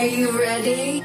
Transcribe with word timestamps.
Are 0.00 0.08
you 0.08 0.32
ready? 0.32 1.04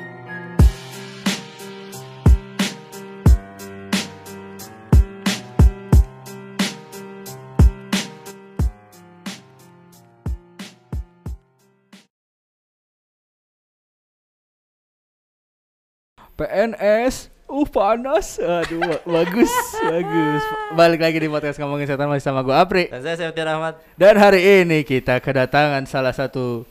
PNS 16.40 17.28
Uh 17.52 17.68
panas 17.68 18.40
Aduh 18.40 18.80
ba- 18.80 19.04
bagus 19.04 19.52
Bagus 19.84 20.44
Balik 20.72 21.04
lagi 21.04 21.20
di 21.20 21.28
podcast 21.28 21.60
ngomongin 21.60 21.84
setan 21.84 22.08
Masih 22.08 22.24
sama 22.24 22.48
gue 22.48 22.56
Apri 22.56 22.88
Dan 22.88 23.04
saya 23.04 23.20
Septian 23.20 23.60
Ahmad. 23.60 23.76
Dan 24.00 24.16
hari 24.16 24.64
ini 24.64 24.88
kita 24.88 25.20
kedatangan 25.20 25.84
salah 25.84 26.16
satu 26.16 26.64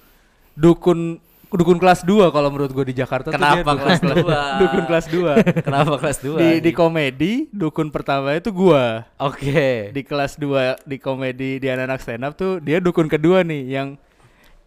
Dukun 0.56 1.20
Dukun 1.54 1.78
kelas 1.78 2.02
2 2.02 2.28
kalau 2.28 2.48
menurut 2.50 2.68
gue 2.68 2.84
di 2.84 2.96
Jakarta 2.96 3.30
tuh 3.30 3.34
dia 3.34 3.62
Kenapa 3.62 3.70
dukun 3.70 3.78
kelas 3.80 4.00
dua? 4.02 4.38
Dukun 4.58 4.84
kelas 4.84 5.06
2 5.06 5.62
Kenapa 5.62 5.92
kelas 5.96 6.18
2? 6.18 6.34
di, 6.34 6.48
di 6.60 6.70
komedi 6.70 7.32
Dukun 7.48 7.88
pertama 7.88 8.34
itu 8.34 8.50
gua 8.50 9.06
Oke. 9.16 9.90
Di 9.90 10.02
kelas 10.02 10.34
2 10.36 10.82
Di 10.82 10.96
komedi 10.98 11.58
Di 11.58 11.66
anak-anak 11.66 12.00
stand 12.00 12.22
up 12.22 12.34
tuh 12.34 12.58
Dia 12.58 12.78
dukun 12.78 13.06
kedua 13.06 13.40
nih 13.40 13.62
Yang 13.70 13.88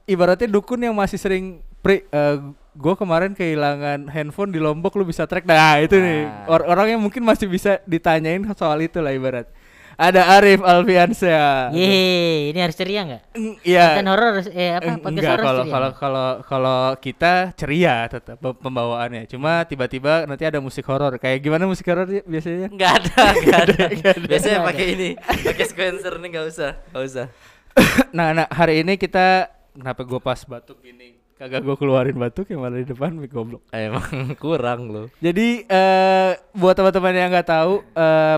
Ibaratnya 0.05 0.47
dukun 0.47 0.79
yang 0.79 0.95
masih 0.95 1.19
sering 1.19 1.59
Pri 1.77 2.07
eh, 2.07 2.37
Gue 2.71 2.93
kemarin 2.93 3.33
kehilangan 3.33 4.05
handphone 4.07 4.53
di 4.53 4.61
Lombok 4.61 4.93
lu 4.95 5.03
bisa 5.03 5.25
track 5.25 5.43
Nah 5.43 5.81
itu 5.81 5.97
nih 5.97 6.23
Nah. 6.23 6.45
Or- 6.47 6.63
Orang 6.63 6.87
yang 6.87 7.01
mungkin 7.01 7.21
masih 7.21 7.45
bisa 7.45 7.81
ditanyain 7.83 8.39
soal 8.53 8.79
itu 8.79 9.01
lah 9.01 9.11
ibarat 9.11 9.49
Ada 9.97 10.37
Arif 10.37 10.61
Alfiansyah 10.61 11.73
Yeay, 11.73 12.53
ini 12.53 12.59
harus 12.61 12.77
ceria 12.77 13.01
nggak? 13.01 13.21
Eng- 13.33 13.57
Iya 13.65 13.97
Kan 13.97 14.05
horor 14.05 14.45
eh 14.47 14.69
apa 14.71 14.85
Eng- 14.85 15.01
podcast 15.01 15.25
Enggak 15.25 15.37
kalau 15.41 15.63
kalau 15.65 15.89
kalau 15.91 16.27
kalau 16.45 16.79
kita 17.01 17.33
ceria 17.53 18.05
tetap 18.05 18.37
pem- 18.37 18.61
pembawaannya. 18.61 19.25
Cuma 19.25 19.65
tiba-tiba 19.65 20.29
nanti 20.29 20.45
ada 20.45 20.61
musik 20.61 20.85
horor. 20.85 21.17
Kayak 21.17 21.41
gimana 21.41 21.65
musik 21.65 21.81
horor 21.83 22.05
biasanya? 22.05 22.69
Enggak 22.69 22.93
ada, 22.93 23.21
enggak 23.33 23.59
ada. 23.65 23.83
Biasanya 24.21 24.57
Nggak 24.61 24.69
pakai 24.69 24.85
ini, 24.93 25.09
pakai 25.17 25.65
sequencer 25.65 26.13
nih 26.15 26.27
enggak 26.29 26.45
usah, 26.45 26.71
enggak 26.93 27.03
usah. 27.03 27.25
nah, 28.17 28.27
nah 28.33 28.45
hari 28.49 28.85
ini 28.85 28.95
kita 28.95 29.49
kenapa 29.73 30.01
gue 30.01 30.17
pas 30.17 30.37
batuk 30.43 30.77
ini 30.81 31.17
kagak 31.37 31.61
gue 31.61 31.73
keluarin 31.73 32.17
batuk 32.17 32.49
yang 32.49 32.61
malah 32.61 32.77
di 32.77 32.85
depan 32.85 33.13
mic 33.13 33.33
goblok. 33.33 33.65
Emang 33.69 34.05
kurang 34.41 34.93
loh. 34.93 35.09
Jadi 35.17 35.65
eh 35.65 36.31
buat 36.53 36.73
teman-teman 36.73 37.13
yang 37.13 37.29
nggak 37.29 37.49
tahu 37.49 37.81
eh 37.93 38.37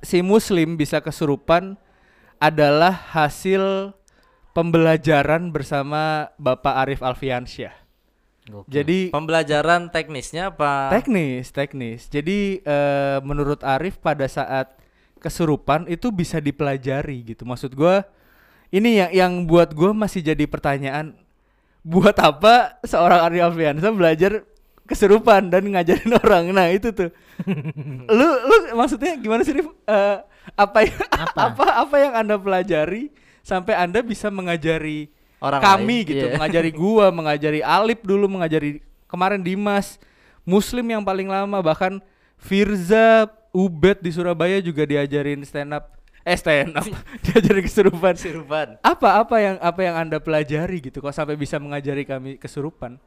si 0.00 0.24
muslim 0.24 0.76
bisa 0.76 1.00
kesurupan 1.00 1.76
adalah 2.40 2.92
hasil 3.12 3.92
pembelajaran 4.56 5.52
bersama 5.52 6.32
Bapak 6.40 6.74
Arif 6.84 7.00
Alfiansyah. 7.04 7.76
Gokil. 8.50 8.72
Jadi 8.72 8.98
Pembelajaran 9.14 9.92
teknisnya 9.92 10.50
apa? 10.50 10.90
Teknis, 10.90 11.52
teknis. 11.54 12.08
Jadi 12.10 12.64
eh, 12.64 13.18
menurut 13.22 13.62
Arif 13.62 14.00
pada 14.00 14.26
saat 14.26 14.74
kesurupan 15.20 15.86
itu 15.86 16.08
bisa 16.10 16.40
dipelajari 16.40 17.36
gitu. 17.36 17.44
Maksud 17.44 17.76
gua 17.76 18.02
ini 18.72 18.98
yang 18.98 19.12
yang 19.12 19.32
buat 19.44 19.70
gua 19.76 19.92
masih 19.92 20.24
jadi 20.24 20.48
pertanyaan 20.48 21.14
buat 21.84 22.16
apa 22.20 22.80
seorang 22.82 23.20
Arif 23.28 23.40
Alfiansa 23.44 23.88
belajar 23.92 24.44
kesurupan 24.90 25.46
dan 25.46 25.62
ngajarin 25.62 26.10
orang. 26.26 26.50
Nah, 26.50 26.66
itu 26.68 26.90
tuh. 26.90 27.14
lu 28.18 28.26
lu 28.26 28.56
maksudnya 28.74 29.14
gimana 29.16 29.46
sih 29.46 29.54
Rif? 29.54 29.70
Eh, 29.86 30.16
apa, 30.58 30.78
yang- 30.82 31.08
Apa? 31.08 31.38
apa 31.54 31.64
apa 31.86 31.96
yang 31.96 32.12
Anda 32.12 32.34
pelajari 32.36 33.14
sampai 33.40 33.78
Anda 33.78 34.02
bisa 34.02 34.28
mengajari 34.28 35.08
Orang 35.40 35.64
kami 35.64 36.04
lain, 36.04 36.08
gitu, 36.12 36.26
iya. 36.28 36.34
mengajari 36.36 36.70
gua, 36.70 37.08
mengajari 37.08 37.60
Alip 37.64 38.04
dulu, 38.04 38.28
mengajari 38.28 38.84
kemarin 39.08 39.40
Dimas, 39.40 39.96
Muslim 40.44 40.84
yang 40.84 41.00
paling 41.00 41.24
lama 41.24 41.64
bahkan 41.64 41.96
Firza 42.36 43.24
Ubed 43.50 44.04
di 44.04 44.12
Surabaya 44.12 44.60
juga 44.60 44.84
diajarin 44.84 45.40
stand 45.42 45.72
up, 45.72 45.96
eh 46.22 46.36
stand 46.36 46.76
up, 46.76 46.84
diajarin 47.24 47.64
kesurupan. 47.64 48.14
Kesurupan. 48.14 48.66
Apa 48.84 49.16
apa 49.16 49.36
yang 49.40 49.56
apa 49.58 49.80
yang 49.80 49.96
anda 49.96 50.20
pelajari 50.20 50.84
gitu 50.84 51.00
kok 51.00 51.10
sampai 51.10 51.34
bisa 51.34 51.56
mengajari 51.56 52.04
kami 52.04 52.36
kesurupan? 52.36 53.00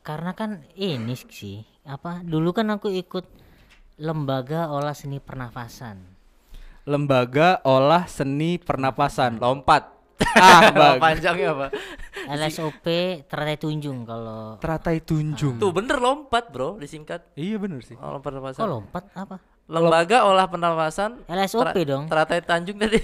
Karena 0.00 0.32
kan 0.32 0.64
ini 0.74 1.12
sih 1.14 1.60
apa? 1.84 2.24
Dulu 2.24 2.50
kan 2.50 2.72
aku 2.72 2.88
ikut 2.88 3.26
lembaga 3.96 4.68
olah 4.68 4.92
seni 4.92 5.20
pernafasan. 5.20 6.00
Lembaga 6.82 7.60
olah 7.62 8.08
seni 8.08 8.56
pernapasan. 8.56 9.36
Lompat. 9.36 9.96
Ah, 10.30 10.68
bagus. 10.70 11.00
panjangnya 11.00 11.48
apa? 11.50 11.66
LSOP 12.28 12.84
teratai 13.24 13.56
tunjung 13.56 14.04
kalau 14.04 14.60
Teratai 14.60 15.00
tunjung. 15.00 15.56
Tuh 15.56 15.72
bener 15.72 15.96
lompat 15.96 16.52
bro, 16.52 16.76
disingkat. 16.76 17.32
Iya 17.34 17.56
bener 17.56 17.80
sih. 17.80 17.96
Oh, 17.96 18.14
lompat 18.14 18.30
pernapasan. 18.30 18.60
kok 18.60 18.68
lompat 18.68 19.04
apa? 19.12 19.36
Lembaga 19.64 20.22
olah 20.22 20.46
pernapasan. 20.46 21.24
LSOP 21.24 21.72
Tra- 21.72 21.84
dong. 21.84 22.04
Teratai 22.06 22.40
Tanjung 22.42 22.76
tadi. 22.78 23.00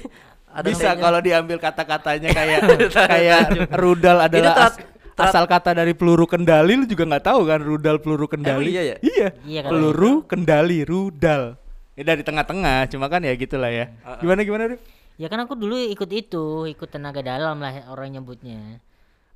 Ada 0.47 0.65
bisa 0.65 0.89
kalau 0.95 1.19
diambil 1.19 1.57
kata-katanya 1.57 2.31
kayak 2.31 2.61
kayak 3.11 3.45
rudal 3.75 4.17
adalah 4.19 4.53
terat- 4.55 4.61
as- 4.63 4.77
terat- 4.77 4.96
asal 5.17 5.49
kata 5.49 5.73
dari 5.73 5.97
peluru 5.97 6.29
kendali 6.29 6.77
lu 6.77 6.85
juga 6.85 7.09
nggak 7.09 7.25
tahu 7.25 7.41
kan 7.49 7.61
rudal 7.61 7.97
peluru 7.97 8.29
kendali 8.29 8.69
iya 8.69 8.83
ya? 8.85 8.97
iya, 9.01 9.29
Iya, 9.49 9.61
kalau 9.65 9.73
peluru 9.73 10.13
kendali 10.29 10.85
rudal 10.85 11.57
ya 11.97 12.03
dari 12.05 12.21
tengah-tengah 12.21 12.93
cuma 12.93 13.09
kan 13.09 13.25
ya 13.25 13.33
gitulah 13.33 13.73
ya 13.73 13.89
gimana 14.21 14.45
gimana 14.45 14.65
Rif? 14.77 14.81
Ya 15.17 15.33
kan 15.33 15.41
aku 15.41 15.57
dulu 15.57 15.81
ikut 15.81 16.13
itu, 16.13 16.69
ikut 16.69 16.93
tenaga 16.93 17.25
dalam 17.25 17.57
lah 17.57 17.89
orang 17.89 18.13
nyebutnya. 18.13 18.85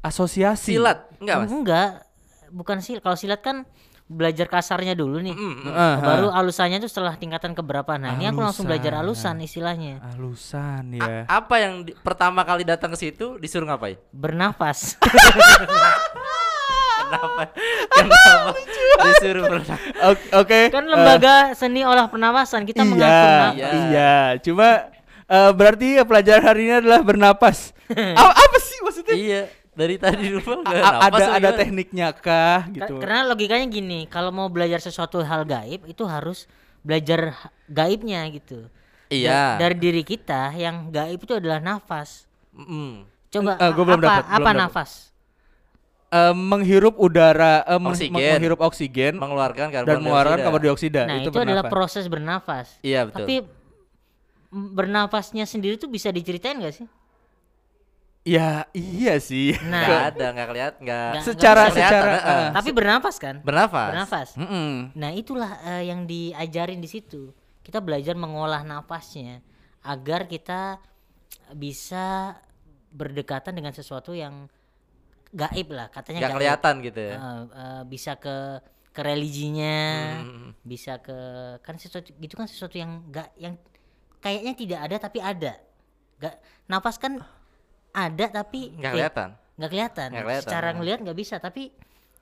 asosiasi 0.04 0.76
silat. 0.76 1.08
Enggak, 1.16 1.36
Mas. 1.40 1.48
Enggak, 1.48 1.90
bukan 2.52 2.76
silat. 2.84 3.00
Kalau 3.00 3.16
silat 3.16 3.40
kan 3.40 3.64
belajar 4.10 4.44
kasarnya 4.44 4.92
dulu 4.92 5.22
nih. 5.22 5.30
Mm, 5.30 5.54
mm. 5.62 5.70
Ah, 5.70 5.96
Baru 5.96 6.28
alusannya 6.28 6.76
tuh 6.76 6.90
setelah 6.90 7.14
tingkatan 7.14 7.54
keberapa. 7.54 7.94
Nah, 7.94 8.18
ini 8.18 8.26
aku 8.26 8.42
langsung 8.42 8.66
belajar 8.66 8.90
Alusan. 8.92 9.38
alusan 9.38 9.46
istilahnya. 9.46 9.94
alusan 10.10 10.82
A- 10.90 10.98
ya 10.98 11.06
apa 11.24 11.54
yang 11.56 11.86
di- 11.86 11.94
pertama 11.96 12.42
kali 12.42 12.66
datang 12.66 12.90
ke 12.90 12.98
situ 12.98 13.38
disuruh 13.38 13.64
ngapain? 13.64 14.02
Bernafas. 14.10 14.98
Kenapa? 17.00 17.42
Kenapa 17.90 18.54
disuruh 19.02 19.42
berenang? 19.44 19.80
oke 20.04 20.24
oke 20.36 20.58
kan 20.68 20.84
eh, 20.84 20.88
lembaga 20.88 21.34
seni 21.52 21.82
olah 21.82 22.06
pernafasan 22.06 22.62
kita 22.62 22.82
iya 22.82 22.92
nafas. 22.92 23.50
Iya. 23.52 23.68
iya 23.88 24.14
cuma 24.38 24.68
eh, 25.24 25.50
berarti 25.50 25.98
pelajaran 26.00 26.44
hari 26.44 26.60
ini 26.64 26.74
adalah 26.78 27.00
bernapas 27.00 27.74
A- 28.20 28.36
apa 28.36 28.58
sih 28.60 28.78
maksudnya 28.80 29.14
iya, 29.16 29.42
dari 29.80 29.96
tadi 29.96 30.28
dulu 30.36 30.60
ada 30.62 31.40
ada 31.40 31.50
tekniknya 31.50 32.12
kah 32.12 32.20
Ka- 32.62 32.68
gitu 32.68 33.00
Karena 33.00 33.24
logikanya 33.24 33.64
gini, 33.66 34.04
kalau 34.04 34.28
mau 34.28 34.46
belajar 34.46 34.76
sesuatu 34.78 35.18
hal 35.20 35.42
gaib 35.42 35.84
itu 35.84 36.04
harus 36.04 36.44
belajar 36.80 37.32
gaibnya 37.66 38.28
gitu. 38.30 38.68
Iya. 39.08 39.56
Da- 39.56 39.66
dari 39.66 39.76
diri 39.76 40.02
kita 40.02 40.52
yang 40.52 40.88
gaib 40.88 41.18
itu 41.18 41.32
adalah 41.32 41.58
nafas. 41.58 42.28
Mm. 42.52 43.08
Coba 43.30 43.56
Eh, 43.56 43.70
gua 43.70 43.84
belum 43.86 43.98
apa 43.98 44.04
dapet, 44.04 44.22
belum 44.22 44.36
apa 44.36 44.42
dapet. 44.44 44.60
nafas? 44.60 44.90
Eh, 46.10 46.34
menghirup 46.34 46.94
udara 46.98 47.62
eh, 47.64 47.78
meng- 47.78 47.94
Oksigen. 47.94 48.34
menghirup 48.36 48.60
oksigen 48.60 49.12
mengeluarkan 49.14 49.66
karbon 49.70 49.86
dan 49.86 49.96
mengeluarkan 49.98 50.36
karbon 50.40 50.60
dioksida 50.60 51.02
Nah, 51.06 51.16
itu, 51.18 51.30
itu, 51.30 51.38
adalah 51.38 51.62
bernafas. 51.62 51.72
proses 51.72 52.04
bernafas. 52.06 52.66
Iya, 52.82 53.06
betul. 53.06 53.16
Tapi 53.16 53.34
bernafasnya 54.50 55.46
sendiri 55.46 55.78
tuh 55.78 55.86
bisa 55.86 56.10
diceritain 56.10 56.58
gak 56.58 56.74
sih? 56.74 56.86
Ya 58.22 58.68
iya 58.70 59.16
sih 59.16 59.56
Nah, 59.62 59.80
Enggak 59.80 60.02
ada, 60.10 60.26
enggak 60.30 60.48
kelihatan, 60.48 60.78
enggak. 60.78 61.10
Nggak- 61.10 61.24
secara 61.24 61.60
nggak 61.60 61.70
bisa 61.70 61.80
secara 61.80 62.00
kelihatan, 62.04 62.36
eh, 62.38 62.50
tapi 62.52 62.70
bernafas 62.70 63.16
kan? 63.16 63.34
Bernafas. 63.40 63.88
Bernafas. 63.90 64.28
mm-mm. 64.36 64.70
Nah, 64.92 65.10
itulah 65.12 65.52
eh, 65.66 65.82
yang 65.86 66.04
diajarin 66.04 66.78
di 66.78 66.86
situ. 66.86 67.32
Kita 67.60 67.78
belajar 67.78 68.14
mengolah 68.14 68.60
nafasnya 68.62 69.40
agar 69.82 70.24
kita 70.26 70.76
bisa 71.50 72.36
berdekatan 72.90 73.54
dengan 73.54 73.70
sesuatu 73.70 74.12
yang 74.12 74.50
gaib 75.30 75.70
lah, 75.70 75.86
katanya 75.88 76.26
gaib. 76.26 76.34
kelihatan 76.36 76.74
gitu 76.82 77.00
ya. 77.00 77.14
Eh, 77.14 77.42
eh, 77.48 77.82
bisa 77.86 78.12
ke 78.14 78.36
ke 78.90 79.00
religinya, 79.00 79.78
Hmm. 80.18 80.50
bisa 80.60 80.98
ke 80.98 81.14
kan 81.60 81.74
sesuatu 81.74 82.10
gitu 82.12 82.34
kan 82.34 82.44
sesuatu 82.44 82.74
yang 82.74 83.06
enggak 83.06 83.30
yang 83.38 83.54
kayaknya 84.18 84.52
tidak 84.52 84.80
ada 84.82 84.96
tapi 84.98 85.18
ada. 85.18 85.54
Gak 86.18 86.36
nafas 86.66 86.98
kan 86.98 87.22
ada 87.90 88.26
tapi 88.30 88.74
Enggak 88.74 88.90
eh, 88.90 88.94
kelihatan. 88.96 89.28
nggak 89.58 89.70
kelihatan. 89.70 90.08
Nggak 90.10 90.24
kelihatan, 90.24 90.44
Secara 90.46 90.68
nah. 90.70 90.74
ngelihat 90.78 90.98
nggak 91.02 91.18
bisa 91.18 91.36
tapi 91.36 91.62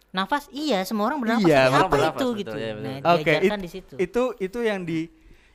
nafas 0.09 0.49
iya 0.50 0.81
semua 0.88 1.12
orang 1.12 1.20
bernafas. 1.20 1.44
Iya, 1.44 1.61
orang 1.69 1.81
apa 1.85 1.93
bernafas, 1.93 2.09
itu 2.09 2.26
betul, 2.26 2.41
gitu. 2.41 2.56
iya, 2.56 2.73
betul. 2.73 2.85
Nah, 2.88 2.97
Oke, 3.12 3.23
diajarkan 3.29 3.59
it- 3.61 3.65
di 3.65 3.70
situ. 3.70 3.94
itu 4.00 4.23
itu 4.41 4.59
yang 4.65 4.81
di 4.82 5.00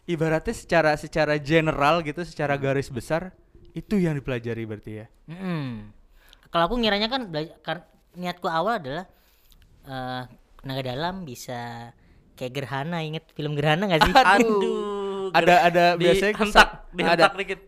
ibaratnya 0.06 0.54
secara 0.54 0.92
secara 0.94 1.34
general 1.42 1.96
gitu, 2.04 2.22
secara 2.22 2.54
garis 2.56 2.88
besar 2.88 3.34
itu 3.74 3.98
yang 3.98 4.14
dipelajari 4.14 4.64
berarti 4.64 4.92
ya. 5.02 5.06
Mm-mm. 5.26 5.90
Kalau 6.54 6.64
aku 6.70 6.76
ngiranya 6.78 7.10
kan 7.10 7.34
kar- 7.66 7.90
niatku 8.14 8.46
awal 8.46 8.78
adalah 8.78 9.06
eh 9.84 10.24
tenaga 10.62 10.82
dalam 10.86 11.26
bisa 11.26 11.92
kayak 12.38 12.54
gerhana 12.54 13.02
inget 13.02 13.26
film 13.34 13.58
gerhana 13.58 13.90
gak 13.90 14.06
sih? 14.06 14.14
Aduh. 14.14 15.34
Ada 15.34 15.56
ada 15.66 15.86
di 15.98 16.06
biasanya 16.06 16.34
hentak, 16.38 16.70
dihentak 16.94 17.32
ada 17.34 17.40
dikit. 17.42 17.60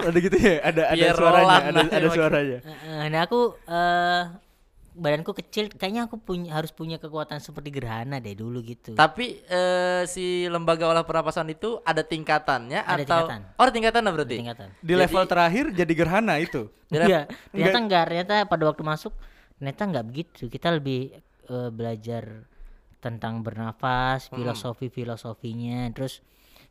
Ada 0.00 0.18
gitu 0.18 0.36
ya, 0.36 0.54
ada 0.60 0.82
ada 0.88 0.96
Biar 0.96 1.14
suaranya, 1.14 1.58
ada 1.64 1.80
ada 1.88 2.08
suaranya. 2.08 2.58
Nah 3.08 3.20
aku 3.22 3.40
eh 3.64 4.22
badanku 4.92 5.30
kecil 5.32 5.70
kayaknya 5.70 6.10
aku 6.10 6.18
punya 6.18 6.50
harus 6.52 6.70
punya 6.70 6.98
kekuatan 6.98 7.38
seperti 7.38 7.70
gerhana 7.70 8.18
deh 8.18 8.34
dulu 8.34 8.58
gitu 8.60 8.94
Tapi 8.94 9.46
eh, 9.46 10.02
si 10.04 10.50
lembaga 10.50 10.90
olah 10.90 11.06
pernapasan 11.06 11.46
itu 11.48 11.78
ada 11.82 12.02
tingkatannya 12.02 12.82
Ada 12.82 12.98
atau 12.98 13.06
tingkatan. 13.22 13.40
Oh, 13.54 13.62
ada 13.62 13.72
tingkatan 13.72 14.00
lah 14.02 14.12
berarti. 14.12 14.36
tingkatan 14.36 14.68
Di 14.76 14.94
level 14.94 15.24
terakhir 15.24 15.64
jadi 15.70 15.92
gerhana 15.94 16.34
itu. 16.38 16.66
Jadi- 16.90 17.06
Iya, 17.06 17.20
ternyata 17.52 17.78
enggak, 17.78 18.02
ternyata 18.06 18.34
pada 18.44 18.62
waktu 18.66 18.82
masuk 18.82 19.12
ternyata 19.54 19.82
enggak 19.84 20.04
begitu. 20.04 20.42
Kita 20.50 20.68
lebih 20.74 21.14
eh, 21.46 21.70
belajar 21.70 22.42
tentang 22.98 23.46
bernafas, 23.46 24.26
filosofi-filosofinya. 24.34 25.94
Terus 25.94 26.20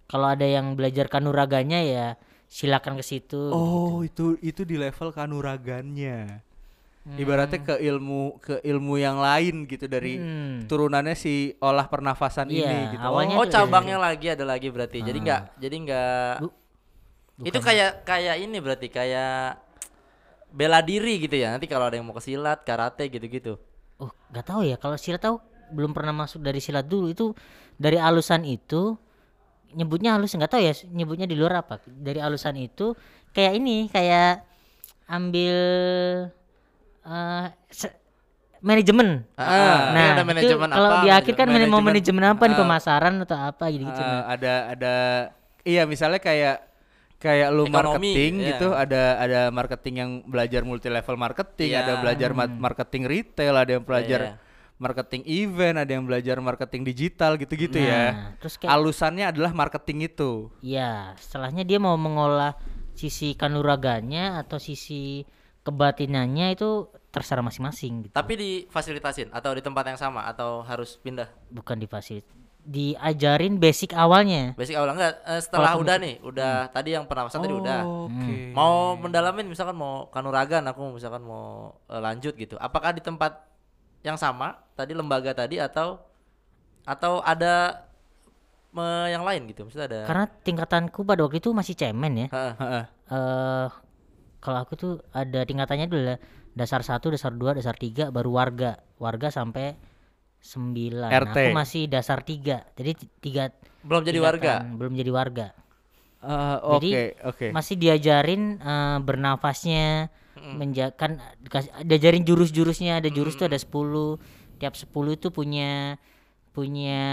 kalau 0.03 0.27
ada 0.27 0.43
yang 0.43 0.75
belajar 0.75 1.07
kanuraganya 1.07 1.79
ya 1.79 2.07
silakan 2.47 2.95
ke 2.95 3.03
situ. 3.03 3.51
Oh, 3.51 4.01
itu 4.01 4.35
itu 4.39 4.63
di 4.63 4.75
level 4.75 5.11
kanuragannya. 5.11 6.43
Ibaratnya 7.07 7.63
ke 7.63 7.75
ilmu 7.79 8.35
ke 8.37 8.59
ilmu 8.67 8.99
yang 8.99 9.15
lain 9.15 9.63
gitu 9.63 9.87
dari 9.87 10.19
Hmm. 10.19 10.67
turunannya 10.67 11.15
si 11.15 11.55
olah 11.63 11.87
pernafasan 11.87 12.51
Iya, 12.51 12.67
ini 12.67 12.79
gitu. 12.91 13.03
awalnya 13.03 13.39
Oh, 13.39 13.47
tuh 13.47 13.55
cabangnya 13.55 13.95
lagi 13.95 14.27
ada 14.27 14.43
lagi 14.43 14.67
berarti. 14.67 14.99
Jadi 14.99 15.17
enggak 15.17 15.41
jadi 15.55 15.75
enggak 15.77 16.33
Bu- 16.43 16.55
Itu 17.47 17.59
kayak 17.61 18.03
kayak 18.03 18.35
ini 18.41 18.57
berarti 18.59 18.87
kayak 18.89 19.55
bela 20.49 20.83
diri 20.83 21.21
gitu 21.21 21.37
ya. 21.37 21.55
Nanti 21.55 21.63
kalau 21.63 21.87
ada 21.87 21.95
yang 21.95 22.03
mau 22.03 22.11
ke 22.11 22.23
silat, 22.23 22.67
karate 22.67 23.07
gitu-gitu. 23.07 23.55
Oh, 23.97 24.11
nggak 24.27 24.43
tahu 24.43 24.61
ya. 24.65 24.75
Kalau 24.75 24.99
silat 24.99 25.21
tahu 25.21 25.39
belum 25.71 25.91
pernah 25.91 26.11
masuk 26.11 26.41
dari 26.41 26.59
silat 26.59 26.83
dulu 26.83 27.07
itu 27.07 27.31
dari 27.75 27.95
alusan 27.95 28.43
itu 28.43 28.99
nyebutnya 29.73 30.15
halus 30.15 30.31
nggak 30.31 30.47
tahu 30.47 30.61
ya 30.61 30.73
nyebutnya 30.87 31.25
di 31.25 31.35
luar 31.35 31.63
apa. 31.63 31.79
Dari 31.83 32.19
alusan 32.19 32.55
itu 32.55 32.93
kayak 33.31 33.53
ini 33.55 33.87
kayak 33.87 34.43
ambil 35.07 35.57
eh 37.03 37.45
se- 37.71 37.95
manajemen. 38.59 39.23
Ah, 39.37 39.45
ini 39.45 39.95
nah, 39.95 40.05
ada 40.11 40.21
itu 40.21 40.27
manajemen 40.27 40.69
kalau 40.69 40.89
apa, 40.91 41.03
di 41.03 41.09
akhir 41.13 41.33
kan 41.37 41.47
manajemen- 41.47 41.71
mau 41.71 41.81
manajemen 41.81 42.23
apa 42.25 42.43
nih 42.43 42.55
ah, 42.57 42.61
pemasaran 42.61 43.13
atau 43.21 43.37
apa 43.37 43.65
gitu-gitu. 43.69 44.01
Eh, 44.01 44.03
nah. 44.03 44.23
ada 44.27 44.53
ada 44.73 44.93
iya 45.63 45.83
misalnya 45.85 46.19
kayak 46.19 46.65
kayak 47.17 47.49
lu 47.49 47.65
Ekonomi, 47.65 47.73
marketing 48.13 48.33
iya. 48.41 48.47
gitu 48.53 48.67
ada 48.73 49.03
ada 49.17 49.39
marketing 49.49 49.95
yang 49.97 50.11
belajar 50.21 50.61
multi 50.61 50.85
level 50.85 51.17
marketing 51.17 51.73
Iya. 51.73 51.81
ada 51.81 51.93
belajar 51.97 52.29
ma- 52.33 52.57
marketing 52.61 53.03
retail 53.05 53.53
ada 53.57 53.71
yang 53.73 53.81
belajar 53.81 54.19
iya. 54.21 54.33
Marketing 54.77 55.25
event 55.25 55.81
ada 55.81 55.91
yang 55.91 56.05
belajar 56.05 56.37
marketing 56.37 56.85
digital 56.85 57.33
gitu-gitu 57.37 57.77
ya 57.81 58.13
Nah, 58.13 58.27
terus 58.37 58.55
kayak 58.61 58.69
alusannya 58.69 59.25
adalah 59.29 59.51
marketing 59.53 60.09
itu 60.09 60.53
Iya, 60.61 61.17
setelahnya 61.17 61.65
dia 61.65 61.81
mau 61.81 61.97
mengolah 61.97 62.53
sisi 62.97 63.33
kanuraganya 63.37 64.41
atau 64.41 64.57
sisi 64.57 65.25
kebatinannya 65.61 66.55
itu 66.57 66.89
terserah 67.11 67.43
masing-masing 67.43 68.07
gitu. 68.07 68.13
Tapi 68.13 68.33
difasilitasin 68.37 69.33
atau 69.33 69.51
di 69.51 69.61
tempat 69.61 69.83
yang 69.89 69.99
sama 69.99 70.23
atau 70.29 70.63
harus 70.63 70.95
pindah? 71.01 71.27
Bukan 71.51 71.77
difasit 71.81 72.23
diajarin 72.67 73.55
basic 73.63 73.95
awalnya. 73.95 74.51
Basic 74.59 74.75
awal 74.75 74.91
enggak 74.91 75.23
eh, 75.23 75.39
setelah 75.39 75.79
udah 75.79 75.95
nih, 76.03 76.15
udah 76.19 76.67
tadi 76.75 76.99
yang 76.99 77.07
pernapasan 77.07 77.39
tadi 77.39 77.55
udah. 77.55 77.79
oke 78.11 78.35
Mau 78.51 78.99
mendalamin 78.99 79.47
misalkan 79.47 79.79
mau 79.79 80.11
kanuragan 80.11 80.67
aku 80.67 80.91
misalkan 80.91 81.23
mau 81.23 81.79
eh, 81.87 82.01
lanjut 82.03 82.35
gitu. 82.35 82.59
Apakah 82.59 82.91
di 82.91 82.99
tempat 82.99 83.39
yang 84.07 84.15
sama 84.15 84.55
tadi 84.73 84.95
lembaga 84.95 85.35
tadi 85.35 85.59
atau 85.59 85.99
atau 86.87 87.19
ada 87.19 87.83
me- 88.71 89.11
yang 89.11 89.27
lain 89.27 89.51
gitu? 89.51 89.67
Maksudnya 89.67 89.87
ada 89.91 89.99
Karena 90.07 90.25
tingkatanku 90.31 91.03
pada 91.03 91.27
waktu 91.27 91.43
itu 91.43 91.51
masih 91.51 91.75
cemen 91.75 92.13
ya. 92.15 92.27
Eh 92.31 93.67
kalau 94.39 94.59
aku 94.63 94.73
tuh 94.79 94.93
ada 95.11 95.43
tingkatannya 95.43 95.91
dulu 95.91 96.03
lah. 96.15 96.19
Dasar 96.57 96.81
1, 96.81 97.13
dasar 97.13 97.35
2, 97.35 97.53
dasar 97.53 97.75
3 97.75 98.09
baru 98.09 98.33
warga. 98.33 98.79
Warga 98.97 99.29
sampai 99.29 99.75
9. 100.41 101.03
Nah, 101.03 101.11
RT. 101.11 101.37
aku 101.37 101.49
masih 101.51 101.83
dasar 101.85 102.23
3. 102.23 102.63
Jadi 102.73 102.91
ti- 102.95 103.11
tiga 103.19 103.51
belum 103.83 104.03
jadi 104.03 104.19
warga. 104.23 104.53
belum 104.63 104.93
jadi 104.95 105.11
warga. 105.11 105.47
Eh, 106.17 106.57
Jadi, 106.57 106.89
oke 106.91 107.03
oke 107.29 107.47
masih 107.53 107.77
diajarin 107.77 108.57
eh, 108.57 108.97
bernafasnya 109.05 110.09
menja 110.55 110.95
kan 110.95 111.19
dikas- 111.43 111.73
diajarin 111.83 112.23
jurus-jurusnya 112.23 113.03
ada 113.03 113.09
jurus 113.11 113.35
tuh 113.35 113.51
ada 113.51 113.59
10 113.59 114.15
tiap 114.57 114.73
10 114.73 114.87
itu 115.19 115.27
punya 115.29 115.99
punya 116.55 117.03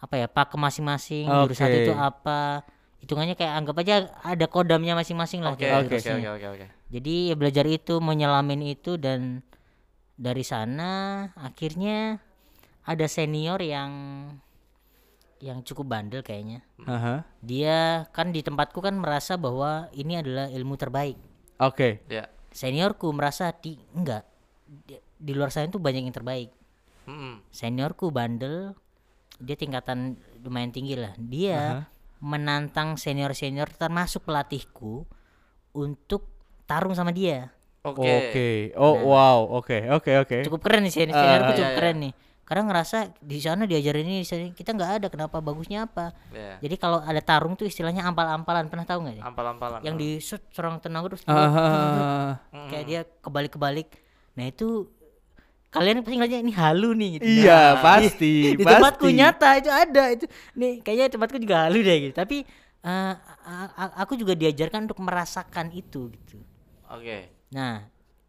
apa 0.00 0.14
ya 0.20 0.26
pakem 0.28 0.60
masing-masing 0.60 1.28
jurus 1.28 1.58
satu 1.60 1.76
itu 1.76 1.92
apa. 1.92 2.64
Hitungannya 3.04 3.36
kayak 3.36 3.52
anggap 3.60 3.76
aja 3.84 3.94
ada 4.24 4.46
kodamnya 4.48 4.96
masing-masing 4.96 5.44
lah 5.44 5.52
oke, 5.52 5.60
oke, 5.60 5.92
jurusnya. 5.92 6.16
oke, 6.16 6.28
oke, 6.40 6.46
oke. 6.56 6.66
jadi 6.88 7.14
ya 7.28 7.34
belajar 7.36 7.68
itu 7.68 8.00
menyelamin 8.00 8.64
itu 8.64 8.96
dan 8.96 9.44
dari 10.16 10.40
sana 10.40 11.28
akhirnya 11.36 12.16
ada 12.88 13.04
senior 13.04 13.60
yang 13.60 13.92
yang 15.44 15.60
cukup 15.60 15.92
bandel 15.92 16.24
kayaknya. 16.24 16.64
Aha. 16.88 17.28
dia 17.44 18.08
kan 18.16 18.32
di 18.32 18.40
tempatku 18.40 18.80
kan 18.80 18.96
merasa 18.96 19.36
bahwa 19.36 19.92
ini 19.92 20.16
adalah 20.24 20.48
ilmu 20.48 20.72
terbaik 20.80 21.20
oke. 21.60 22.02
Ya. 22.10 22.30
seniorku 22.54 23.10
merasa 23.10 23.50
di 23.50 23.74
enggak 23.98 24.22
di, 24.64 24.94
di 24.98 25.32
luar 25.34 25.50
sana 25.50 25.66
tuh 25.70 25.82
banyak 25.82 26.06
yang 26.06 26.14
terbaik. 26.14 26.50
Mm-mm. 27.04 27.44
seniorku 27.52 28.08
bandel 28.08 28.72
dia 29.36 29.56
tingkatan 29.58 30.16
lumayan 30.40 30.72
tinggi 30.72 30.96
lah. 30.96 31.12
Dia 31.20 31.84
menantang 32.22 32.96
senior 32.96 33.36
senior 33.36 33.68
termasuk 33.68 34.24
pelatihku 34.24 35.04
untuk 35.76 36.30
tarung 36.64 36.96
sama 36.96 37.10
dia. 37.10 37.52
Oke. 37.84 38.00
oke. 38.00 38.48
Oh 38.80 39.04
wow. 39.04 39.44
Oke 39.60 39.84
oke 39.90 40.12
oke. 40.24 40.38
Cukup 40.48 40.64
keren 40.64 40.88
nih 40.88 40.94
senior 40.94 41.18
seniorku 41.18 41.50
iya, 41.52 41.58
cukup 41.58 41.72
iya. 41.74 41.78
keren 41.78 41.98
nih 42.08 42.14
karena 42.44 42.62
ngerasa 42.66 42.96
di 43.18 43.38
sana 43.38 43.64
diajarin 43.64 44.04
ini 44.04 44.18
di 44.20 44.28
sana 44.28 44.44
kita 44.48 44.70
nggak 44.70 44.90
ada 44.94 45.06
kenapa 45.08 45.40
bagusnya 45.40 45.84
apa? 45.84 46.12
Ya. 46.28 46.60
jadi 46.60 46.76
kalau 46.76 47.00
ada 47.00 47.16
tarung 47.18 47.54
tuh 47.54 47.64
istilahnya 47.64 48.04
ampal-ampalan. 48.04 48.68
Pernah 48.68 48.84
tahu 48.84 48.98
nggak 49.02 49.14
sih? 49.14 49.22
Ampal-ampalan. 49.22 49.80
yang 49.80 49.96
di 49.96 50.16
shoot 50.18 50.44
serang 50.50 50.76
tenaga 50.76 51.10
terus 51.10 51.24
Ah, 51.24 52.36
kayak 52.68 52.84
dia 52.84 53.00
kebalik-kebalik. 53.18 53.88
Nah 54.34 54.44
itu 54.44 54.92
kalian 55.70 56.00
pasti 56.00 56.14
ngeliatnya 56.14 56.40
ini 56.40 56.52
halu 56.52 56.90
nih 56.92 57.08
gitu. 57.16 57.24
Iya, 57.26 57.60
Nah, 57.72 57.82
pasti, 57.86 58.32
di, 58.46 58.50
di 58.54 58.62
tempatku 58.62 59.06
pasti. 59.06 59.16
nyata 59.16 59.48
itu 59.56 59.70
ada 59.70 60.04
itu. 60.08 60.24
Nih 60.54 60.72
kayaknya 60.80 61.06
tempatku 61.10 61.36
juga 61.36 61.56
halu 61.64 61.80
deh 61.80 61.96
gitu. 62.02 62.14
Tapi 62.14 62.36
eh, 62.84 63.14
a- 63.74 63.94
aku 63.98 64.14
juga 64.14 64.32
diajarkan 64.32 64.84
untuk 64.84 65.00
merasakan 65.00 65.72
itu 65.72 66.12
gitu. 66.12 66.38
Oke. 66.86 67.32
nah 67.48 67.86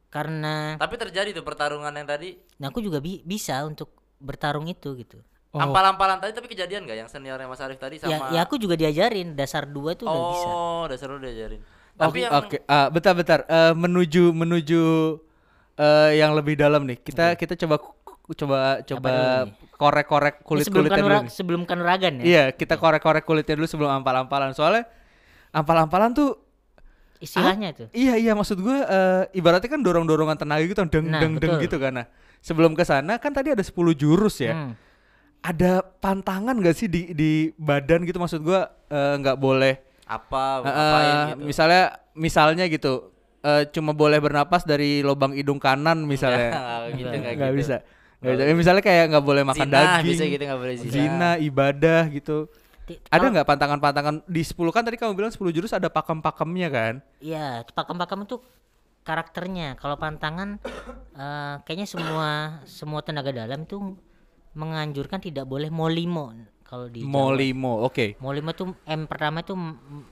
karena 0.08 0.80
Tapi 0.80 0.96
terjadi 0.96 1.34
tuh 1.34 1.44
pertarungan 1.44 1.92
yang 1.92 2.08
tadi. 2.08 2.40
Nah 2.56 2.72
aku 2.72 2.80
juga 2.80 2.98
bi- 2.98 3.20
bisa 3.22 3.60
untuk 3.62 3.92
bertarung 4.18 4.66
itu 4.66 4.96
gitu 4.96 5.20
Oh. 5.50 5.64
ampal-ampalan 5.64 6.20
tadi 6.20 6.36
tapi 6.36 6.52
kejadian 6.52 6.84
nggak 6.84 6.98
yang 6.98 7.08
seniornya 7.08 7.48
Mas 7.48 7.64
Arif 7.64 7.80
tadi 7.80 7.96
ya 7.96 8.12
sama 8.12 8.28
ya 8.28 8.44
aku 8.44 8.60
juga 8.60 8.76
diajarin 8.76 9.34
dasar 9.34 9.64
dua 9.64 9.96
tuh 9.96 10.04
udah 10.04 10.24
bisa 10.30 10.48
Oh, 10.48 10.84
dasar 10.84 11.08
lu 11.08 11.18
diajarin. 11.18 11.64
Oke, 11.64 11.96
Tapi 11.96 12.18
yang 12.20 12.32
oke. 12.36 12.58
Ah, 12.68 12.92
bentar, 12.92 13.16
bentar. 13.16 13.40
Eh, 13.48 13.72
menuju 13.72 14.36
menuju 14.36 14.84
eh, 15.78 16.20
yang 16.20 16.36
lebih 16.36 16.60
dalam 16.60 16.84
nih. 16.84 17.00
Kita 17.00 17.40
kita 17.40 17.56
coba 17.56 17.80
coba 18.28 18.84
coba 18.84 19.12
korek-korek 19.72 20.44
kulit 20.44 20.68
sebelum 20.68 20.92
kulitnya 20.92 21.04
dulu. 21.08 21.16
nih. 21.24 21.32
sebelum 21.32 21.62
kanuragan 21.64 22.14
ya 22.20 22.24
Iya, 22.26 22.44
kita 22.52 22.76
korek-korek 22.76 23.24
kulitnya 23.24 23.56
dulu 23.56 23.64
sebelum 23.66 23.96
ampal-ampalan. 23.96 24.52
Soalnya 24.52 24.84
ampal-ampalan 25.52 26.12
tuh 26.12 26.36
istilahnya 27.16 27.72
tuh 27.72 27.88
iya 27.96 28.20
iya 28.20 28.36
maksud 28.36 28.60
gua 28.60 28.84
eh, 28.84 29.24
ibaratnya 29.34 29.72
kan 29.72 29.80
dorong-dorongan 29.80 30.36
tenaga 30.36 30.68
gitu 30.68 30.84
deng 30.84 31.08
Nah, 31.08 31.24
deng 31.24 31.40
deng 31.40 31.64
gitu 31.64 31.80
kan. 31.80 31.96
Nah, 31.96 32.08
sebelum 32.46 32.78
ke 32.78 32.86
sana 32.86 33.18
kan 33.18 33.34
tadi 33.34 33.58
ada 33.58 33.66
10 33.66 33.74
jurus 33.98 34.38
ya. 34.38 34.54
Hmm. 34.54 34.78
Ada 35.42 35.82
pantangan 35.82 36.54
gak 36.62 36.78
sih 36.78 36.86
di 36.86 37.10
di 37.18 37.50
badan 37.58 38.06
gitu 38.06 38.22
maksud 38.22 38.46
gua 38.46 38.70
eh, 38.90 39.14
nggak 39.18 39.38
boleh 39.42 39.82
apa 40.06 40.62
eh, 40.62 41.34
gitu. 41.34 41.42
Misalnya 41.42 41.84
misalnya 42.14 42.66
gitu 42.70 43.10
eh, 43.42 43.66
cuma 43.74 43.98
boleh 43.98 44.22
bernapas 44.22 44.62
dari 44.62 45.02
lubang 45.02 45.34
hidung 45.34 45.58
kanan 45.58 46.06
misalnya. 46.06 46.54
Gitu 46.94 47.10
nggak 47.10 47.34
gitu. 47.34 47.58
bisa. 47.58 47.76
Nggak 48.22 48.34
bisa. 48.38 48.54
Misalnya 48.54 48.84
kayak 48.86 49.06
nggak 49.10 49.26
boleh 49.26 49.44
makan 49.46 49.66
Zina 49.66 49.78
daging. 49.82 50.06
bisa 50.14 50.24
gitu 50.30 50.44
nggak 50.46 50.62
boleh 50.62 50.76
zina. 50.78 50.94
Zina, 50.94 51.30
ibadah 51.42 52.02
gitu. 52.14 52.38
Ada 52.86 53.18
kalau- 53.18 53.34
nggak 53.34 53.48
pantangan-pantangan 53.50 54.16
di 54.30 54.46
10 54.46 54.70
kan 54.70 54.86
tadi 54.86 54.98
kamu 55.02 55.18
bilang 55.18 55.34
10 55.34 55.50
jurus 55.50 55.74
ada 55.74 55.90
pakem-pakemnya 55.90 56.70
kan? 56.70 56.94
Iya, 57.18 57.66
pakem-pakem 57.74 58.30
itu 58.30 58.38
karakternya. 59.06 59.78
Kalau 59.78 59.96
pantangan 59.96 60.58
eh, 61.22 61.56
kayaknya 61.64 61.88
semua 61.88 62.30
semua 62.66 63.00
tenaga 63.00 63.30
dalam 63.30 63.64
itu 63.64 63.96
menganjurkan 64.56 65.20
tidak 65.20 65.46
boleh 65.46 65.70
molimo 65.70 66.34
kalau 66.66 66.90
di. 66.90 67.06
Molimo. 67.06 67.86
Oke. 67.86 68.18
Molimo 68.18 68.52
tuh 68.52 68.74
M 68.84 69.06
pertama 69.06 69.40
itu 69.40 69.54
m- 69.54 69.78
m- 69.78 70.08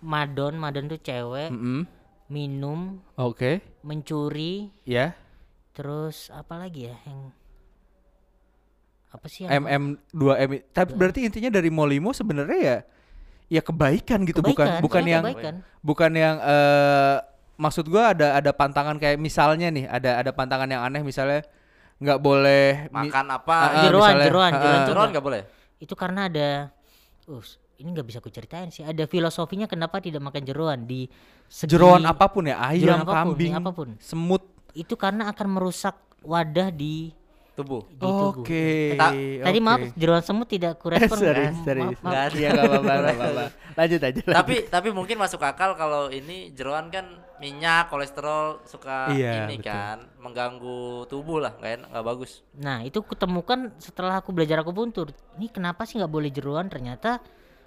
madon, 0.00 0.56
madon 0.56 0.88
tuh 0.88 0.98
cewek, 0.98 1.52
Mm-mm. 1.52 1.84
minum, 2.26 2.98
Oke. 3.14 3.60
mencuri, 3.82 4.72
Ya. 4.82 5.14
terus 5.70 6.26
apa 6.28 6.58
lagi 6.58 6.88
ya 6.88 6.96
yang 7.06 7.30
apa 9.12 9.26
sih 9.28 9.44
yang 9.44 9.62
MM 9.62 9.84
2M. 10.10 10.50
Tapi 10.72 10.90
berarti 10.96 11.20
intinya 11.22 11.52
dari 11.52 11.68
Molimo 11.68 12.10
sebenarnya 12.10 12.58
ya 12.58 12.76
ya 13.46 13.60
kebaikan 13.60 14.24
gitu 14.24 14.40
bukan 14.40 14.64
Kebaikan, 14.64 14.80
bukan 14.80 15.02
iya, 15.02 15.12
yang 15.12 15.22
kebaikan. 15.22 15.54
bukan 15.84 16.10
yang 16.16 16.36
eh 16.40 17.16
maksud 17.56 17.88
gua 17.88 18.16
ada 18.16 18.36
ada 18.36 18.50
pantangan 18.52 18.96
kayak 18.96 19.20
misalnya 19.20 19.68
nih, 19.68 19.84
ada 19.88 20.20
ada 20.20 20.30
pantangan 20.32 20.68
yang 20.68 20.82
aneh 20.82 21.02
misalnya 21.04 21.44
nggak 22.02 22.18
boleh 22.18 22.90
Makan 22.90 23.26
apa? 23.30 23.56
Jeroan, 23.86 24.10
misalnya, 24.18 24.26
jeroan, 24.26 24.50
ah, 24.50 24.58
jeroan 24.58 24.74
ah. 24.74 24.82
tuh 24.82 24.90
Jeroan 24.90 25.08
nggak- 25.14 25.26
boleh. 25.26 25.42
itu 25.78 25.94
karena 25.94 26.20
ada 26.30 26.48
uh, 27.30 27.42
ini 27.78 27.88
nggak 27.90 28.06
bisa 28.06 28.18
aku 28.22 28.30
ceritain 28.30 28.70
sih 28.70 28.82
ada 28.86 29.06
filosofinya 29.06 29.66
kenapa 29.66 29.98
tidak 30.02 30.22
makan 30.22 30.42
jeroan 30.42 30.86
di 30.86 31.06
segi- 31.46 31.70
jeroan 31.74 32.02
apa 32.06 32.26
pun 32.30 32.46
ya, 32.46 32.58
ayam, 32.58 33.02
apa 33.02 33.26
pun, 33.26 33.34
kambing, 33.34 33.52
apa 33.54 33.70
pun. 33.70 33.88
semut. 34.02 34.42
itu 34.72 34.94
karena 34.96 35.28
akan 35.30 35.46
merusak 35.58 35.94
wadah 36.24 36.70
di 36.72 37.12
Tubuh. 37.52 37.84
di. 37.84 38.00
Oke. 38.00 38.96
Ta- 38.96 39.12
tadi 39.12 39.58
oke. 39.58 39.60
maaf 39.60 39.80
jeroan 39.92 40.24
semut 40.24 40.48
tidak 40.48 40.80
kurespon 40.80 41.18
serius, 41.22 41.52
kan? 41.52 41.64
serius. 41.64 41.84
Maaf, 41.84 42.00
maaf. 42.00 42.08
Nggak 42.08 42.22
ada. 42.22 42.36
Iya 42.36 42.48
nggak 42.48 42.64
apa-apa. 42.64 43.44
Lanjut 43.78 44.00
aja. 44.00 44.20
lanjut. 44.20 44.24
tapi 44.32 44.54
tapi 44.66 44.88
mungkin 44.90 45.16
masuk 45.16 45.40
akal 45.40 45.70
kalau 45.74 46.08
ini 46.08 46.52
jeroan 46.52 46.88
kan 46.88 47.04
minyak, 47.38 47.88
kolesterol 47.88 48.62
suka 48.62 49.10
Iya, 49.10 49.44
ini 49.44 49.58
betul. 49.58 49.66
kan 49.66 49.98
mengganggu 50.16 50.80
tubuh 51.06 51.40
lah, 51.40 51.52
enak, 51.58 51.90
nggak 51.90 52.06
bagus. 52.06 52.40
Nah 52.54 52.80
itu 52.80 53.00
kutemukan 53.00 53.74
setelah 53.76 54.16
aku 54.16 54.30
belajar 54.30 54.60
akupuntur. 54.60 55.10
Ini 55.36 55.50
kenapa 55.50 55.82
sih 55.82 55.98
nggak 55.98 56.08
boleh 56.08 56.30
jeruan? 56.30 56.70
Ternyata 56.70 57.18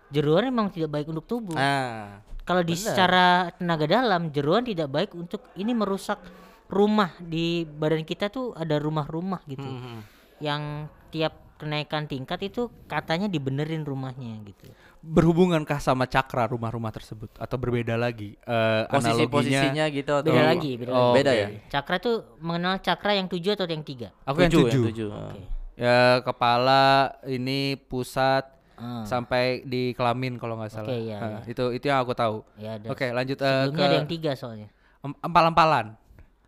jeruan 0.08 0.46
memang 0.46 0.70
tidak 0.70 0.90
baik 0.92 1.08
untuk 1.08 1.26
tubuh. 1.26 1.54
Nah, 1.54 2.24
Kalau 2.42 2.62
di 2.62 2.72
bener. 2.72 2.86
secara 2.86 3.26
tenaga 3.52 3.86
dalam 3.86 4.30
jeruan 4.30 4.62
tidak 4.62 4.88
baik 4.88 5.12
untuk 5.12 5.42
ini 5.56 5.74
merusak 5.74 6.22
rumah 6.68 7.14
di 7.20 7.46
badan 7.64 8.02
kita 8.02 8.28
tuh 8.28 8.52
ada 8.54 8.76
rumah-rumah 8.76 9.42
gitu. 9.46 9.64
hmm. 9.64 10.00
Yang 10.38 10.62
tiap 11.10 11.34
kenaikan 11.56 12.04
tingkat 12.04 12.44
itu 12.44 12.68
katanya 12.86 13.26
dibenerin 13.26 13.82
rumahnya 13.82 14.44
gitu. 14.44 14.68
berhubungankah 15.00 15.78
sama 15.78 16.04
cakra 16.04 16.50
rumah-rumah 16.50 16.90
tersebut 16.90 17.30
atau 17.38 17.56
berbeda 17.56 17.94
lagi 17.94 18.34
eh, 18.36 18.84
analoginya? 18.84 18.90
posisi-posisinya 18.90 19.86
gitu 19.88 20.12
atau 20.12 20.34
Beda 20.34 20.44
lagi, 20.44 20.72
beda 20.76 20.92
Oh, 20.92 21.14
beda 21.14 21.32
oke. 21.32 21.40
ya. 21.40 21.48
Cakra 21.70 21.96
tuh 21.98 22.16
mengenal 22.42 22.82
cakra 22.82 23.12
yang 23.14 23.30
tujuh 23.30 23.54
atau 23.54 23.64
yang 23.66 23.86
tiga? 23.86 24.10
Aku 24.26 24.42
yang 24.42 24.50
Tujuh, 24.50 24.66
tujuh. 24.68 24.84
tujuh. 24.90 25.10
Oke. 25.14 25.40
Ya 25.78 26.20
kepala 26.20 26.84
ini 27.24 27.78
pusat 27.78 28.50
Ah, 28.76 29.08
sampai 29.08 29.64
di 29.64 29.94
kelamin 29.94 30.36
kalau 30.36 30.60
nggak 30.60 30.68
salah. 30.70 30.92
Oke, 30.92 31.00
iya, 31.00 31.18
Ah, 31.22 31.42
Itu 31.46 31.72
itu 31.72 31.86
yang 31.86 32.04
aku 32.04 32.12
tahu. 32.12 32.44
ya. 32.58 32.76
Oke 32.84 33.08
lanjut 33.08 33.40
eh, 33.40 33.48
Sebelumnya 33.64 33.80
ke 33.80 33.88
ada 33.88 33.96
yang 33.96 34.10
tiga 34.10 34.32
soalnya. 34.34 34.68
em- 35.00 35.20
empal-empalan. 35.22 35.96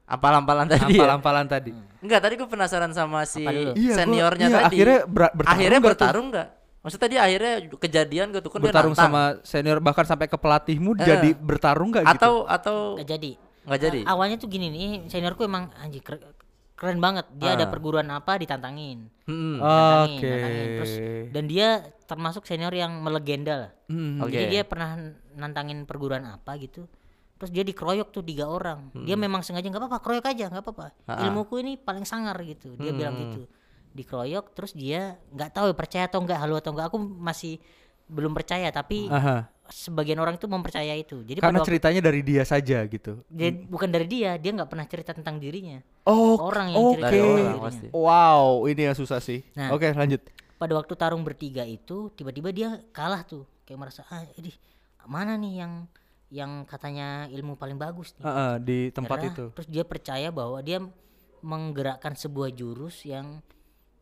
Ampal-ampalan 0.07 0.65
tadi. 0.65 0.83
ya? 0.87 1.03
Empal-empalan 1.03 1.45
tadi. 1.45 1.71
Enggak, 1.99 2.19
tadi 2.21 2.33
gue 2.35 2.47
penasaran 2.47 2.91
sama 2.91 3.23
si 3.23 3.43
Apa? 3.43 3.51
Iya, 3.51 3.71
gua- 3.73 3.97
seniornya 3.97 4.47
iya, 4.47 4.55
tadi. 4.57 4.65
akhirnya 4.71 4.99
ber- 5.03 5.33
bertarung 5.33 5.51
akhirnya 5.53 5.79
bertarung 5.81 6.27
nggak? 6.31 6.47
Maksudnya 6.77 7.03
tadi 7.03 7.15
akhirnya 7.17 7.53
kejadian 7.75 8.27
gitu 8.31 8.47
kan 8.47 8.57
dia 8.57 8.65
bertarung 8.65 8.93
nantang. 8.93 9.11
sama 9.11 9.23
senior 9.43 9.77
bahkan 9.77 10.05
sampai 10.05 10.25
ke 10.25 10.37
pelatihmu 10.37 10.91
Eh. 10.93 11.03
jadi 11.03 11.29
bertarung 11.33 11.91
nggak 11.91 12.05
gitu? 12.05 12.15
atau 12.15 12.33
atau 12.47 12.77
Nggak 12.95 13.09
jadi. 13.09 13.31
nggak 13.67 13.79
jadi. 13.81 13.99
A- 14.01 14.09
awalnya 14.09 14.37
tuh 14.37 14.47
gini 14.47 14.67
nih, 14.69 14.87
seniorku 15.05 15.43
emang 15.43 15.67
anjir 15.75 15.99
keren, 15.99 16.23
keren 16.73 16.97
banget. 16.97 17.27
Dia 17.33 17.59
ada 17.59 17.65
Ah. 17.65 17.69
perguruan 17.69 18.07
apa 18.07 18.37
ditantangin. 18.37 19.11
Hmm. 19.25 19.59
Tantangin, 19.59 20.15
Oke. 20.15 20.29
tantangin. 20.31 20.67
Terus 20.71 20.93
dan 21.27 21.43
dia 21.45 21.67
termasuk 22.07 22.43
senior 22.45 22.71
yang 22.71 22.95
melegenda 22.97 23.53
lah. 23.57 23.71
Hmm. 23.87 24.23
Oke. 24.23 24.31
Jadi 24.31 24.45
dia 24.49 24.63
pernah 24.63 24.95
nantangin 25.33 25.83
perguruan 25.83 26.23
apa 26.23 26.55
gitu. 26.55 26.87
Terus 27.37 27.51
dia 27.53 27.63
dikeroyok 27.63 28.09
tuh 28.09 28.25
tiga 28.25 28.49
orang. 28.49 28.89
Dia 29.05 29.13
memang 29.13 29.45
sengaja 29.45 29.69
nggak 29.69 29.81
apa-apa, 29.85 29.99
keroyok 30.01 30.25
aja 30.33 30.45
nggak 30.49 30.63
apa-apa. 30.65 30.87
Ah. 31.05 31.21
Ilmuku 31.29 31.61
ini 31.61 31.77
paling 31.77 32.03
sangar 32.03 32.37
gitu. 32.41 32.73
Dia 32.77 32.91
bilang 32.91 33.15
gitu. 33.17 33.45
Dikeroyok 33.93 34.53
terus 34.57 34.73
dia 34.73 35.21
nggak 35.33 35.53
tahu 35.53 35.65
ya, 35.69 35.75
percaya 35.77 36.03
atau 36.09 36.19
nggak, 36.21 36.39
halu 36.41 36.55
atau 36.57 36.73
nggak. 36.73 36.87
Aku 36.89 36.97
masih 36.97 37.61
belum 38.07 38.31
percaya 38.31 38.71
tapi 38.71 39.11
Aha. 39.11 39.51
sebagian 39.67 40.17
orang 40.17 40.39
itu 40.39 40.47
mempercaya 40.47 40.95
itu. 40.95 41.21
Jadi 41.27 41.43
Karena 41.43 41.59
ceritanya 41.59 42.01
dari 42.01 42.23
dia 42.23 42.47
saja 42.47 42.87
gitu. 42.87 43.21
dia 43.27 43.51
bukan 43.51 43.89
dari 43.91 44.07
dia, 44.07 44.39
dia 44.39 44.51
nggak 44.55 44.69
pernah 44.71 44.87
cerita 44.87 45.11
tentang 45.11 45.37
dirinya. 45.37 45.83
Oh, 46.07 46.39
Orang 46.39 46.71
yang 46.71 46.79
oke. 46.79 46.91
cerita 46.97 47.07
Dari 47.11 47.19
orang 47.19 47.35
dirinya. 47.35 47.65
pasti. 47.67 47.87
Wow, 47.91 48.63
ini 48.71 48.81
yang 48.87 48.95
susah 48.95 49.19
sih. 49.19 49.43
Nah. 49.59 49.75
Oke, 49.75 49.91
lanjut. 49.91 50.23
Pada 50.57 50.73
waktu 50.73 50.93
tarung 50.97 51.21
bertiga 51.21 51.67
itu 51.67 52.09
tiba-tiba 52.15 52.49
dia 52.55 52.69
kalah 52.95 53.21
tuh, 53.27 53.45
kayak 53.67 53.77
merasa 53.77 54.01
ah 54.09 54.23
ini 54.39 54.49
mana 55.07 55.39
nih 55.39 55.63
yang 55.63 55.73
yang 56.27 56.67
katanya 56.67 57.31
ilmu 57.31 57.55
paling 57.55 57.79
bagus 57.79 58.11
nih. 58.19 58.25
Heeh, 58.27 58.53
di 58.59 58.77
tempat 58.91 59.17
Karena 59.23 59.31
itu. 59.31 59.45
Terus 59.55 59.67
dia 59.71 59.83
percaya 59.87 60.27
bahwa 60.31 60.59
dia 60.59 60.83
menggerakkan 61.39 62.17
sebuah 62.17 62.51
jurus 62.51 63.07
yang 63.07 63.39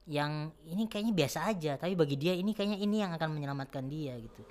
yang 0.05 0.53
ini 0.69 0.85
kayaknya 0.85 1.13
biasa 1.13 1.49
aja, 1.49 1.81
tapi 1.81 1.97
bagi 1.97 2.17
dia 2.17 2.37
ini 2.37 2.53
kayaknya 2.53 2.77
ini 2.77 3.01
yang 3.01 3.11
akan 3.17 3.29
menyelamatkan 3.33 3.89
dia 3.89 4.13
gitu. 4.21 4.41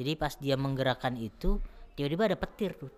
Jadi 0.00 0.12
pas 0.16 0.32
dia 0.40 0.56
menggerakkan 0.56 1.12
itu, 1.20 1.60
tiba-tiba 1.92 2.32
ada 2.32 2.36
petir 2.40 2.72
tuh 2.76 2.92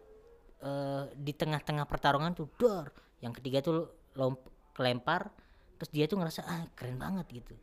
eh, 0.62 1.10
di 1.14 1.34
tengah-tengah 1.34 1.86
pertarungan 1.90 2.30
tuh, 2.34 2.46
dor. 2.54 2.90
Yang 3.18 3.42
ketiga 3.42 3.58
tuh 3.66 3.90
lomp 4.14 4.38
kelempar, 4.74 5.30
terus 5.78 5.90
dia 5.90 6.06
tuh 6.06 6.22
ngerasa 6.22 6.46
ah 6.46 6.62
keren 6.78 7.02
banget 7.02 7.42
gitu. 7.42 7.54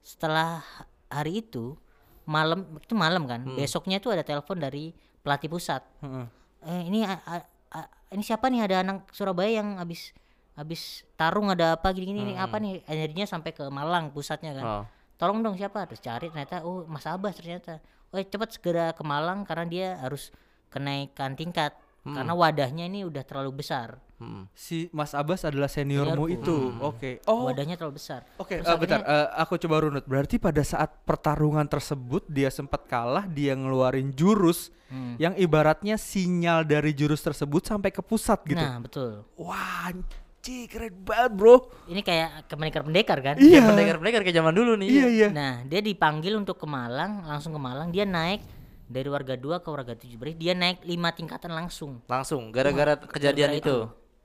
Setelah 0.00 0.64
hari 1.12 1.44
itu 1.44 1.76
malam 2.24 2.80
itu 2.80 2.96
malam 2.96 3.28
kan, 3.28 3.44
besoknya 3.56 4.00
tuh 4.00 4.16
ada 4.16 4.24
telepon 4.24 4.56
dari 4.56 4.92
pelatih 5.28 5.52
pusat. 5.52 5.84
Heeh. 6.00 6.26
eh 6.58 6.82
ini 6.88 7.04
a- 7.04 7.22
a- 7.22 7.46
a- 7.70 7.90
ini 8.10 8.24
siapa 8.24 8.48
nih? 8.48 8.64
Ada 8.64 8.80
anak 8.82 9.12
Surabaya 9.12 9.60
yang 9.60 9.76
habis 9.76 10.16
habis 10.56 11.04
tarung 11.14 11.52
ada 11.52 11.76
apa 11.76 11.92
gini-gini 11.92 12.32
nih, 12.32 12.36
apa 12.40 12.56
nih? 12.58 12.80
Energinya 12.88 13.28
sampai 13.28 13.52
ke 13.52 13.62
Malang 13.68 14.08
pusatnya 14.10 14.56
kan. 14.56 14.64
Oh. 14.64 14.84
tolong 15.14 15.42
dong 15.42 15.54
siapa? 15.54 15.82
Terus 15.84 15.98
cari 16.00 16.30
ternyata 16.30 16.62
oh 16.62 16.82
Mas 16.88 17.04
Abbas 17.04 17.36
ternyata. 17.36 17.78
Oh 18.08 18.16
cepat 18.16 18.54
segera 18.54 18.90
ke 18.90 19.02
Malang 19.02 19.44
karena 19.44 19.66
dia 19.66 19.88
harus 20.00 20.32
kenaikan 20.68 21.36
tingkat. 21.36 21.76
Karena 22.08 22.32
wadahnya 22.32 22.88
ini 22.88 23.04
udah 23.04 23.20
terlalu 23.20 23.60
besar 23.60 24.00
Hmm. 24.18 24.50
Si 24.50 24.90
Mas 24.90 25.14
Abbas 25.14 25.42
adalah 25.42 25.66
seniormu 25.66 26.26
Seniorku. 26.26 26.42
itu. 26.42 26.56
Oke. 26.80 27.10
Oh, 27.24 27.46
wadahnya 27.46 27.74
terlalu 27.74 27.96
besar 27.96 28.26
Oke, 28.34 28.58
Terus 28.58 28.66
eh, 28.66 28.74
bentar. 28.76 28.98
eh, 29.00 29.28
aku 29.32 29.54
coba 29.56 29.76
runut. 29.80 30.02
Berarti 30.04 30.36
pada 30.36 30.58
saat 30.60 30.90
pertarungan 31.02 31.62
tersebut 31.64 32.26
dia 32.26 32.50
sempat 32.50 32.82
kalah, 32.84 33.24
dia 33.24 33.54
ngeluarin 33.54 34.10
jurus 34.10 34.74
Hmm. 34.88 35.20
yang 35.20 35.36
ibaratnya 35.36 35.94
sinyal 35.94 36.64
dari 36.64 36.90
jurus 36.90 37.20
tersebut 37.20 37.60
sampai 37.62 37.92
ke 37.92 38.00
pusat 38.00 38.40
gitu. 38.42 38.56
nah 38.56 38.80
betul 38.80 39.20
Wah, 39.36 39.92
anjing 39.92 40.64
keren 40.64 40.96
banget, 40.98 41.28
Bro. 41.30 41.56
ini 41.86 42.00
kayak 42.00 42.48
kemenikar 42.48 42.82
pendekar 42.82 43.18
kan 43.20 43.36
Iya. 43.36 43.68
Pendekar-pendekar 43.68 44.24
kayak 44.24 44.32
zaman 44.34 44.50
dulu 44.50 44.80
nih. 44.80 44.88
Iya, 44.88 45.06
iya. 45.06 45.28
Nah, 45.28 45.60
dia 45.62 45.78
dipanggil 45.78 46.32
untuk 46.34 46.56
ke 46.56 46.64
Malang, 46.64 47.20
langsung 47.22 47.52
ke 47.52 47.60
Malang. 47.60 47.92
Dia 47.92 48.02
naik 48.02 48.40
dari 48.88 49.06
warga 49.06 49.36
2 49.36 49.60
ke 49.60 49.68
warga 49.68 49.92
7. 49.92 50.16
Berarti 50.16 50.36
dia 50.40 50.56
naik 50.56 50.80
5 50.80 50.88
tingkatan 51.12 51.52
langsung. 51.52 52.00
Langsung 52.08 52.48
gara-gara 52.48 52.96
kejadian 52.96 53.52
gara-gara 53.52 53.60
itu. 53.60 53.76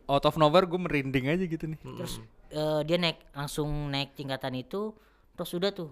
Out 0.07 0.27
of 0.27 0.35
nowhere 0.35 0.67
gue 0.67 0.79
merinding 0.79 1.31
aja 1.31 1.43
gitu 1.43 1.65
nih. 1.67 1.79
Terus 1.79 2.19
eh, 2.51 2.81
dia 2.83 2.97
naik 2.99 3.19
langsung 3.31 3.69
naik 3.89 4.13
tingkatan 4.13 4.53
itu, 4.55 4.91
terus 5.33 5.49
sudah 5.49 5.71
tuh. 5.71 5.91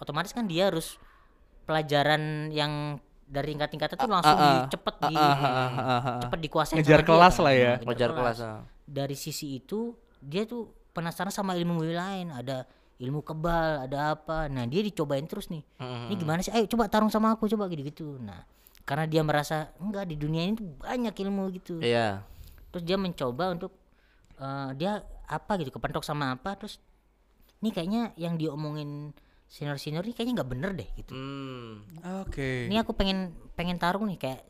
Otomatis 0.00 0.32
kan 0.32 0.48
dia 0.48 0.72
harus 0.72 0.96
pelajaran 1.68 2.48
yang 2.50 2.96
dari 3.30 3.54
tingkat-tingkatan 3.54 3.94
tuh 3.94 4.10
langsung 4.10 4.34
ah, 4.34 4.42
ah. 4.42 4.50
di, 4.66 4.74
cepet 4.74 4.94
di 5.06 5.14
Ah, 5.14 5.22
ah, 5.22 5.36
ah, 5.38 5.70
ah, 5.70 6.00
ah. 6.02 6.20
cepet 6.26 6.38
dikuasain 6.50 6.76
Ngejar 6.82 6.98
sama 6.98 7.04
dia 7.04 7.08
kelas 7.14 7.34
kan. 7.36 7.44
lah 7.46 7.54
ya. 7.54 7.70
Nah, 7.70 7.86
Ngejar 7.86 8.10
kelas. 8.10 8.38
ah. 8.42 8.60
Dari 8.90 9.16
sisi 9.16 9.46
itu 9.62 9.94
dia 10.18 10.42
tuh 10.48 10.66
penasaran 10.90 11.30
sama 11.30 11.54
ilmu 11.54 11.86
lain, 11.86 12.34
ada 12.34 12.66
ilmu 12.98 13.22
kebal, 13.22 13.86
ada 13.86 14.18
apa. 14.18 14.50
Nah, 14.50 14.66
dia 14.66 14.82
dicobain 14.82 15.22
terus 15.30 15.46
nih. 15.46 15.62
Hmm. 15.78 16.10
Ini 16.10 16.14
gimana 16.18 16.42
sih? 16.42 16.50
Ayo 16.50 16.66
coba 16.66 16.90
tarung 16.90 17.08
sama 17.08 17.30
aku 17.30 17.46
coba 17.46 17.70
gitu-gitu. 17.70 18.18
Nah, 18.18 18.42
karena 18.82 19.06
dia 19.06 19.22
merasa 19.22 19.70
enggak 19.78 20.10
di 20.10 20.18
dunia 20.18 20.42
ini 20.42 20.58
tuh 20.58 20.66
banyak 20.82 21.14
ilmu 21.14 21.54
gitu. 21.54 21.78
Iya. 21.78 22.26
Terus 22.70 22.84
dia 22.86 22.96
mencoba 22.96 23.52
untuk 23.52 23.72
eh, 24.38 24.70
dia 24.78 25.02
apa 25.30 25.52
gitu 25.62 25.70
kepentok 25.70 26.02
sama 26.02 26.34
apa 26.34 26.58
terus 26.58 26.82
ini 27.62 27.70
kayaknya 27.70 28.10
yang 28.18 28.34
diomongin 28.34 29.14
senior-senior 29.50 30.06
ini 30.06 30.14
kayaknya 30.14 30.34
nggak 30.42 30.50
bener 30.50 30.70
deh 30.74 30.88
gitu. 30.94 31.12
Hmm. 31.12 31.82
Oke. 32.24 32.70
Ini 32.70 32.80
aku 32.82 32.94
pengen 32.94 33.34
pengen 33.58 33.76
tarung 33.76 34.06
nih 34.06 34.18
kayak 34.18 34.40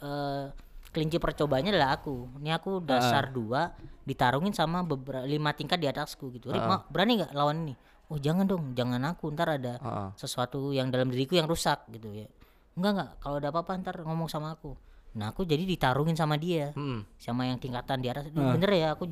eh 0.00 0.46
kelinci 0.90 1.22
percobanya 1.22 1.70
adalah 1.70 2.00
aku. 2.00 2.40
Ini 2.42 2.50
aku 2.58 2.82
dasar 2.82 3.30
dua 3.30 3.70
ditarungin 4.02 4.50
sama 4.50 4.82
beberapa 4.82 5.22
lima 5.22 5.54
tingkat 5.54 5.78
di 5.78 5.86
atasku 5.86 6.34
gitu. 6.34 6.50
Rip, 6.50 6.66
Ma, 6.66 6.82
berani 6.90 7.22
nggak 7.22 7.32
lawan 7.36 7.68
ini? 7.68 7.74
Oh 8.10 8.18
jangan 8.18 8.42
dong, 8.42 8.74
jangan 8.74 8.98
aku 9.06 9.30
ntar 9.30 9.54
ada 9.54 9.78
Heeh. 9.78 10.08
sesuatu 10.18 10.74
yang 10.74 10.90
dalam 10.90 11.14
diriku 11.14 11.38
yang 11.38 11.46
rusak 11.46 11.86
gitu 11.94 12.10
ya. 12.10 12.26
Enggak 12.74 12.90
enggak, 12.98 13.10
kalau 13.22 13.36
ada 13.38 13.48
apa-apa 13.54 13.72
ntar 13.78 13.96
ngomong 14.02 14.26
sama 14.26 14.58
aku. 14.58 14.74
Nah 15.10 15.34
aku 15.34 15.42
jadi 15.42 15.66
ditarungin 15.66 16.14
sama 16.14 16.38
dia, 16.38 16.70
Hmm. 16.72 17.02
sama 17.18 17.46
yang 17.46 17.58
tingkatan 17.58 17.98
di 17.98 18.08
atas. 18.08 18.30
"Duh, 18.30 18.54
Bener 18.54 18.70
ya 18.70 18.94
aku 18.94 19.10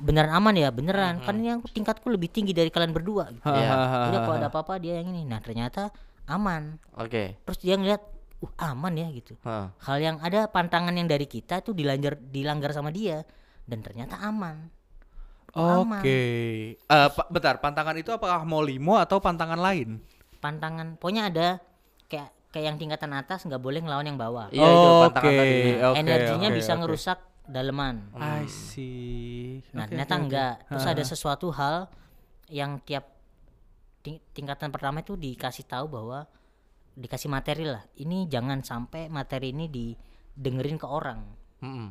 beneran 0.00 0.32
aman 0.32 0.54
ya, 0.56 0.72
beneran. 0.72 1.20
Kan 1.20 1.38
ini 1.38 1.54
aku 1.54 1.68
tingkatku 1.70 2.08
lebih 2.08 2.32
tinggi 2.32 2.50
dari 2.50 2.72
kalian 2.72 2.90
berdua. 2.90 3.30
Gitu. 3.30 3.44
Iya. 3.44 3.70
Udah 4.10 4.20
kalau 4.24 4.36
ada 4.36 4.48
apa-apa 4.48 4.80
dia 4.80 4.98
yang 4.98 5.12
ini. 5.12 5.28
Nah 5.28 5.38
ternyata 5.38 5.92
aman. 6.26 6.80
Oke. 6.96 7.36
Terus 7.44 7.58
dia 7.60 7.74
ngeliat, 7.76 8.02
uh 8.40 8.52
aman 8.58 8.96
ya 8.96 9.06
gitu. 9.12 9.36
Heeh. 9.44 9.66
Hal 9.76 9.98
yang 10.00 10.16
ada 10.18 10.48
pantangan 10.48 10.96
yang 10.96 11.06
dari 11.06 11.28
kita 11.28 11.60
tuh 11.60 11.76
dilanggar 11.76 12.16
dilanggar 12.16 12.72
sama 12.72 12.88
dia 12.90 13.22
dan 13.68 13.84
ternyata 13.84 14.18
aman. 14.18 14.72
Oke. 15.50 15.60
aman. 15.84 16.02
Eh, 16.80 17.10
pa- 17.10 17.28
bentar, 17.28 17.58
pantangan 17.58 17.94
itu 17.94 18.10
apakah 18.10 18.42
mau 18.42 18.62
limo 18.62 18.96
atau 18.96 19.18
pantangan 19.18 19.58
lain? 19.58 19.98
Pantangan, 20.38 20.96
pokoknya 20.96 21.28
ada 21.28 21.48
kayak 22.08 22.30
kayak 22.50 22.66
yang 22.66 22.78
tingkatan 22.78 23.12
atas 23.12 23.42
nggak 23.42 23.58
boleh 23.58 23.78
ngelawan 23.78 24.04
yang 24.04 24.18
bawah. 24.18 24.50
Iya 24.50 24.66
itu 24.66 24.88
pantangan 25.04 25.26
Oke, 25.26 25.38
tadi. 25.38 25.58
oke, 25.80 25.96
Energinya 25.96 26.48
oke, 26.48 26.56
bisa 26.56 26.72
oke. 26.72 26.80
ngerusak 26.80 27.18
daleman. 27.46 27.96
I 28.12 28.44
see. 28.46 29.62
Nah, 29.72 29.84
Oke, 29.84 29.90
ternyata 29.90 30.14
oke. 30.14 30.22
enggak. 30.22 30.54
Terus 30.66 30.84
Ha, 30.84 30.90
ada 30.90 31.04
sesuatu 31.04 31.46
hal 31.50 31.76
yang 32.48 32.78
tiap 32.80 33.06
ting- 34.00 34.22
tingkatan 34.30 34.70
pertama 34.70 35.00
itu 35.00 35.14
dikasih 35.14 35.64
tahu 35.64 35.86
bahwa 35.88 36.26
dikasih 36.92 37.26
materi 37.26 37.64
lah. 37.64 37.82
Ini 37.96 38.26
jangan 38.26 38.60
sampai 38.60 39.06
materi 39.06 39.50
ini 39.50 39.66
didengerin 39.66 40.74
ke 40.74 40.86
orang. 40.86 41.20
Mm-mm. 41.60 41.88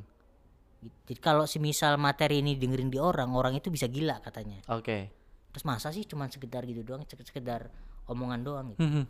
Jadi 0.80 1.20
kalau 1.20 1.44
semisal 1.44 1.96
materi 1.96 2.40
ini 2.40 2.56
dengerin 2.56 2.88
di 2.88 2.96
orang, 2.96 3.32
orang 3.32 3.52
itu 3.54 3.68
bisa 3.68 3.86
gila 3.86 4.20
katanya. 4.20 4.64
Oke. 4.70 5.12
Terus 5.50 5.64
masa 5.64 5.90
sih 5.90 6.04
cuma 6.04 6.28
sekedar 6.28 6.64
gitu 6.64 6.84
doang, 6.84 7.04
sek- 7.04 7.20
sekedar 7.22 7.68
omongan 8.06 8.42
doang 8.42 8.66
gitu. 8.70 8.80
Mhm. 8.82 9.04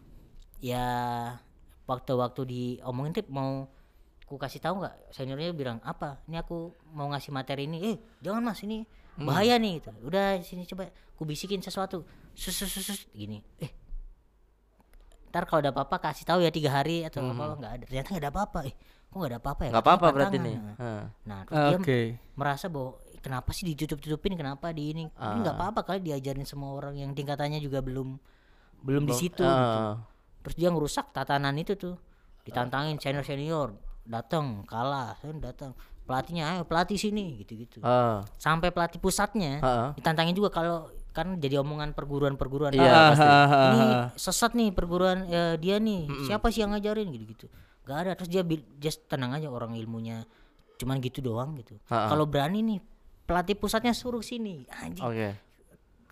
Ya 0.60 0.88
waktu-waktu 1.88 2.42
diomongin 2.46 3.12
tuh 3.16 3.26
mau 3.32 3.72
ku 4.30 4.38
kasih 4.38 4.62
tahu 4.62 4.84
nggak? 4.84 5.16
Seniornya 5.16 5.56
bilang 5.56 5.80
apa? 5.82 6.22
Ini 6.30 6.46
aku 6.46 6.76
mau 6.94 7.10
ngasih 7.10 7.34
materi 7.34 7.66
ini. 7.66 7.78
Eh 7.82 7.98
jangan 8.22 8.44
mas. 8.46 8.62
Ini 8.62 8.86
bahaya 9.20 9.58
nih 9.58 9.82
gitu. 9.82 9.92
Udah 10.06 10.38
sini 10.46 10.70
coba 10.70 10.92
ku 11.18 11.26
bisikin 11.26 11.64
sesuatu. 11.64 12.06
Sus 12.38 12.56
sus 12.56 12.70
sus, 12.70 12.86
sus, 12.86 13.00
gini. 13.12 13.42
Eh 13.58 13.72
ntar 15.30 15.46
kalau 15.46 15.62
ada 15.62 15.70
apa-apa 15.70 16.10
kasih 16.10 16.26
tahu 16.26 16.42
ya 16.42 16.50
tiga 16.50 16.74
hari 16.74 17.06
atau 17.06 17.22
apa 17.22 17.58
nggak 17.58 17.74
ada. 17.80 17.84
Ternyata 17.86 18.08
nggak 18.14 18.24
ada 18.24 18.32
apa-apa. 18.34 18.60
Eh 18.70 18.76
kok 19.10 19.16
nggak 19.18 19.32
ada 19.32 19.40
apa-apa 19.42 19.62
ya? 19.66 19.72
Nggak 19.74 19.86
apa-apa 19.86 20.08
berarti 20.14 20.38
nih. 20.38 20.56
Nah, 20.58 21.04
nah 21.26 21.40
terus 21.46 21.58
dia 21.58 21.78
Oke. 21.82 22.00
merasa 22.38 22.66
bahwa 22.70 23.02
kenapa 23.22 23.50
sih 23.54 23.66
ditutup-tutupin? 23.74 24.34
Kenapa 24.38 24.70
di 24.70 24.84
ini? 24.94 25.04
Ini 25.10 25.38
nggak 25.42 25.56
apa-apa 25.58 25.82
kali 25.86 26.00
diajarin 26.06 26.46
semua 26.46 26.74
orang 26.74 26.98
yang 26.98 27.12
tingkatannya 27.18 27.62
juga 27.62 27.82
belum 27.82 28.18
belum 28.80 29.04
di 29.10 29.14
situ 29.18 29.44
gitu. 29.44 29.82
Terus 30.44 30.56
dia 30.56 30.70
ngerusak 30.70 31.12
tatanan 31.12 31.56
itu 31.56 31.76
tuh. 31.76 31.96
Ditantangin 32.44 32.98
senior 32.98 33.24
senior 33.24 33.70
datang 34.10 34.66
kalah 34.66 35.14
datang 35.38 35.78
pelatihnya 36.10 36.58
ayo 36.58 36.62
pelatih 36.66 36.98
sini 36.98 37.38
gitu 37.46 37.54
gitu 37.54 37.78
Ah. 37.86 38.26
sampai 38.42 38.74
pelatih 38.74 38.98
pusatnya 38.98 39.62
Ah. 39.62 39.90
ditantangin 39.94 40.34
juga 40.34 40.50
kalau 40.50 40.90
kan 41.14 41.38
jadi 41.38 41.62
omongan 41.62 41.94
perguruan-perguruan. 41.94 42.74
Iya, 42.74 42.90
Ah, 42.90 43.10
pasti. 43.14 43.28
ini 43.70 43.86
sesat 44.18 44.52
nih 44.58 44.74
perguruan 44.74 45.30
ya, 45.30 45.54
dia 45.62 45.78
nih. 45.78 46.10
Siapa 46.26 46.50
sih 46.50 46.66
yang 46.66 46.74
ngajarin 46.74 47.10
gitu 47.12 47.26
gitu 47.28 47.46
gak 47.86 47.98
ada. 48.06 48.12
Terus 48.18 48.30
dia 48.30 48.42
just 48.78 49.06
tenang 49.06 49.34
aja 49.34 49.50
orang 49.50 49.74
ilmunya. 49.74 50.26
Cuman 50.82 50.98
gitu 51.02 51.22
doang 51.22 51.54
gitu. 51.58 51.78
Ha-ha. 51.86 52.08
kalau 52.08 52.26
berani 52.26 52.62
nih 52.62 52.80
pelatih 53.26 53.54
pusatnya 53.54 53.94
suruh 53.94 54.26
sini. 54.26 54.66
Anjing. 54.72 55.06
Oke. 55.06 55.30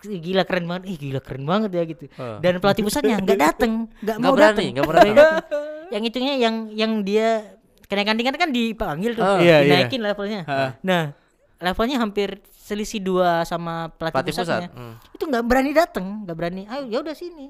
Gila 0.00 0.42
keren 0.42 0.64
banget 0.64 0.84
ih 0.86 0.96
gila 1.00 1.20
keren 1.20 1.42
banget 1.42 1.70
ya 1.72 1.82
gitu 1.84 2.04
Ah. 2.14 2.38
dan 2.38 2.58
pelatih 2.58 2.82
pusatnya 2.82 3.18
nggak 3.18 3.38
dateng 3.38 3.72
nggak 3.98 4.16
mau 4.16 4.30
berani, 4.30 4.46
dateng 4.46 4.66
nggak 4.72 4.86
berani. 4.86 5.10
yang 5.94 6.02
itunya 6.04 6.34
yang 6.36 6.54
yang 6.70 6.92
dia 7.02 7.58
kenaikan 7.84 8.14
tingkat 8.14 8.36
kan 8.36 8.50
dipanggil 8.50 9.12
tuh 9.12 9.24
Ah. 9.24 9.40
Iya, 9.40 9.56
iya. 9.58 9.82
dinaikin 9.82 10.00
levelnya 10.00 10.42
nah 10.80 11.10
levelnya 11.58 11.98
hampir 11.98 12.38
selisih 12.52 13.00
dua 13.00 13.42
sama 13.42 13.88
pelatih, 13.90 14.20
Pelatih 14.20 14.34
pusatnya 14.36 14.68
pusat, 14.68 14.78
hmm. 14.78 14.94
itu 15.16 15.24
nggak 15.24 15.44
berani 15.44 15.70
dateng 15.72 16.06
nggak 16.22 16.36
berani 16.36 16.62
ayo 16.68 16.84
ya 16.86 16.98
udah 17.00 17.16
sini 17.16 17.46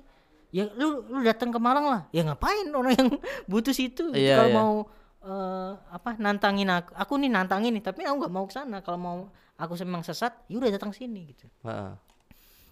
ya 0.49 0.64
lu 0.73 1.05
lu 1.05 1.21
datang 1.21 1.52
ke 1.52 1.59
Malang 1.59 1.85
lah 1.85 2.02
ya 2.09 2.25
ngapain 2.25 2.64
orang 2.71 2.97
yang 2.97 3.09
butuh 3.50 3.75
situ 3.75 4.14
Iya, 4.17 4.40
kalau 4.40 4.49
iya. 4.49 4.57
mau 4.57 4.73
eh, 5.21 5.71
apa 5.90 6.17
nantangin 6.17 6.71
aku 6.71 6.90
aku 6.95 7.12
nih 7.19 7.28
nantangin 7.28 7.76
nih 7.76 7.85
tapi 7.85 8.07
aku 8.07 8.17
nggak 8.17 8.33
mau 8.33 8.49
ke 8.49 8.55
sana 8.55 8.81
kalau 8.81 8.97
mau 8.97 9.17
aku 9.59 9.75
memang 9.83 10.00
sesat 10.00 10.33
ya 10.47 10.57
udah 10.57 10.71
datang 10.71 10.95
sini 10.95 11.28
gitu 11.28 11.45
Heeh. 11.67 11.93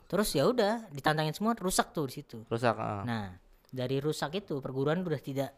Terus 0.06 0.30
ya 0.30 0.46
udah 0.46 0.86
ditantangin 0.90 1.30
semua 1.30 1.52
rusak 1.54 1.90
tuh 1.90 2.06
di 2.06 2.14
situ 2.16 2.42
Rusak. 2.46 2.74
ah. 2.74 3.02
nah 3.02 3.24
dari 3.66 3.98
rusak 3.98 4.30
itu 4.36 4.58
perguruan 4.58 5.02
udah 5.02 5.18
tidak 5.18 5.50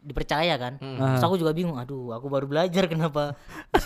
dipercaya 0.00 0.56
kan 0.56 0.80
Hmm. 0.80 0.96
terus 0.96 1.20
aku 1.20 1.36
juga 1.36 1.52
bingung 1.52 1.76
aduh 1.76 2.08
aku 2.10 2.26
baru 2.26 2.48
belajar 2.48 2.88
kenapa 2.88 3.36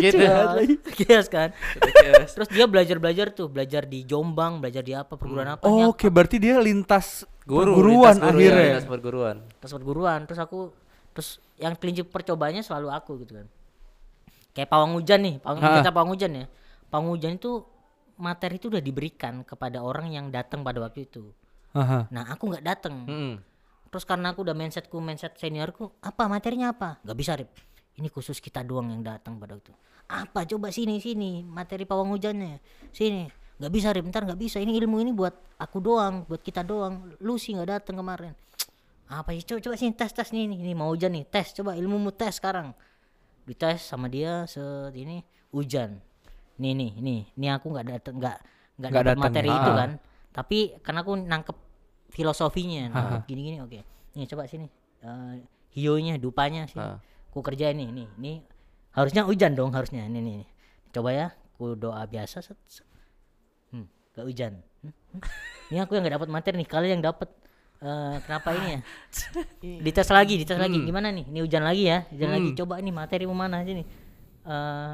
gitu. 0.00 0.16
Chaos 0.98 1.28
kan 1.28 1.52
Chaos. 1.76 2.30
terus 2.32 2.48
dia 2.48 2.64
belajar 2.64 2.96
belajar 2.96 3.28
tuh 3.28 3.46
belajar 3.46 3.84
di 3.84 4.04
Jombang 4.04 4.56
belajar 4.58 4.80
di 4.80 4.92
apa 4.92 5.14
perguruan 5.14 5.48
apa 5.50 5.64
ini 5.64 5.84
Oh, 5.84 5.92
Oke, 5.92 6.08
berarti 6.08 6.36
dia 6.38 6.56
lintas 6.58 7.28
Guru, 7.44 7.76
perguruan 7.76 8.14
lintas 8.14 8.24
guru, 8.24 8.38
akhirnya. 8.38 8.56
ya, 8.56 8.62
ya? 8.62 8.68
lintas 8.72 8.88
perguruan. 8.88 9.36
terus 9.60 9.72
perguruan 9.74 10.20
terus 10.24 10.40
aku 10.40 10.60
terus 11.10 11.28
yang 11.56 11.76
kelinci 11.76 12.00
percobanya 12.02 12.62
selalu 12.62 12.88
aku 12.88 13.20
gitu 13.20 13.36
kan 13.36 13.46
kayak 14.50 14.66
pawang 14.66 14.96
hujan 14.96 15.20
nih 15.20 15.34
pawang 15.38 15.60
kita 15.60 15.90
pawang 15.90 16.10
hujan 16.10 16.30
ya 16.34 16.46
pawang 16.88 17.08
hujan 17.10 17.36
itu 17.36 17.52
materi 18.20 18.60
itu 18.60 18.68
udah 18.68 18.84
diberikan 18.84 19.42
kepada 19.42 19.80
orang 19.80 20.12
yang 20.12 20.28
datang 20.28 20.60
pada 20.60 20.78
waktu 20.84 21.08
itu. 21.08 21.32
Aha. 21.70 22.10
nah 22.10 22.26
aku 22.26 22.50
nggak 22.50 22.66
datang. 22.66 23.06
Mm-mm. 23.06 23.34
terus 23.90 24.02
karena 24.02 24.34
aku 24.34 24.42
udah 24.42 24.54
mindsetku 24.54 24.98
mindset 24.98 25.34
seniorku 25.38 25.90
apa 26.02 26.30
materinya 26.30 26.74
apa? 26.74 27.02
Nggak 27.02 27.18
bisa 27.18 27.32
Rip. 27.38 27.50
Ini 27.98 28.06
khusus 28.10 28.38
kita 28.38 28.62
doang 28.62 28.90
yang 28.90 29.02
datang 29.02 29.38
pada 29.38 29.58
waktu. 29.58 29.74
Apa? 30.06 30.46
Coba 30.46 30.70
sini 30.70 31.02
sini. 31.02 31.42
Materi 31.42 31.86
pawang 31.86 32.14
hujannya. 32.14 32.62
Sini. 32.94 33.26
Nggak 33.58 33.72
bisa 33.74 33.88
Rip. 33.90 34.06
Ntar 34.06 34.22
nggak 34.30 34.40
bisa. 34.40 34.62
Ini 34.62 34.78
ilmu 34.78 35.02
ini 35.02 35.10
buat 35.10 35.34
aku 35.58 35.82
doang 35.82 36.22
buat 36.26 36.38
kita 36.38 36.62
doang. 36.62 37.18
Lu 37.18 37.34
sih 37.34 37.54
nggak 37.58 37.82
datang 37.82 37.98
kemarin. 37.98 38.34
Apa 39.10 39.34
sih? 39.34 39.42
Coba 39.42 39.58
coba 39.58 39.74
sini 39.74 39.92
tes 39.94 40.10
tes. 40.14 40.30
Nih 40.30 40.46
nih, 40.46 40.58
ini 40.70 40.72
mau 40.74 40.90
hujan 40.94 41.10
nih. 41.10 41.26
Tes. 41.26 41.50
Coba 41.54 41.74
ilmumu 41.74 42.14
tes 42.14 42.38
sekarang. 42.38 42.70
Dites 43.42 43.82
sama 43.82 44.06
dia 44.06 44.46
set 44.46 44.94
ini 44.94 45.26
hujan 45.50 45.98
nih 46.60 46.72
nih 46.76 46.90
nih 47.00 47.20
ini 47.34 47.46
aku 47.48 47.72
nggak 47.72 47.86
datang 47.88 48.14
nggak 48.20 48.36
nggak 48.76 48.90
Nggak 48.92 49.04
dapat 49.08 49.18
materi 49.18 49.48
Ah. 49.48 49.56
itu 49.56 49.70
kan. 49.72 49.90
Tapi 50.30 50.58
karena 50.80 51.00
aku 51.02 51.12
nangkep 51.16 51.56
filosofinya 52.08 52.88
nangkep 52.88 53.22
gini 53.26 53.40
gini 53.44 53.58
oke. 53.58 53.80
Nih 54.14 54.26
coba 54.28 54.44
sini 54.44 54.68
Eh, 55.00 55.34
hionya 55.72 56.20
dupanya 56.20 56.68
sini. 56.68 56.84
Ah. 56.84 57.00
ku 57.32 57.40
kerjain 57.40 57.72
nih 57.74 57.88
nih. 57.88 58.08
Ini 58.20 58.32
harusnya 58.92 59.24
hujan 59.24 59.56
dong 59.56 59.72
harusnya. 59.72 60.04
Ini 60.04 60.20
nih 60.20 60.44
coba 60.92 61.10
ya 61.10 61.26
ku 61.56 61.72
doa 61.74 62.04
biasa 62.04 62.40
set, 62.40 62.56
set. 62.68 62.84
Hmm, 63.70 63.88
gak 64.12 64.24
hujan. 64.24 64.52
Hmm, 64.84 64.92
hmm. 65.16 65.20
ini 65.70 65.78
aku 65.78 65.96
yang 65.96 66.04
nggak 66.04 66.16
dapat 66.20 66.28
materi 66.28 66.54
nih 66.60 66.68
kalian 66.68 66.92
yang 67.00 67.04
dapat 67.08 67.28
Eh, 67.80 68.16
kenapa 68.28 68.52
ini 68.52 68.76
ya? 68.76 68.80
Dites 69.88 70.12
lagi 70.12 70.36
dites 70.36 70.52
lagi. 70.60 70.76
Gimana 70.84 71.08
nih? 71.08 71.24
Ini 71.32 71.40
hujan 71.40 71.64
lagi 71.64 71.88
ya? 71.88 72.04
Hujan 72.12 72.28
lagi. 72.28 72.48
Coba 72.52 72.76
ini 72.76 72.92
materi 72.92 73.24
mau 73.24 73.32
mana 73.32 73.64
sini 73.64 73.80
Eh 74.44 74.92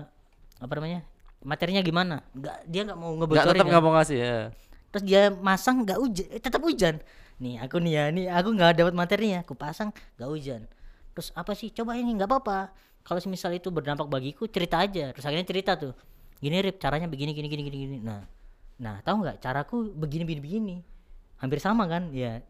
apa 0.57 0.73
namanya 0.73 1.03
materinya 1.47 1.79
gimana? 1.81 2.27
Nggak 2.35 2.57
dia 2.67 2.83
nggak 2.83 2.99
mau 2.99 3.11
Nggak 3.15 3.19
ngebocorin 3.31 3.55
tetap 3.55 3.65
kan? 3.65 3.71
nggak 3.71 3.85
mau 3.87 3.93
ngasih 3.95 4.19
ya. 4.19 4.37
terus 4.87 5.05
dia 5.05 5.23
masang 5.31 5.77
nggak 5.87 5.99
hujan 6.01 6.27
eh, 6.35 6.41
tetap 6.43 6.61
hujan. 6.61 6.95
Nih 7.39 7.61
aku 7.61 7.77
nih 7.79 7.93
ya 7.95 8.05
nih 8.11 8.27
aku 8.33 8.49
nggak 8.51 8.71
dapat 8.77 8.95
materinya. 8.97 9.39
Aku 9.47 9.55
pasang 9.55 9.95
nggak 10.19 10.29
hujan. 10.29 10.61
Terus 11.15 11.31
apa 11.33 11.53
sih? 11.55 11.69
Coba 11.71 11.95
ini 11.95 12.11
nggak 12.17 12.27
apa-apa. 12.27 12.75
Kalau 13.07 13.21
misal 13.31 13.55
itu 13.55 13.71
berdampak 13.71 14.11
bagiku 14.11 14.51
cerita 14.51 14.83
aja. 14.83 15.15
Terus 15.15 15.23
akhirnya 15.23 15.47
cerita 15.47 15.73
tuh. 15.79 15.93
Gini 16.43 16.59
Rip 16.61 16.77
caranya 16.77 17.07
begini 17.07 17.31
gini 17.33 17.47
gini 17.47 17.63
gini 17.63 17.77
gini. 17.87 17.97
Nah 18.03 18.25
nah 18.77 18.99
tahu 19.01 19.23
nggak? 19.23 19.37
Caraku 19.41 19.93
begini 19.95 20.27
begini 20.27 20.43
begini. 20.43 20.77
Hampir 21.39 21.61
sama 21.63 21.87
kan? 21.87 22.11
Ya 22.11 22.41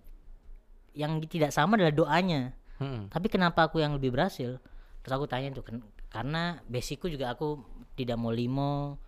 yang 0.96 1.20
tidak 1.28 1.52
sama 1.52 1.76
adalah 1.76 1.92
doanya. 1.92 2.56
Mm-mm. 2.76 3.08
tapi 3.08 3.32
kenapa 3.32 3.64
aku 3.64 3.80
yang 3.80 3.96
lebih 3.96 4.12
berhasil? 4.12 4.60
Terus 5.00 5.12
aku 5.16 5.24
tanya 5.24 5.48
tuh 5.48 5.64
"Ken- 5.64 5.80
karena 6.12 6.60
basicku 6.68 7.08
juga 7.08 7.32
aku 7.32 7.56
tidak 7.96 8.20
mau 8.20 8.30
limo 8.30 9.00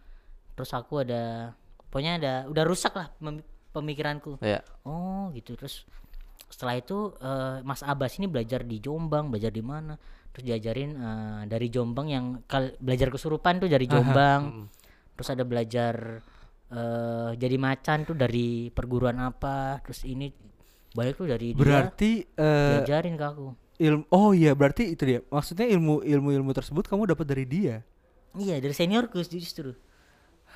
terus 0.56 0.74
aku 0.74 1.06
ada 1.06 1.54
pokoknya 1.86 2.12
ada 2.18 2.34
udah 2.50 2.64
rusak 2.66 2.92
lah 2.98 3.08
pemikiranku. 3.70 4.42
Ya. 4.42 4.64
oh 4.82 5.30
gitu. 5.36 5.54
Terus 5.54 5.86
setelah 6.48 6.74
itu 6.80 7.12
eh, 7.20 7.62
Mas 7.62 7.84
Abbas 7.84 8.16
ini 8.18 8.26
belajar 8.26 8.64
di 8.64 8.80
Jombang 8.82 9.28
belajar 9.30 9.52
di 9.52 9.62
mana? 9.62 9.94
Terus 10.34 10.44
diajarin 10.48 10.90
eh, 10.98 11.42
dari 11.46 11.68
Jombang 11.70 12.08
yang 12.10 12.24
kal- 12.50 12.74
belajar 12.82 13.12
kesurupan 13.12 13.62
tuh 13.62 13.70
dari 13.70 13.86
Jombang. 13.86 14.66
Terus 15.14 15.28
ada 15.30 15.44
belajar 15.46 15.94
eh, 16.72 17.30
jadi 17.38 17.56
macan 17.60 18.08
tuh 18.08 18.16
dari 18.18 18.72
perguruan 18.74 19.20
apa. 19.22 19.78
Terus 19.86 20.02
ini 20.08 20.32
banyak 20.88 21.14
tuh 21.14 21.28
dari 21.30 21.54
dia 21.54 21.60
Berarti 21.62 22.12
eh, 22.24 22.82
diajarin 22.82 23.14
ke 23.14 23.24
aku. 23.24 23.46
ilmu 23.78 24.02
Oh 24.10 24.34
iya, 24.34 24.58
berarti 24.58 24.98
itu 24.98 25.02
dia. 25.06 25.20
Maksudnya 25.30 25.70
ilmu 25.70 26.02
ilmu-ilmu 26.02 26.50
tersebut 26.50 26.90
kamu 26.90 27.14
dapat 27.14 27.26
dari 27.30 27.46
dia. 27.46 27.84
Iya 28.38 28.56
dari 28.62 28.72
seniorku 28.72 29.18
justru 29.20 29.74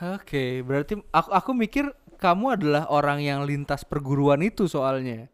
Oke, 0.02 0.64
berarti 0.66 0.98
aku 1.14 1.30
aku 1.30 1.50
mikir 1.54 1.86
kamu 2.18 2.58
adalah 2.58 2.90
orang 2.90 3.22
yang 3.22 3.46
lintas 3.46 3.86
perguruan 3.86 4.42
itu 4.42 4.66
soalnya. 4.66 5.30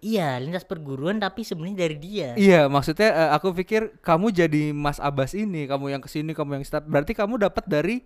iya 0.00 0.36
lintas 0.40 0.64
perguruan 0.64 1.20
tapi 1.20 1.44
sebenarnya 1.44 1.76
dari 1.88 1.96
dia 1.96 2.28
Iya, 2.36 2.68
maksudnya 2.72 3.12
eh, 3.12 3.30
aku 3.32 3.52
pikir 3.52 4.00
kamu 4.00 4.32
jadi 4.32 4.62
Mas 4.72 4.96
Abbas 5.00 5.32
ini, 5.32 5.68
kamu 5.68 5.92
yang 5.92 6.02
ke 6.04 6.08
sini, 6.08 6.32
kamu 6.32 6.60
yang 6.60 6.64
start. 6.64 6.84
Berarti 6.88 7.12
kamu 7.12 7.36
dapat 7.36 7.64
dari 7.68 8.00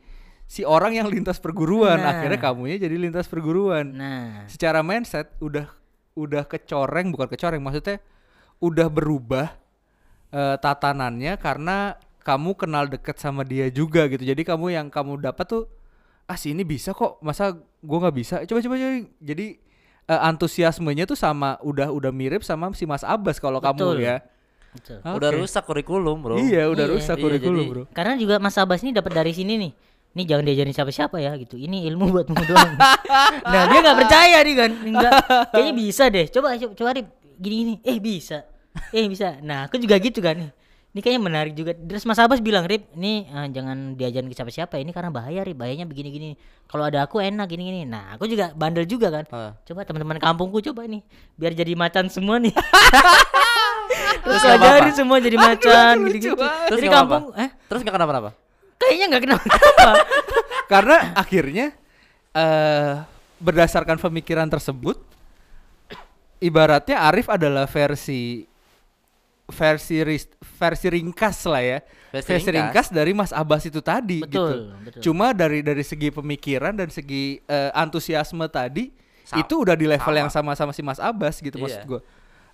si 0.46 0.62
orang 0.62 0.98
yang 0.98 1.06
lintas 1.08 1.38
perguruan. 1.38 1.98
Nah. 1.98 2.18
Akhirnya 2.18 2.38
kamunya 2.38 2.76
jadi 2.78 2.94
lintas 2.98 3.26
perguruan. 3.26 3.94
nah 3.94 4.44
Secara 4.50 4.82
mindset 4.82 5.34
udah 5.38 5.70
udah 6.14 6.46
kecoreng, 6.46 7.10
bukan 7.10 7.26
kecoreng, 7.30 7.62
maksudnya 7.62 7.98
udah 8.62 8.86
berubah 8.90 9.54
eh, 10.30 10.56
tatanannya 10.62 11.38
karena 11.42 11.98
kamu 12.24 12.56
kenal 12.56 12.88
deket 12.88 13.20
sama 13.20 13.44
dia 13.44 13.68
juga 13.68 14.08
gitu. 14.08 14.24
Jadi 14.24 14.42
kamu 14.42 14.72
yang 14.72 14.86
kamu 14.88 15.20
dapat 15.20 15.44
tuh 15.44 15.64
ah 16.24 16.40
si 16.40 16.56
ini 16.56 16.64
bisa 16.64 16.90
kok, 16.90 17.20
masa 17.20 17.52
gua 17.84 18.08
nggak 18.08 18.16
bisa? 18.16 18.36
Coba 18.48 18.58
coba 18.58 18.74
coba. 18.74 18.90
Jadi 19.20 19.46
eh, 20.04 20.20
antusiasmenya 20.24 21.04
tuh 21.04 21.14
sama 21.14 21.60
udah 21.60 21.92
udah 21.92 22.08
mirip 22.10 22.40
sama 22.40 22.72
si 22.72 22.88
Mas 22.88 23.04
Abbas 23.04 23.36
kalau 23.36 23.60
kamu 23.60 24.00
ya. 24.00 24.24
Betul. 24.74 24.98
Udah 25.06 25.30
Oke. 25.30 25.38
rusak 25.38 25.62
kurikulum, 25.64 26.18
Bro. 26.18 26.34
Iya, 26.34 26.66
udah 26.66 26.90
Iya. 26.90 26.94
rusak 26.98 27.14
Iya, 27.14 27.22
kurikulum, 27.22 27.62
jadi- 27.62 27.70
Bro. 27.70 27.82
Karena 27.94 28.18
juga 28.18 28.42
Mas 28.42 28.58
Abbas 28.58 28.82
ini 28.82 28.90
dapat 28.90 29.14
dari 29.14 29.30
sini 29.30 29.54
nih. 29.54 29.72
Ini 30.14 30.22
jangan 30.26 30.44
diajarin 30.46 30.74
siapa-siapa 30.74 31.16
ya 31.22 31.30
gitu. 31.38 31.54
Ini 31.54 31.86
ilmu 31.94 32.10
buatmu 32.10 32.34
doang. 32.42 32.74
nah, 33.54 33.62
dia 33.70 33.78
nggak 33.82 33.98
percaya 34.02 34.38
nih 34.42 34.54
kan. 34.58 34.70
Enggak. 34.82 35.12
Kayaknya 35.54 35.74
bisa 35.74 36.04
deh. 36.10 36.26
Coba 36.26 36.58
coba, 36.58 36.72
coba. 36.74 36.90
Gini-gini. 37.38 37.78
Eh, 37.86 37.98
bisa. 38.02 38.42
Eh, 38.90 39.06
bisa. 39.06 39.38
Nah, 39.42 39.66
aku 39.70 39.78
juga 39.78 39.94
gitu 39.98 40.18
kan 40.18 40.38
nih. 40.38 40.50
Ini 40.94 41.02
kayaknya 41.02 41.22
menarik 41.26 41.54
juga. 41.58 41.74
Terus 41.74 42.06
Mas 42.06 42.22
Abbas 42.22 42.38
bilang, 42.38 42.70
"Rip, 42.70 42.86
ini 42.94 43.26
eh, 43.26 43.46
jangan 43.50 43.98
diajarin 43.98 44.30
ke 44.30 44.36
siapa-siapa. 44.38 44.78
Ini 44.78 44.94
karena 44.94 45.10
bahaya, 45.10 45.42
Rip. 45.42 45.58
Bahayanya 45.58 45.90
begini-gini. 45.90 46.38
Kalau 46.70 46.86
ada 46.86 47.02
aku 47.02 47.18
enak 47.18 47.50
gini-gini." 47.50 47.82
Nah, 47.82 48.14
aku 48.14 48.30
juga 48.30 48.54
bandel 48.54 48.86
juga 48.86 49.10
kan. 49.10 49.26
Ah. 49.34 49.58
Coba 49.66 49.82
teman-teman 49.82 50.22
kampungku 50.22 50.62
coba 50.70 50.86
nih. 50.86 51.02
Biar 51.34 51.50
jadi 51.50 51.74
macan 51.74 52.06
semua 52.06 52.38
nih. 52.38 52.54
Terus 54.24 54.42
ajarin 54.46 54.94
semua 54.94 55.18
jadi 55.18 55.34
macan 55.50 55.94
gitu-gitu. 56.08 56.38
Terus 56.38 56.78
nggak 56.78 56.94
kampung, 56.94 57.34
apa-apa? 57.34 57.42
eh 57.42 57.50
Terus 57.66 57.80
nggak 57.82 57.94
kenapa-napa? 57.98 58.30
kayaknya 58.74 59.06
nggak 59.10 59.22
kenapa-kenapa. 59.26 59.92
Karena 60.72 60.96
akhirnya 61.18 61.66
eh 62.34 62.92
berdasarkan 63.42 63.98
pemikiran 63.98 64.46
tersebut 64.46 64.96
ibaratnya 66.38 67.02
Arif 67.08 67.28
adalah 67.28 67.66
versi 67.66 68.44
versi 69.46 70.00
ris- 70.00 70.30
versi 70.56 70.86
ringkas 70.88 71.44
lah 71.44 71.60
ya. 71.60 71.78
Versi 72.08 72.30
Versi, 72.30 72.50
ringkas. 72.50 72.88
dari 72.88 73.12
Mas 73.12 73.28
Abbas 73.28 73.62
itu 73.62 73.78
tadi 73.78 74.22
Betul, 74.22 74.30
gitu. 74.30 74.52
betul. 74.80 75.00
Cuma 75.02 75.30
dari 75.30 75.60
dari 75.60 75.82
segi 75.82 76.08
pemikiran 76.08 76.72
dan 76.72 76.88
segi 76.88 77.42
eh, 77.42 77.70
antusiasme 77.72 78.46
tadi 78.46 78.88
Sa- 79.22 79.36
itu 79.36 79.54
udah 79.60 79.72
di 79.72 79.84
level 79.84 80.00
sama. 80.06 80.20
yang 80.20 80.30
sama-sama 80.30 80.70
si 80.70 80.80
Mas 80.80 80.96
Abbas 80.96 81.38
gitu 81.38 81.56
maksud 81.56 81.76
Iya. 81.76 81.86
gua. 81.86 82.00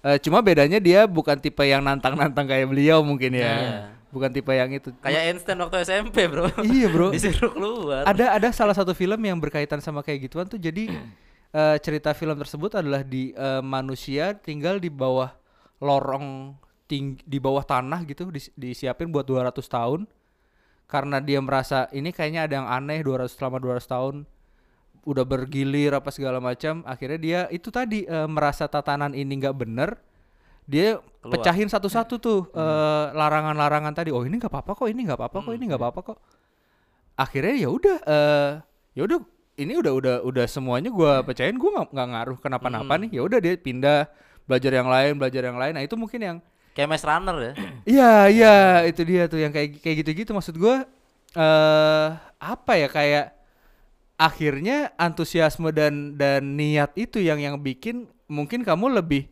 Eh, 0.01 0.17
cuma 0.19 0.41
bedanya 0.41 0.79
dia 0.79 1.05
bukan 1.05 1.37
tipe 1.37 1.61
yang 1.61 1.81
nantang-nantang 1.81 2.49
kayak 2.49 2.67
beliau 2.67 3.03
mungkin 3.03 3.37
ya. 3.37 3.47
Iya. 3.47 3.79
Bukan 4.11 4.33
tipe 4.33 4.51
yang 4.51 4.73
itu. 4.73 4.91
Kayak 4.99 5.23
Einstein 5.31 5.61
waktu 5.61 5.77
SMP, 5.81 6.27
Bro. 6.27 6.51
Iya, 6.61 6.89
bro. 6.89 7.09
Disuruh 7.15 7.53
keluar. 7.53 8.03
ada 8.03 8.35
ada 8.35 8.49
salah 8.51 8.73
satu 8.73 8.91
film 8.91 9.21
yang 9.21 9.39
berkaitan 9.39 9.79
sama 9.79 10.01
kayak 10.01 10.27
gituan 10.27 10.49
tuh 10.49 10.57
jadi 10.57 10.91
eh, 11.55 11.77
cerita 11.79 12.11
film 12.11 12.35
tersebut 12.35 12.75
adalah 12.75 13.05
di 13.05 13.31
eh, 13.31 13.61
manusia 13.61 14.35
tinggal 14.35 14.77
di 14.77 14.89
bawah 14.89 15.31
lorong 15.79 16.57
ting 16.91 17.15
di 17.23 17.39
bawah 17.39 17.63
tanah 17.63 18.03
gitu 18.03 18.35
dis- 18.35 18.51
disiapin 18.59 19.15
buat 19.15 19.23
200 19.23 19.55
tahun. 19.71 20.11
Karena 20.91 21.23
dia 21.23 21.39
merasa 21.39 21.87
ini 21.95 22.11
kayaknya 22.11 22.51
ada 22.51 22.55
yang 22.59 22.67
aneh 22.67 22.99
200 23.07 23.31
selama 23.31 23.63
200 23.63 23.87
tahun. 23.87 24.15
Udah 25.07 25.23
bergilir 25.23 25.95
apa 25.95 26.11
segala 26.11 26.43
macam. 26.43 26.83
Akhirnya 26.83 27.19
dia 27.23 27.41
itu 27.55 27.71
tadi 27.71 28.03
eh, 28.11 28.27
merasa 28.27 28.67
tatanan 28.67 29.15
ini 29.15 29.39
nggak 29.39 29.55
bener 29.55 30.03
dia 30.71 31.03
Keluar. 31.03 31.31
pecahin 31.35 31.67
satu-satu 31.71 32.15
tuh 32.19 32.41
eh, 32.51 33.05
larangan-larangan 33.15 33.95
tadi. 33.95 34.11
Oh 34.11 34.27
ini 34.27 34.43
nggak 34.43 34.51
apa-apa 34.51 34.75
kok 34.75 34.89
ini 34.91 35.07
nggak 35.07 35.19
apa-apa 35.19 35.39
kok 35.47 35.55
ini 35.55 35.65
nggak 35.71 35.81
apa-apa 35.81 36.01
kok. 36.11 36.19
Akhirnya 37.15 37.55
ya 37.55 37.69
udah 37.71 37.97
eh 38.03 38.51
ya 38.99 39.03
udah 39.07 39.19
ini 39.61 39.73
udah 39.77 39.93
udah 39.93 40.17
udah 40.25 40.47
semuanya 40.51 40.91
gua 40.91 41.21
percayain 41.23 41.55
gua 41.55 41.71
nggak 41.85 41.89
nggak 41.95 42.09
ngaruh 42.13 42.39
kenapa-napa 42.43 42.93
nih. 43.07 43.11
Ya 43.15 43.23
udah 43.23 43.39
dia 43.39 43.55
pindah 43.55 44.11
belajar 44.49 44.73
yang 44.75 44.89
lain 44.91 45.13
belajar 45.21 45.43
yang 45.47 45.59
lain. 45.61 45.73
Nah 45.79 45.85
itu 45.87 45.95
mungkin 45.95 46.21
yang 46.21 46.37
Kayak 46.71 46.89
Maze 46.95 47.07
Runner 47.07 47.37
ya. 47.43 47.53
iya 47.85 48.13
iya 48.31 48.55
itu 48.87 49.03
dia 49.03 49.27
tuh 49.27 49.43
yang 49.43 49.51
kayak 49.51 49.83
kayak 49.83 49.97
gitu-gitu 50.07 50.31
maksud 50.31 50.55
gua 50.55 50.87
eh 51.35 52.07
apa 52.41 52.73
ya 52.79 52.89
kayak 52.89 53.27
akhirnya 54.21 54.93
antusiasme 54.95 55.73
dan 55.73 56.15
dan 56.15 56.55
niat 56.55 56.93
itu 56.95 57.19
yang 57.19 57.41
yang 57.41 57.57
bikin 57.59 58.05
mungkin 58.29 58.63
kamu 58.63 59.01
lebih 59.01 59.27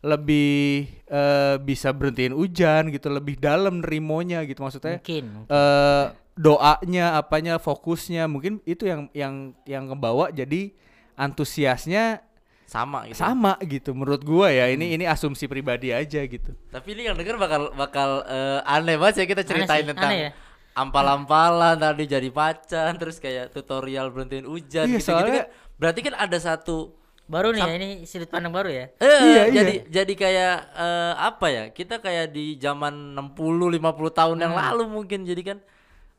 lebih 0.00 0.88
eh, 1.12 1.56
bisa 1.60 1.92
berhentiin 1.92 2.32
hujan 2.32 2.88
gitu 2.88 3.12
lebih 3.12 3.36
dalam 3.36 3.84
nerimonya 3.84 4.48
gitu 4.48 4.64
maksudnya 4.64 4.96
Mungkin. 5.04 5.24
eh 5.50 6.06
doanya 6.40 7.20
apanya 7.20 7.60
fokusnya 7.60 8.24
mungkin 8.24 8.64
itu 8.64 8.88
yang 8.88 9.12
yang 9.12 9.52
yang 9.68 9.92
ngebawa 9.92 10.32
jadi 10.32 10.72
antusiasnya 11.20 12.24
Sama 12.70 13.02
gitu. 13.04 13.18
sama 13.18 13.58
gitu 13.60 13.90
menurut 13.92 14.22
gua 14.22 14.46
ya 14.48 14.70
ini 14.70 14.94
ini 14.94 15.02
asumsi 15.04 15.44
pribadi 15.44 15.90
aja 15.90 16.22
gitu 16.22 16.54
Tapi 16.68 16.94
ini 16.94 17.02
yang 17.04 17.18
denger 17.18 17.34
bakal 17.34 17.74
bakal 17.74 18.22
eh, 18.24 18.62
aneh 18.64 18.94
banget 18.94 19.16
ya 19.16 19.26
kita 19.26 19.42
ceritain 19.42 19.82
sih, 19.82 19.90
tentang 19.90 20.06
aneh 20.06 20.20
ya. 20.22 20.30
ampal-ampalan 20.72 21.74
tadi 21.76 22.06
jadi 22.06 22.30
pacan 22.30 22.94
terus 22.94 23.18
kayak 23.18 23.50
tutorial 23.50 24.08
berhentiin 24.08 24.46
hujan 24.46 24.86
Iya, 24.86 24.96
gitu, 24.96 25.10
soalnya- 25.10 25.50
kan. 25.50 25.76
Berarti 25.76 26.00
kan 26.02 26.14
ada 26.14 26.38
satu 26.38 26.94
Baru 27.24 27.50
nih 27.50 27.58
ya, 27.60 27.72
ini 27.72 27.88
sudut 28.04 28.26
pandang 28.26 28.50
baru 28.50 28.66
ya. 28.68 28.86
eh 28.92 29.06
Iya, 29.06 29.42
iya. 29.44 29.46
jadi 29.52 29.74
jadi 29.88 30.12
kayak 30.16 30.54
eh, 30.76 31.12
apa 31.16 31.46
ya? 31.46 31.64
Kita 31.70 31.98
kayak 31.98 32.30
di 32.30 32.54
zaman 32.56 32.90
60 33.14 33.38
50 33.68 33.78
tahun 34.12 34.38
yang 34.40 34.50
Hmm. 34.50 34.62
lalu 34.62 34.82
mungkin 34.88 35.22
jadi 35.22 35.42
kan 35.44 35.58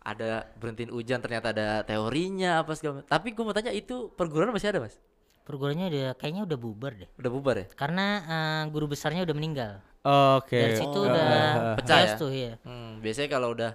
ada 0.01 0.47
berhentiin 0.55 0.87
hujan 0.89 1.19
ternyata 1.19 1.51
ada 1.51 1.67
teorinya 1.81 2.59
apa 2.59 2.73
segala. 2.73 3.03
Tapi 3.03 3.31
gue 3.31 3.39
mau 3.39 3.51
tanya 3.51 3.71
itu 3.71 4.07
perguruan 4.11 4.49
masih 4.49 4.67
ada, 4.67 4.79
Mas? 4.79 4.95
Perguruannya 5.41 5.89
udah 5.89 6.07
kayaknya 6.15 6.41
udah 6.45 6.57
bubar 6.57 6.91
deh. 6.95 7.09
Udah 7.17 7.31
bubar 7.33 7.55
ya? 7.57 7.65
Karena 7.73 8.05
eh, 8.21 8.63
guru 8.69 8.85
besarnya 8.87 9.25
udah 9.25 9.35
meninggal. 9.35 9.73
oke 10.01 10.53
Dari 10.57 10.75
situ 10.77 10.97
Oh, 10.97 11.05
udah 11.05 11.25
eh, 11.25 11.75
Pecah 11.81 11.99
ya? 12.01 12.13
tuh 12.17 12.31
ya. 12.33 12.53
Hmm, 12.65 13.01
biasanya 13.01 13.29
kalau 13.29 13.53
udah 13.53 13.71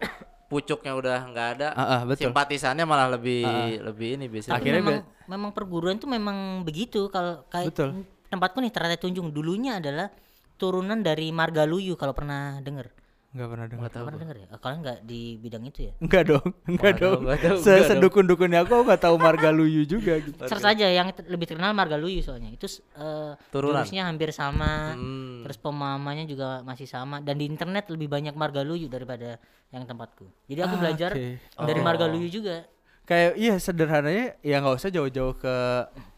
pucuknya 0.50 0.92
udah 0.94 1.18
nggak 1.34 1.48
ada, 1.58 1.68
Ah, 1.74 1.82
ah, 1.82 2.00
betul. 2.06 2.30
simpatisannya 2.30 2.84
malah 2.86 3.10
lebih 3.10 3.42
lebih 3.82 4.20
ini 4.20 4.26
biasanya. 4.30 4.54
Akhirnya 4.60 4.82
memang, 4.82 5.02
memang 5.26 5.50
perguruan 5.50 5.96
tuh 5.98 6.06
memang 6.06 6.62
begitu 6.62 7.10
kalau 7.10 7.42
kayak 7.50 7.74
Betul. 7.74 8.06
tempatku 8.30 8.62
nih 8.62 8.70
Teratai 8.70 8.98
Tunjung 9.00 9.34
dulunya 9.34 9.82
adalah 9.82 10.12
turunan 10.54 11.02
dari 11.02 11.34
Margaluyu 11.34 11.98
kalau 11.98 12.14
pernah 12.14 12.62
denger. 12.62 12.86
Nggak 13.34 13.48
pernah 13.50 13.66
dengar 13.66 13.80
Nggak 13.82 13.92
tahu. 13.92 14.04
Pernah 14.06 14.20
denger 14.22 14.36
ya? 14.38 14.46
Oh, 14.48 14.58
Kalian 14.58 14.78
nggak 14.80 14.98
di 15.02 15.20
bidang 15.36 15.64
itu 15.66 15.80
ya? 15.82 15.92
Enggak 15.98 16.22
dong, 16.24 16.46
enggak 16.64 16.70
Nggak 16.70 16.94
tahu, 16.96 17.14
dong. 17.18 17.22
tahu, 17.36 17.56
Se. 17.58 17.72
Sedukun-dukunnya 17.84 18.58
aku 18.62 18.74
nggak 18.80 19.00
tahu 19.00 19.16
Margaluyu 19.18 19.82
juga 19.84 20.12
gitu. 20.24 20.38
Search 20.40 20.62
aja 20.64 20.86
yang 20.86 21.06
lebih 21.26 21.44
terkenal 21.44 21.74
Margaluyu 21.74 22.22
soalnya. 22.22 22.48
Itu 22.48 22.70
eh, 22.70 23.34
Turunan. 23.50 23.82
jurusnya 23.82 24.06
hampir 24.06 24.30
sama. 24.30 24.94
Hmm. 24.94 25.42
Terus 25.42 25.58
pemahamannya 25.58 26.24
juga 26.24 26.62
masih 26.62 26.86
sama 26.86 27.18
dan 27.18 27.34
di 27.34 27.44
internet 27.44 27.90
lebih 27.90 28.06
banyak 28.06 28.32
Margaluyu 28.32 28.86
daripada 28.86 29.42
yang 29.68 29.82
tempatku. 29.82 30.30
Jadi 30.46 30.60
aku 30.60 30.74
Ah, 30.74 30.80
belajar 30.80 31.10
oke. 31.10 31.26
dari 31.58 31.80
Oh. 31.80 31.84
Margaluyu 31.84 32.30
juga. 32.30 32.62
Kayak 33.04 33.36
iya 33.36 33.54
sederhananya 33.58 34.38
ya 34.40 34.56
nggak 34.58 34.78
usah 34.78 34.88
jauh-jauh 34.88 35.34
ke 35.34 35.54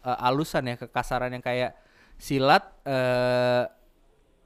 eh, 0.05 0.17
alusan 0.21 0.63
ya, 0.63 0.75
ke 0.75 0.85
kasaran 0.85 1.33
yang 1.33 1.41
kayak 1.41 1.73
silat 2.15 2.61
eh 2.83 3.63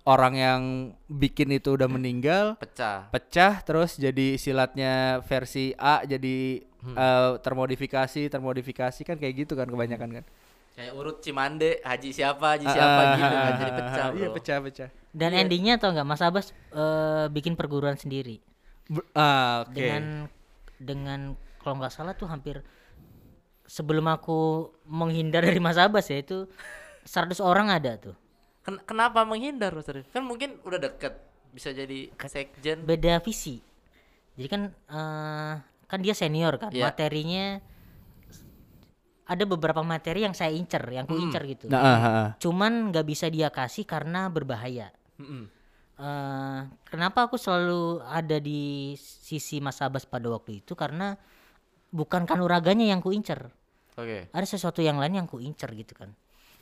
orang 0.03 0.33
yang 0.33 0.61
bikin 1.05 1.53
itu 1.53 1.77
udah 1.77 1.85
meninggal 1.85 2.57
Pecah. 2.57 3.09
pecah 3.13 3.61
terus 3.61 3.95
jadi 3.95 4.33
silatnya 4.35 5.21
versi 5.21 5.77
A 5.77 6.01
jadi 6.03 6.61
eh, 6.81 7.31
termodifikasi 7.37 8.25
termodifikasi 8.27 9.01
kan 9.05 9.15
kayak 9.15 9.45
gitu 9.45 9.53
kan 9.53 9.69
kebanyakan 9.69 10.21
kan 10.21 10.25
Kayak 10.71 10.95
urut 10.95 11.19
Cimande, 11.19 11.83
Haji 11.83 12.15
siapa, 12.15 12.55
Haji 12.55 12.63
Ah, 12.63 12.73
siapa 12.73 13.01
ah, 13.03 13.11
gitu 13.19 13.35
kan 13.35 13.43
ah, 13.43 13.57
jadi 13.59 13.71
ah, 13.71 13.75
pecah, 13.75 13.91
ah, 14.01 14.07
Bro. 14.07 14.17
iya 14.17 14.27
pecah 14.31 14.57
pecah 14.63 14.89
Dan 15.11 15.31
endingnya 15.35 15.75
tau 15.75 15.91
nggak 15.91 16.07
Mas 16.07 16.23
Abbas 16.23 16.55
eh, 16.71 17.25
bikin 17.27 17.53
perguruan 17.59 17.99
sendiri 17.99 18.39
Ber- 18.87 19.05
ah 19.13 19.67
oke 19.67 19.75
dengan 19.75 20.31
dengan 20.79 21.19
kalau 21.59 21.77
nggak 21.77 21.93
salah 21.93 22.15
tuh 22.15 22.25
hampir 22.25 22.63
sebelum 23.67 24.07
aku 24.09 24.67
menghindar 24.83 25.45
dari 25.45 25.59
Mas 25.59 25.77
Abbas 25.77 26.09
ya 26.09 26.19
itu 26.19 26.47
100 27.03 27.39
orang 27.39 27.71
ada 27.71 27.95
tuh. 27.97 28.15
Ken- 28.61 28.81
kenapa 28.85 29.25
menghindar, 29.25 29.73
Mas 29.73 29.89
Arif? 29.89 30.05
Kan 30.13 30.23
mungkin 30.23 30.61
udah 30.61 30.77
deket, 30.77 31.17
bisa 31.49 31.73
jadi 31.73 32.09
sekjen. 32.15 32.85
Beda 32.85 33.17
visi. 33.19 33.57
Jadi 34.37 34.47
kan 34.47 34.61
eh, 34.69 35.53
kan 35.89 35.99
dia 35.99 36.13
senior 36.13 36.55
kan, 36.55 36.69
Iya. 36.71 36.87
materinya 36.87 37.59
ada 39.25 39.43
beberapa 39.47 39.79
materi 39.79 40.27
yang 40.27 40.35
saya 40.35 40.51
incer, 40.51 40.83
yang 40.91 41.07
ku 41.07 41.15
incer 41.15 41.39
gitu. 41.47 41.71
nah 41.71 41.79
ah, 41.79 41.87
ah, 41.87 42.03
ah. 42.03 42.29
Cuman 42.35 42.91
nggak 42.91 43.05
bisa 43.07 43.31
dia 43.31 43.47
kasih 43.47 43.87
karena 43.87 44.27
berbahaya. 44.27 44.91
Mm-mm. 45.17 45.45
eh 46.01 46.61
kenapa 46.89 47.29
aku 47.29 47.37
selalu 47.37 48.01
ada 48.01 48.41
di 48.41 48.93
sisi 48.97 49.61
Mas 49.61 49.77
Abbas 49.85 50.09
pada 50.09 50.25
waktu 50.33 50.65
itu 50.65 50.73
karena 50.73 51.13
bukan 51.93 52.25
kanuraganya 52.25 52.89
yang 52.89 53.05
kuincer 53.05 53.53
Oke. 53.93 54.25
ada 54.33 54.45
sesuatu 54.49 54.81
yang 54.81 54.97
lain 54.97 55.21
yang 55.21 55.27
kuincer 55.29 55.69
gitu 55.77 55.93
kan 55.93 56.09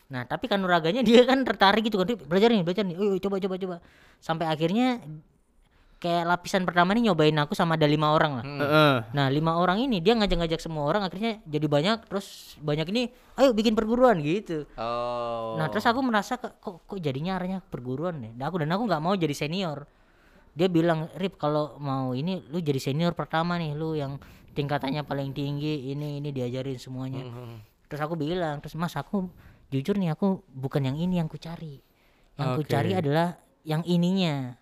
nah 0.09 0.25
tapi 0.25 0.49
kanuraganya 0.49 1.05
dia 1.05 1.21
kan 1.23 1.45
tertarik 1.45 1.85
gitu 1.85 2.01
kan 2.01 2.09
"Rip, 2.09 2.25
belajar 2.25 2.49
nih 2.49 2.65
belajar 2.65 2.83
nih 2.83 2.97
oh, 2.97 3.17
coba 3.21 3.37
coba 3.37 3.55
coba 3.61 3.75
sampai 4.17 4.49
akhirnya 4.49 4.99
kayak 5.99 6.23
lapisan 6.31 6.63
pertama 6.63 6.95
nih 6.95 7.11
nyobain 7.11 7.35
aku 7.43 7.51
sama 7.53 7.75
ada 7.75 7.83
lima 7.83 8.15
orang 8.15 8.39
lah 8.39 8.45
Hmm. 8.47 8.97
Nah 9.11 9.27
lima 9.27 9.59
orang 9.59 9.83
ini 9.83 9.99
dia 9.99 10.15
ngajak-ngajak 10.15 10.63
semua 10.63 10.87
orang 10.87 11.03
akhirnya 11.03 11.43
jadi 11.43 11.67
banyak 11.67 12.07
terus 12.07 12.55
banyak 12.63 12.87
ini 12.95 13.11
ayo 13.35 13.51
bikin 13.51 13.75
perguruan 13.75 14.23
gitu 14.23 14.63
Oh. 14.79 15.59
Nah 15.59 15.67
terus 15.67 15.83
aku 15.83 15.99
merasa 15.99 16.39
kok 16.39 16.55
kok, 16.63 16.97
jadinya 17.03 17.35
arahnya 17.35 17.59
perguruan 17.59 18.15
deh. 18.23 18.31
Dan 18.31 18.47
aku 18.47 18.63
dan 18.63 18.71
aku 18.71 18.87
nggak 18.87 19.03
mau 19.03 19.11
jadi 19.13 19.35
senior. 19.35 19.83
Dia 20.55 20.71
bilang 20.71 21.11
Rip 21.19 21.35
kalau 21.35 21.75
mau 21.83 22.15
ini 22.15 22.47
lu 22.47 22.63
jadi 22.63 22.79
senior 22.79 23.11
pertama 23.11 23.59
nih 23.59 23.75
lu 23.75 23.99
yang 23.99 24.17
tingkatannya 24.55 25.03
paling 25.03 25.35
tinggi 25.35 25.91
ini 25.91 26.23
ini 26.23 26.31
diajarin 26.31 26.79
semuanya. 26.79 27.27
Mhm. 27.27 27.59
Terus 27.91 28.01
aku 28.01 28.15
bilang 28.15 28.63
terus 28.63 28.79
mas 28.79 28.95
aku 28.95 29.27
jujur 29.69 29.95
nih 29.97 30.13
aku 30.13 30.43
bukan 30.49 30.89
yang 30.89 30.97
ini 30.97 31.21
yang 31.21 31.29
ku 31.29 31.37
cari. 31.37 31.81
Yang 32.35 32.49
ku 32.57 32.61
Oke. 32.65 32.71
cari 32.71 32.91
adalah 32.97 33.37
yang 33.67 33.83
ininya 33.83 34.55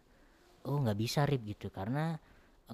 oh 0.68 0.84
nggak 0.84 0.98
bisa 1.00 1.24
rib 1.24 1.48
gitu 1.48 1.72
karena 1.72 2.20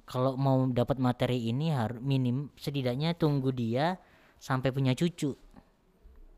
kalau 0.10 0.34
mau 0.34 0.66
dapat 0.66 0.98
materi 0.98 1.54
ini 1.54 1.70
harus 1.70 2.02
minim 2.02 2.50
setidaknya 2.58 3.14
tunggu 3.14 3.54
dia 3.54 4.02
sampai 4.42 4.74
punya 4.74 4.98
cucu 4.98 5.38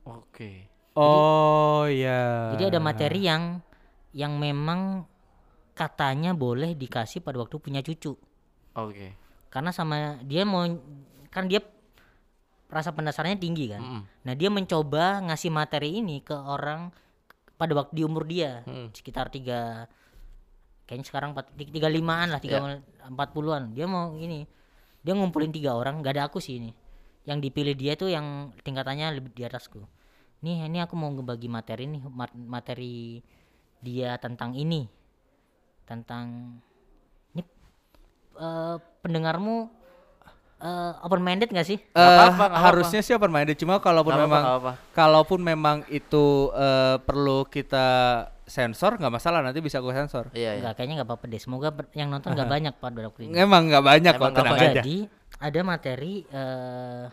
Oke. 0.06 0.70
Oh 0.96 1.88
ya. 1.88 2.56
jadi 2.56 2.76
ada 2.76 2.80
materi 2.80 3.28
yang 3.28 3.60
yang 4.16 4.36
memang 4.40 5.04
katanya 5.76 6.32
boleh 6.32 6.72
dikasih 6.76 7.20
pada 7.20 7.40
waktu 7.40 7.60
punya 7.60 7.80
cucu 7.84 8.16
Oke. 8.76 9.16
karena 9.52 9.72
sama 9.72 10.20
dia 10.24 10.44
mau 10.44 10.68
kan 11.32 11.48
dia 11.48 11.64
rasa 12.66 12.92
penasarannya 12.92 13.38
tinggi 13.38 13.70
kan. 13.70 13.82
Mm-mm. 13.82 14.02
nah 14.26 14.34
dia 14.34 14.50
mencoba 14.50 15.22
ngasih 15.26 15.54
materi 15.54 16.02
ini 16.02 16.20
ke 16.26 16.34
orang 16.34 16.90
pada 17.56 17.72
waktu 17.78 17.94
di 17.96 18.04
umur 18.04 18.26
dia 18.28 18.66
Mm. 18.68 18.92
sekitar 18.92 19.32
tiga 19.32 19.88
kayaknya 20.86 21.06
sekarang 21.08 21.32
tiga 21.58 21.90
limaan 21.90 22.30
lah 22.30 22.38
tiga 22.38 22.62
empat 23.06 23.34
puluhan. 23.34 23.74
Dia 23.74 23.90
mau 23.90 24.14
ini 24.18 24.46
dia 25.02 25.14
ngumpulin 25.14 25.50
tiga 25.54 25.74
orang 25.78 26.02
nggak 26.02 26.14
ada 26.18 26.24
aku 26.30 26.38
sih 26.42 26.58
ini. 26.62 26.74
Yang 27.26 27.50
dipilih 27.50 27.74
dia 27.74 27.94
tuh 27.98 28.10
yang 28.14 28.54
tingkatannya 28.62 29.18
lebih 29.18 29.34
di 29.34 29.42
atasku. 29.46 29.82
Nih 30.46 30.66
ini 30.70 30.78
aku 30.82 30.94
mau 30.94 31.10
ngebagi 31.10 31.50
materi 31.50 31.90
nih 31.90 32.06
mat- 32.06 32.38
materi 32.38 33.18
dia 33.82 34.14
tentang 34.22 34.54
ini. 34.54 34.86
Tentang 35.90 36.58
ini 37.34 37.42
eh, 38.38 38.78
pendengarmu 39.02 39.85
eh, 40.58 40.92
open 41.02 41.20
minded 41.20 41.48
gak 41.48 41.64
sih 41.64 41.78
Eh, 41.78 42.00
apa-apa, 42.00 42.46
nggak 42.48 42.62
harusnya 42.64 43.02
sih 43.02 43.12
open 43.12 43.30
minded 43.30 43.56
cuma 43.56 43.78
kalaupun 43.78 44.12
Nggak 44.12 44.22
apa-apa, 44.22 44.32
memang 44.32 44.42
nggak 44.42 44.58
apa-apa. 44.58 44.74
kalaupun 44.92 45.40
memang 45.42 45.78
itu 45.90 46.26
eh, 46.52 46.98
perlu 47.00 47.46
kita 47.46 47.88
sensor 48.46 48.96
nggak 48.96 49.10
masalah 49.12 49.42
nanti 49.42 49.58
bisa 49.58 49.80
gue 49.80 49.90
sensor. 49.90 50.30
Iya, 50.32 50.54
iya. 50.54 50.62
Enggak, 50.62 50.74
kayaknya 50.78 50.96
nggak 51.02 51.10
apa-apa 51.10 51.26
deh. 51.26 51.42
Semoga 51.42 51.68
yang 51.92 52.08
nonton 52.08 52.30
nggak 52.32 52.46
banyak 52.48 52.74
pada 52.78 53.00
waktu 53.04 53.22
ini. 53.26 53.34
Emang 53.36 53.66
nggak 53.66 53.84
banyak 53.84 54.14
Emang 54.14 54.22
kok 54.22 54.32
nggak 54.32 54.46
tenang 54.46 54.58
aja. 54.62 54.74
Jadi 54.80 54.98
ada 55.36 55.60
materi 55.62 56.14
eh 56.24 57.06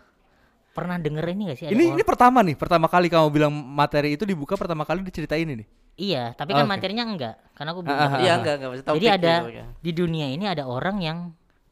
pernah 0.73 0.97
denger 0.97 1.25
ini 1.29 1.41
gak 1.47 1.57
sih? 1.57 1.65
Ada 1.65 1.71
Ini 1.71 1.83
orang- 1.83 1.93
ini 1.93 2.03
pertama 2.03 2.39
nih, 2.41 2.55
pertama 2.55 2.87
kali 2.89 3.05
kamu 3.05 3.29
bilang 3.29 3.53
materi 3.53 4.13
itu 4.13 4.25
dibuka 4.25 4.57
pertama 4.57 4.81
kali 4.81 5.01
diceritain 5.01 5.45
ini. 5.45 5.65
Iya, 5.93 6.33
tapi 6.33 6.49
kan 6.51 6.65
Oke. 6.65 6.73
materinya 6.73 7.05
enggak, 7.05 7.35
karena 7.53 7.69
aku 7.69 7.81
belum. 7.81 7.93
Tahu. 7.93 8.17
Iya 8.17 8.33
enggak 8.33 8.53
enggak 8.57 8.71
Jadi 8.97 9.07
ada 9.07 9.33
gitu, 9.39 9.49
ya. 9.53 9.65
di 9.69 9.91
dunia 9.93 10.27
ini 10.27 10.45
ada 10.45 10.65
orang 10.65 10.97
yang 10.97 11.17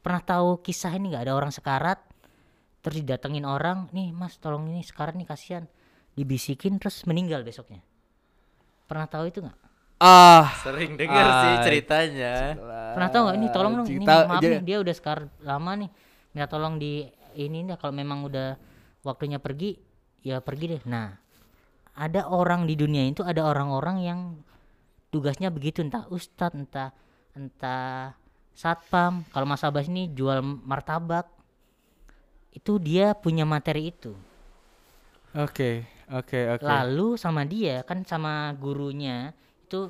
pernah 0.02 0.20
tahu 0.20 0.60
kisah 0.60 0.92
ini 0.98 1.14
nggak? 1.14 1.30
Ada 1.30 1.34
orang 1.38 1.54
sekarat, 1.54 2.02
terus 2.82 3.00
didatengin 3.00 3.46
orang, 3.46 3.86
nih 3.94 4.10
mas 4.10 4.36
tolong 4.36 4.66
ini 4.68 4.82
sekarat 4.82 5.14
nih 5.14 5.24
kasihan, 5.24 5.64
dibisikin 6.18 6.76
terus 6.82 7.06
meninggal 7.06 7.46
besoknya. 7.46 7.80
Pernah 8.90 9.06
tahu 9.08 9.30
itu 9.30 9.40
nggak? 9.40 9.58
Ah, 10.02 10.50
sering 10.66 10.98
dengar 10.98 11.26
sih 11.46 11.52
Ah, 11.54 11.62
ceritanya. 11.62 12.34
Pernah 12.98 13.08
tahu 13.14 13.22
nggak? 13.30 13.36
Ini 13.38 13.48
tolong 13.54 13.72
dong, 13.78 13.86
ini 13.86 14.04
maaf 14.04 14.42
nih 14.42 14.62
dia 14.66 14.76
udah 14.82 14.94
sekarat 14.98 15.30
lama 15.46 15.72
nih, 15.78 15.90
minta 16.34 16.46
tolong 16.50 16.74
di 16.76 17.06
ini 17.38 17.62
nih 17.62 17.78
kalau 17.78 17.94
memang 17.94 18.26
udah 18.26 18.58
waktunya 19.06 19.38
pergi, 19.38 19.78
ya 20.26 20.42
pergi 20.42 20.76
deh. 20.76 20.82
Nah, 20.90 21.14
ada 21.94 22.26
orang 22.26 22.66
di 22.66 22.74
dunia 22.74 23.06
itu 23.06 23.22
ada 23.22 23.46
orang-orang 23.46 23.96
yang 24.02 24.20
tugasnya 25.12 25.52
begitu 25.52 25.84
entah 25.84 26.08
ustadz 26.08 26.56
entah 26.56 26.90
entah 27.36 28.16
satpam 28.52 29.24
kalau 29.30 29.44
Mas 29.44 29.62
Abbas 29.62 29.88
ini 29.88 30.08
jual 30.08 30.40
martabak 30.42 31.26
itu 32.52 32.76
dia 32.76 33.16
punya 33.16 33.48
materi 33.48 33.88
itu 33.88 34.12
Oke, 35.32 35.88
oke, 36.12 36.40
oke. 36.60 36.64
lalu 36.64 37.16
sama 37.16 37.48
dia 37.48 37.80
kan 37.88 38.04
sama 38.04 38.52
gurunya 38.60 39.32
itu 39.64 39.88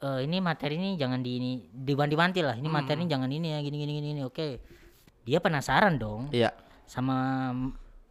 eh, 0.00 0.24
ini 0.24 0.40
materi 0.40 0.80
ini 0.80 0.96
jangan 0.96 1.20
di 1.20 1.36
ini 1.36 1.50
diwanti-wanti 1.68 2.40
lah 2.40 2.56
ini 2.56 2.64
materi 2.64 3.04
ini 3.04 3.08
jangan 3.12 3.28
ini 3.28 3.52
ya 3.52 3.58
gini 3.60 3.76
gini 3.76 3.92
gini, 4.00 4.08
gini. 4.16 4.22
oke 4.24 4.48
dia 5.28 5.38
penasaran 5.44 6.00
dong 6.00 6.32
Iya. 6.32 6.56
sama 6.88 7.52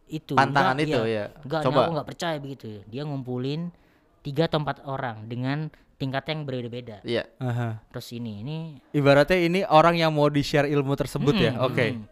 itu 0.06 0.38
Pantangan 0.38 0.78
Enggak, 0.78 0.86
itu, 0.94 1.00
iya. 1.10 1.24
ya. 1.26 1.42
enggak 1.42 1.60
Coba. 1.66 1.80
aku 1.82 1.90
nggak 1.98 2.08
percaya 2.14 2.36
begitu 2.38 2.66
dia 2.86 3.02
ngumpulin 3.02 3.74
tiga 4.22 4.46
atau 4.46 4.62
empat 4.62 4.86
orang 4.86 5.26
dengan 5.26 5.74
tingkat 5.98 6.24
yang 6.30 6.46
berbeda-beda. 6.46 7.02
Iya. 7.02 7.26
Aha. 7.42 7.82
terus 7.90 8.14
ini 8.14 8.46
ini 8.46 8.56
Ibaratnya 8.94 9.36
ini 9.36 9.60
orang 9.66 9.98
yang 9.98 10.14
mau 10.14 10.30
di 10.30 10.46
share 10.46 10.70
ilmu 10.70 10.94
tersebut 10.94 11.34
ya. 11.34 11.52
Mm-mm, 11.58 11.66
Oke. 11.66 11.86
mm-mm. 11.92 12.06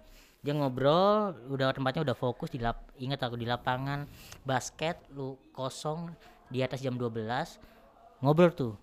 dia 0.46 0.54
ngobrol 0.54 1.34
udah 1.50 1.74
tempatnya 1.74 2.06
udah 2.06 2.16
fokus 2.18 2.54
di 2.54 2.62
lap 2.62 2.90
ingat 2.98 3.22
aku 3.22 3.38
di 3.38 3.46
lapangan. 3.46 4.10
Basket 4.42 4.98
lu 5.14 5.38
kosong 5.54 6.10
di 6.50 6.62
atas 6.62 6.82
jam 6.82 6.98
12 6.98 7.14
ngobrol 8.22 8.50
tuh. 8.52 8.74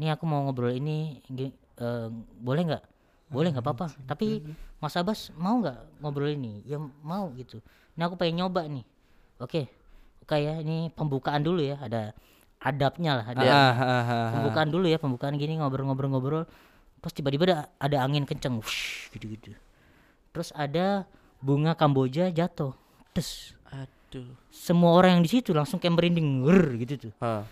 Ini 0.00 0.16
aku 0.16 0.24
mau 0.24 0.44
ngobrol 0.48 0.72
ini 0.72 1.20
eh, 1.28 2.08
boleh 2.40 2.62
nggak? 2.72 2.84
Boleh 3.28 3.52
nggak 3.52 3.64
apa-apa. 3.64 3.86
Tapi 4.08 4.40
Mas 4.80 4.96
Abbas 4.96 5.28
mau 5.36 5.60
nggak 5.60 6.00
ngobrol 6.00 6.32
ini? 6.32 6.64
Ya 6.64 6.80
mau 6.80 7.28
gitu. 7.36 7.60
Ini 7.96 8.02
aku 8.08 8.16
pengen 8.16 8.44
nyoba 8.44 8.64
nih. 8.64 8.84
Oke 9.38 9.68
oke 10.28 10.36
ya 10.36 10.60
ini 10.60 10.92
pembukaan 10.92 11.40
dulu 11.40 11.60
ya. 11.64 11.80
Ada 11.80 12.12
adabnya 12.58 13.22
lah 13.22 13.26
ada 13.28 13.40
Ah, 13.40 13.48
ah, 13.48 13.82
ah, 13.82 14.04
ah. 14.04 14.28
pembukaan 14.34 14.68
dulu 14.68 14.86
ya 14.86 14.98
pembukaan 14.98 15.34
gini 15.38 15.58
ngobrol-ngobrol-ngobrol 15.58 16.44
terus 16.98 17.14
tiba-tiba 17.14 17.44
ada, 17.46 17.56
ada 17.78 17.96
angin 18.02 18.26
kenceng 18.26 18.58
wush, 18.58 19.06
gitu-gitu 19.14 19.54
terus 20.34 20.50
ada 20.52 21.06
bunga 21.38 21.78
kamboja 21.78 22.34
jatuh 22.34 22.74
terus 23.14 23.54
Aduh. 23.70 24.34
semua 24.50 24.96
orang 24.98 25.18
yang 25.18 25.22
di 25.22 25.30
situ 25.30 25.54
langsung 25.54 25.78
kayak 25.78 25.94
merinding 25.94 26.42
ger 26.42 26.62
gitu 26.82 26.94
tuh 27.08 27.12
Hah. 27.22 27.46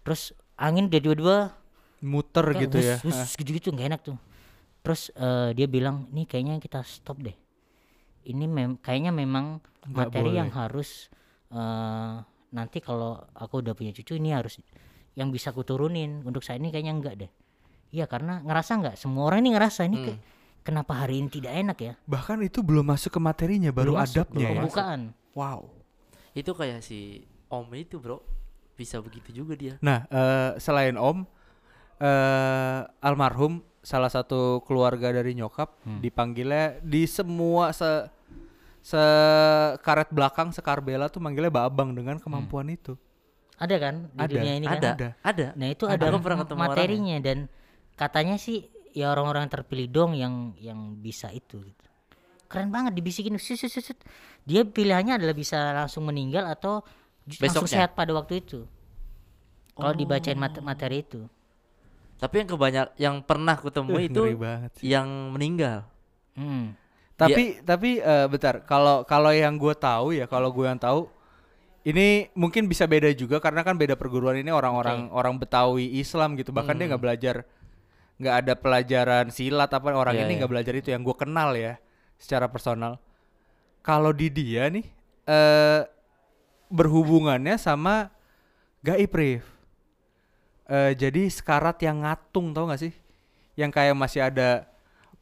terus 0.00 0.32
angin 0.56 0.88
dia 0.88 1.00
tiba-tiba 1.00 1.52
Muter 2.00 2.44
kayak 2.52 2.60
gitu 2.68 2.76
ya. 2.78 2.96
wus, 3.02 3.12
wus, 3.12 3.30
gitu-gitu 3.36 3.68
nggak 3.72 3.88
enak 3.92 4.00
tuh 4.04 4.16
terus 4.80 5.10
eh, 5.12 5.50
dia 5.52 5.66
bilang 5.66 6.08
ini 6.12 6.24
kayaknya 6.24 6.56
kita 6.56 6.80
stop 6.80 7.20
deh 7.20 7.34
ini 8.24 8.44
mem 8.48 8.80
kayaknya 8.80 9.12
memang 9.12 9.60
Nggak 9.86 10.08
materi 10.08 10.30
boleh. 10.32 10.38
yang 10.40 10.50
harus 10.50 11.12
eh, 11.50 12.16
nanti 12.48 12.78
kalau 12.78 13.18
aku 13.32 13.58
udah 13.58 13.72
punya 13.72 13.90
cucu 13.90 14.14
ini 14.14 14.30
harus 14.30 14.62
yang 15.14 15.28
bisa 15.28 15.50
aku 15.50 15.62
turunin 15.62 16.22
untuk 16.22 16.40
saat 16.40 16.58
ini 16.58 16.68
kayaknya 16.68 16.92
enggak 16.92 17.14
deh 17.16 17.30
iya 17.90 18.04
karena 18.04 18.38
ngerasa 18.40 18.72
nggak 18.76 18.96
semua 18.96 19.26
orang 19.26 19.40
ini 19.40 19.50
ngerasa 19.52 19.80
ini 19.84 19.96
Hmm. 19.96 20.06
ke- 20.06 20.18
kenapa 20.62 20.92
hari 20.98 21.18
ini 21.18 21.28
tidak 21.28 21.52
enak 21.54 21.78
ya 21.80 21.92
Bahkan 22.04 22.42
itu 22.42 22.58
belum 22.60 22.84
masuk 22.84 23.10
ke 23.12 23.20
materinya, 23.20 23.70
baru 23.70 23.94
Belum 23.94 23.98
masuk, 23.98 24.14
adabnya 24.20 24.34
belum 24.36 24.50
ya. 24.50 24.60
pembukaan 24.60 25.00
Wow. 25.32 25.60
Itu 26.32 26.52
kayak 26.52 26.80
si 26.80 27.22
Om 27.46 27.68
itu, 27.72 27.96
Bro. 27.96 28.20
Bisa 28.72 28.98
begitu 28.98 29.30
juga 29.32 29.52
dia. 29.54 29.76
Nah, 29.78 30.04
eh, 30.06 30.56
selain 30.56 30.96
Om, 30.96 31.24
eh 31.96 32.78
almarhum 33.00 33.60
salah 33.80 34.08
satu 34.08 34.60
keluarga 34.62 35.12
dari 35.12 35.32
nyokap 35.32 35.70
Hmm. 35.80 36.00
dipanggilnya 36.00 36.82
di 36.82 37.06
semua 37.06 37.70
se 37.70 37.86
se 38.86 39.02
karet 39.82 40.14
belakang 40.14 40.54
sekarbela 40.54 41.10
tuh 41.10 41.18
manggilnya 41.18 41.50
Babang 41.50 41.90
dengan 41.90 42.22
kemampuan 42.22 42.70
itu. 42.70 42.94
ada 43.56 43.72
kan 43.80 44.06
di 44.06 44.20
Ada, 44.20 44.30
dunia 44.30 44.52
ini 44.54 44.66
kan 44.68 44.76
ada, 44.76 44.90
Ada. 44.92 45.08
ada. 45.24 45.46
Nah 45.56 45.66
itu 45.66 45.84
Ada. 45.84 45.96
ada 45.96 46.06
Aku 46.12 46.20
pernah 46.20 46.38
ketemu 46.44 46.60
orangnya. 46.60 46.76
materinya 46.76 47.16
dan 47.18 47.38
katanya 47.96 48.36
sih 48.36 48.58
ya 48.92 49.10
orang-orang 49.10 49.48
yang 49.48 49.54
terpilih 49.54 49.86
dong 49.88 50.10
yang 50.12 50.34
yang 50.56 50.78
bisa 50.94 51.32
itu 51.32 51.58
gitu. 51.58 51.86
Keren 52.46 52.70
banget 52.70 52.94
dibisikin 52.94 53.34
sus, 53.36 53.56
sus, 53.56 53.72
sus, 53.72 53.82
sus. 53.82 53.98
Dia 54.44 54.62
pilihannya 54.62 55.16
adalah 55.16 55.32
bisa 55.32 55.58
langsung 55.74 56.04
meninggal 56.04 56.46
atau 56.46 56.84
ju- 57.24 57.42
langsung 57.42 57.64
Besoknya? 57.64 57.88
sehat 57.88 57.98
pada 57.98 58.12
waktu 58.12 58.38
itu. 58.38 58.68
Kalau 59.72 59.92
dibacain 59.92 60.36
mat- 60.36 60.62
materi 60.62 61.02
itu. 61.02 61.26
Tapi 62.16 62.34
yang 62.38 62.48
kebanyak 62.48 62.86
yang 62.96 63.16
pernah 63.20 63.56
kutemu 63.56 63.90
Uh, 63.90 64.00
itu 64.00 64.20
banget 64.38 64.70
sih. 64.78 64.84
yang 64.86 65.08
meninggal. 65.32 65.84
Hmm. 66.32 66.76
Tapi 67.16 67.64
tapi 67.64 67.98
eh, 67.98 68.26
bentar, 68.28 68.60
kalau 68.68 69.00
kalau 69.08 69.32
yang 69.32 69.56
gue 69.56 69.72
tahu 69.72 70.12
ya, 70.12 70.28
kalau 70.28 70.52
gue 70.52 70.68
yang 70.68 70.76
tahu 70.76 71.08
ini 71.86 72.28
mungkin 72.36 72.68
bisa 72.68 72.84
beda 72.84 73.08
juga 73.16 73.40
karena 73.40 73.64
kan 73.64 73.78
beda 73.78 73.96
perguruan 73.96 74.36
ini 74.36 74.52
orang-orang 74.52 75.08
orang 75.10 75.40
Betawi 75.40 75.96
Islam 75.96 76.36
gitu. 76.36 76.52
Bahkan 76.52 76.76
dia 76.76 76.86
nggak 76.92 77.02
belajar 77.02 77.36
nggak 78.16 78.34
ada 78.44 78.52
pelajaran 78.56 79.24
silat 79.28 79.68
apa 79.68 79.92
orang 79.92 80.16
Iya, 80.16 80.24
ini 80.24 80.32
iya. 80.36 80.38
nggak 80.44 80.52
belajar 80.52 80.74
itu 80.76 80.88
yang 80.92 81.04
gue 81.04 81.16
kenal 81.16 81.56
ya 81.56 81.80
secara 82.20 82.48
personal. 82.52 83.00
Kalau 83.80 84.12
di 84.12 84.28
dia 84.28 84.68
nih 84.68 84.84
eh 85.26 85.82
berhubungannya 86.70 87.56
sama 87.56 88.10
gaib 88.82 89.12
Rif. 89.14 89.44
Eh, 90.66 90.92
jadi 90.98 91.30
sekarat 91.30 91.78
yang 91.86 92.02
ngatung 92.02 92.50
tau 92.50 92.66
gak 92.66 92.82
sih? 92.82 92.94
Yang 93.54 93.70
kayak 93.70 93.94
masih 93.94 94.20
ada 94.26 94.66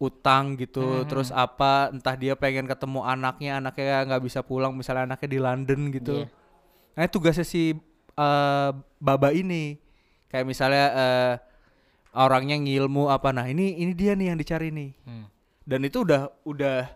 utang 0.05 0.55
gitu, 0.55 0.83
terus 1.05 1.29
apa? 1.31 1.89
Entah 1.89 2.15
dia 2.15 2.35
pengen 2.35 2.65
ketemu 2.65 3.01
anaknya, 3.01 3.59
anaknya 3.59 4.05
nggak 4.05 4.23
bisa 4.23 4.41
pulang, 4.41 4.73
misalnya 4.73 5.07
anaknya 5.07 5.29
di 5.29 5.39
London 5.39 5.81
gitu. 5.91 6.15
Iya. 6.21 6.29
Nah 6.95 7.07
tugasnya 7.07 7.43
si 7.43 7.73
eh, 8.15 8.71
Baba 8.99 9.29
ini, 9.31 9.75
kayak 10.29 10.45
misalnya 10.45 10.87
eh, 10.93 11.35
orangnya 12.15 12.55
ngilmu 12.55 13.09
apa? 13.09 13.31
Nah 13.31 13.45
ini 13.45 13.77
ini 13.77 13.93
dia 13.93 14.13
nih 14.13 14.31
yang 14.31 14.39
dicari 14.39 14.69
nih. 14.69 14.91
Hmm. 15.03 15.27
Dan 15.63 15.81
itu 15.83 16.03
udah 16.03 16.29
udah 16.45 16.87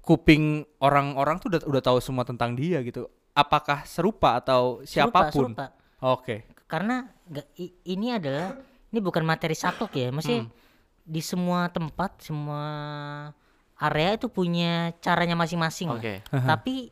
kuping 0.00 0.62
orang-orang 0.78 1.36
tuh 1.36 1.50
udah 1.50 1.60
udah 1.66 1.82
tahu 1.82 1.98
semua 1.98 2.22
tentang 2.22 2.54
dia 2.54 2.78
gitu. 2.80 3.10
Apakah 3.32 3.84
serupa 3.84 4.38
atau 4.38 4.80
Serupa, 4.82 4.86
siapa 4.86 5.20
pun? 5.28 5.52
serupa. 5.52 5.66
Oke. 6.00 6.46
Karena 6.64 7.04
nggak 7.26 7.46
i- 7.58 7.76
ini 7.84 8.14
adalah 8.14 8.54
ini 8.86 8.98
bukan 8.98 9.22
materi 9.22 9.52
saklek 9.52 9.92
ya 9.92 10.08
maksudnya 10.08 10.46
Hmm. 10.46 10.54
Di 11.06 11.22
semua 11.22 11.70
tempat 11.70 12.18
semua 12.18 12.64
area 13.78 14.18
itu 14.18 14.26
punya 14.26 14.90
caranya 14.98 15.38
masing-masing 15.38 15.88
lah. 15.88 16.02
Oke. 16.02 16.14
tapi 16.26 16.90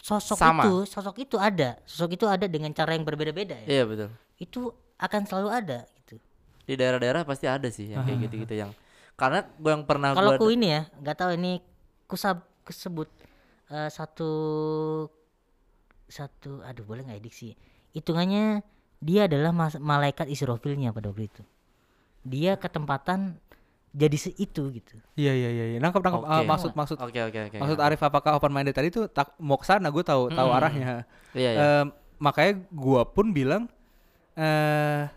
sosok 0.00 0.38
Sama. 0.38 0.62
itu 0.64 0.74
sosok 0.88 1.16
itu 1.20 1.36
ada 1.36 1.76
sosok 1.84 2.14
itu 2.14 2.24
ada 2.24 2.46
dengan 2.46 2.70
cara 2.70 2.94
yang 2.94 3.02
berbeda-beda 3.02 3.58
ya 3.66 3.68
Iya 3.68 3.84
betul. 3.84 4.08
itu 4.38 4.60
akan 4.96 5.22
selalu 5.26 5.48
ada 5.52 5.78
gitu 5.98 6.16
Di 6.64 6.74
daerah-daerah 6.74 7.22
pasti 7.22 7.44
ada 7.44 7.68
sih 7.68 7.90
yang 7.90 8.02
kayak 8.02 8.24
gitu-gitu 8.24 8.54
yang 8.56 8.70
karena 9.14 9.44
gue 9.44 9.70
yang 9.70 9.84
pernah 9.84 10.12
kalau 10.12 10.36
gua 10.36 10.40
ku 10.40 10.48
ini 10.48 10.68
ya 10.70 10.82
nggak 10.96 11.16
tahu 11.16 11.30
ini 11.34 11.58
kusab 12.06 12.38
kesebut 12.62 13.08
eh, 13.68 13.90
satu 13.90 14.30
satu 16.06 16.62
aduh 16.62 16.86
boleh 16.86 17.02
nggak 17.02 17.18
ediksi 17.18 17.58
hitungannya 17.90 18.62
dia 19.02 19.26
adalah 19.26 19.50
mas- 19.50 19.80
malaikat 19.80 20.30
Israfilnya 20.30 20.94
pada 20.94 21.10
waktu 21.10 21.26
itu 21.26 21.42
dia 22.26 22.52
ketempatan 22.54 23.38
jadi 23.90 24.12
se 24.14 24.28
itu 24.34 24.68
gitu 24.68 24.98
Iya 25.14 25.32
iya 25.32 25.48
iya. 25.48 25.64
iya. 25.68 25.78
Nangkep 25.78 26.02
nangkep. 26.02 26.22
Ah, 26.22 26.42
Oke. 26.42 26.46
maksud 26.46 26.70
maksud 26.74 26.96
Oke 26.98 27.16
oke 27.22 27.38
oke. 27.48 27.56
maksud 27.56 27.78
Arif 27.78 27.96
apakah 27.98 28.34
open 28.34 28.50
minded 28.50 28.72
tadi 28.72 28.90
tuh 28.90 29.06
tak 29.06 29.32
mau 29.38 29.56
ke 29.56 29.64
sana 29.64 29.88
gue 29.88 30.02
tahu 30.02 30.28
tahu 30.28 30.48
Hmm. 30.48 30.58
arahnya. 30.58 30.92
Iya 31.32 31.50
iya. 31.50 31.60
Em, 31.80 31.86
makanya 32.16 32.52
gua 32.70 33.04
pun 33.04 33.30
bilang 33.30 33.70
eh 34.34 35.08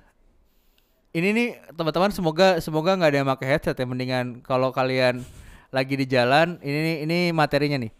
ini 1.11 1.27
nih 1.29 1.47
teman-teman 1.73 2.07
semoga 2.09 2.59
semoga 2.59 2.93
nggak 2.93 3.09
ada 3.09 3.17
yang 3.17 3.29
pakai 3.29 3.47
headset 3.49 3.73
ya 3.73 3.83
mendingan 3.83 4.39
kalau 4.39 4.69
kalian 4.69 5.25
lagi 5.69 5.93
di 5.93 6.05
jalan 6.05 6.55
ini 6.61 6.79
nih 6.79 6.97
ini 7.03 7.19
materinya 7.31 7.77
nih. 7.79 7.91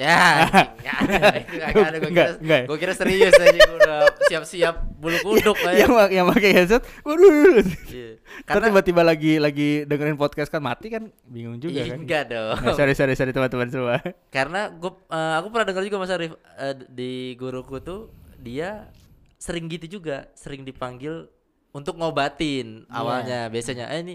Ya, 0.00 0.48
anjing, 0.96 1.44
nggak 1.60 1.76
ada, 1.76 1.96
itu 2.00 2.08
nggak 2.08 2.28
ada. 2.40 2.58
Gue 2.64 2.76
kira, 2.80 2.92
serius 2.96 3.36
aja, 3.36 3.52
gua 3.52 3.76
udah 3.76 3.98
siap-siap 4.32 4.74
bulu 4.96 5.18
kuduk 5.20 5.56
ya. 5.60 5.84
yang 5.84 5.92
yang 6.08 6.26
pakai 6.32 6.50
headset, 6.56 6.80
waduh. 7.04 7.60
Iya. 7.84 8.16
Karena 8.48 8.72
tiba-tiba 8.72 9.02
lagi 9.04 9.36
lagi 9.36 9.84
dengerin 9.84 10.16
podcast 10.16 10.48
kan 10.48 10.64
mati 10.64 10.88
kan 10.88 11.12
bingung 11.28 11.60
juga 11.60 11.84
Iya, 11.84 11.92
kan. 11.92 11.98
enggak 12.00 12.22
dong. 12.32 12.56
Nah, 12.64 12.72
sorry 12.72 12.96
sorry 12.96 13.12
sorry 13.12 13.36
teman-teman 13.36 13.68
semua. 13.68 14.00
Karena 14.32 14.72
gue 14.72 14.92
aku 15.12 15.46
pernah 15.52 15.66
dengar 15.68 15.84
juga 15.84 15.98
Mas 16.00 16.12
Arif 16.14 16.32
eh, 16.56 16.74
di 16.88 17.36
guruku 17.36 17.76
tuh 17.84 18.08
dia 18.40 18.88
sering 19.36 19.68
gitu 19.68 20.00
juga, 20.00 20.32
sering 20.32 20.64
dipanggil 20.64 21.28
untuk 21.76 22.00
ngobatin 22.00 22.88
awalnya 22.88 23.46
biasanya 23.46 23.92
eh 23.92 24.00
ini 24.00 24.14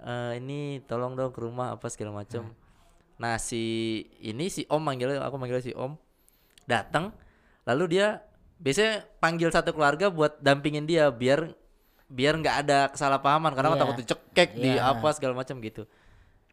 eh, 0.00 0.32
ini 0.40 0.80
tolong 0.88 1.12
dong 1.12 1.36
ke 1.36 1.40
rumah 1.44 1.76
apa 1.76 1.86
segala 1.92 2.24
macam. 2.24 2.48
Nah, 3.18 3.34
si 3.36 3.62
ini 4.22 4.46
si 4.46 4.62
Om 4.66 4.78
manggilnya 4.80 5.18
aku 5.20 5.36
manggilnya 5.36 5.64
si 5.64 5.74
Om 5.74 5.98
datang 6.64 7.10
lalu 7.66 7.98
dia 7.98 8.22
biasanya 8.58 9.06
panggil 9.18 9.50
satu 9.50 9.74
keluarga 9.74 10.08
buat 10.08 10.38
dampingin 10.38 10.86
dia 10.86 11.10
biar 11.10 11.52
biar 12.08 12.40
nggak 12.40 12.56
ada 12.64 12.78
kesalahpahaman 12.88 13.52
karena 13.52 13.74
Iya. 13.74 13.80
takut 13.82 13.96
dicekek 14.00 14.50
di 14.56 14.70
Iya. 14.74 14.96
apa 14.96 15.08
segala 15.12 15.36
macam 15.36 15.60
gitu. 15.60 15.84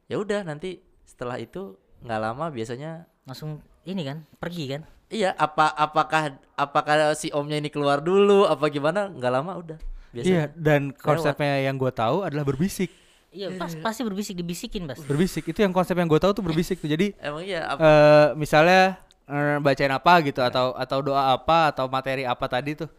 Ya 0.06 0.20
udah 0.20 0.44
nanti 0.44 0.84
setelah 1.08 1.40
itu 1.40 1.78
nggak 2.04 2.20
lama 2.20 2.52
biasanya 2.52 3.08
langsung 3.24 3.62
ini 3.86 4.04
kan 4.04 4.22
pergi 4.38 4.66
kan 4.76 4.82
Iya, 5.06 5.38
apa 5.38 5.70
apakah 5.70 6.34
apakah 6.58 7.14
si 7.14 7.30
omnya 7.30 7.62
ini 7.62 7.70
keluar 7.70 8.02
dulu 8.02 8.50
apa 8.50 8.74
gimana? 8.74 9.06
Nggak 9.06 9.32
lama 9.32 9.54
udah. 9.54 9.78
Biasa. 10.12 10.26
Iya 10.26 10.44
dan 10.58 10.90
konsepnya 10.92 11.62
yang 11.62 11.78
gue 11.78 11.94
tahu 11.94 12.26
adalah 12.26 12.42
berbisik. 12.42 12.90
Iya 13.36 13.48
pas 13.60 13.76
pasti 13.76 14.02
berbisik 14.02 14.40
dibisikin 14.40 14.88
bas 14.88 15.04
Berbisik 15.04 15.44
itu 15.44 15.60
yang 15.60 15.76
konsep 15.76 15.92
yang 15.94 16.08
gue 16.08 16.16
tahu 16.18 16.32
tuh 16.32 16.44
berbisik 16.44 16.80
tuh. 16.80 16.88
Jadi 16.88 17.12
Emang 17.20 17.44
iya 17.44 17.68
apa? 17.68 17.80
eh 17.84 18.28
misalnya 18.40 18.96
eh, 19.28 19.60
bacain 19.60 19.92
apa 19.92 20.14
gitu 20.24 20.40
atau 20.40 20.72
atau 20.74 20.98
doa 21.04 21.36
apa 21.36 21.76
atau 21.76 21.92
materi 21.92 22.24
apa 22.24 22.48
tadi 22.48 22.80
tuh. 22.80 22.90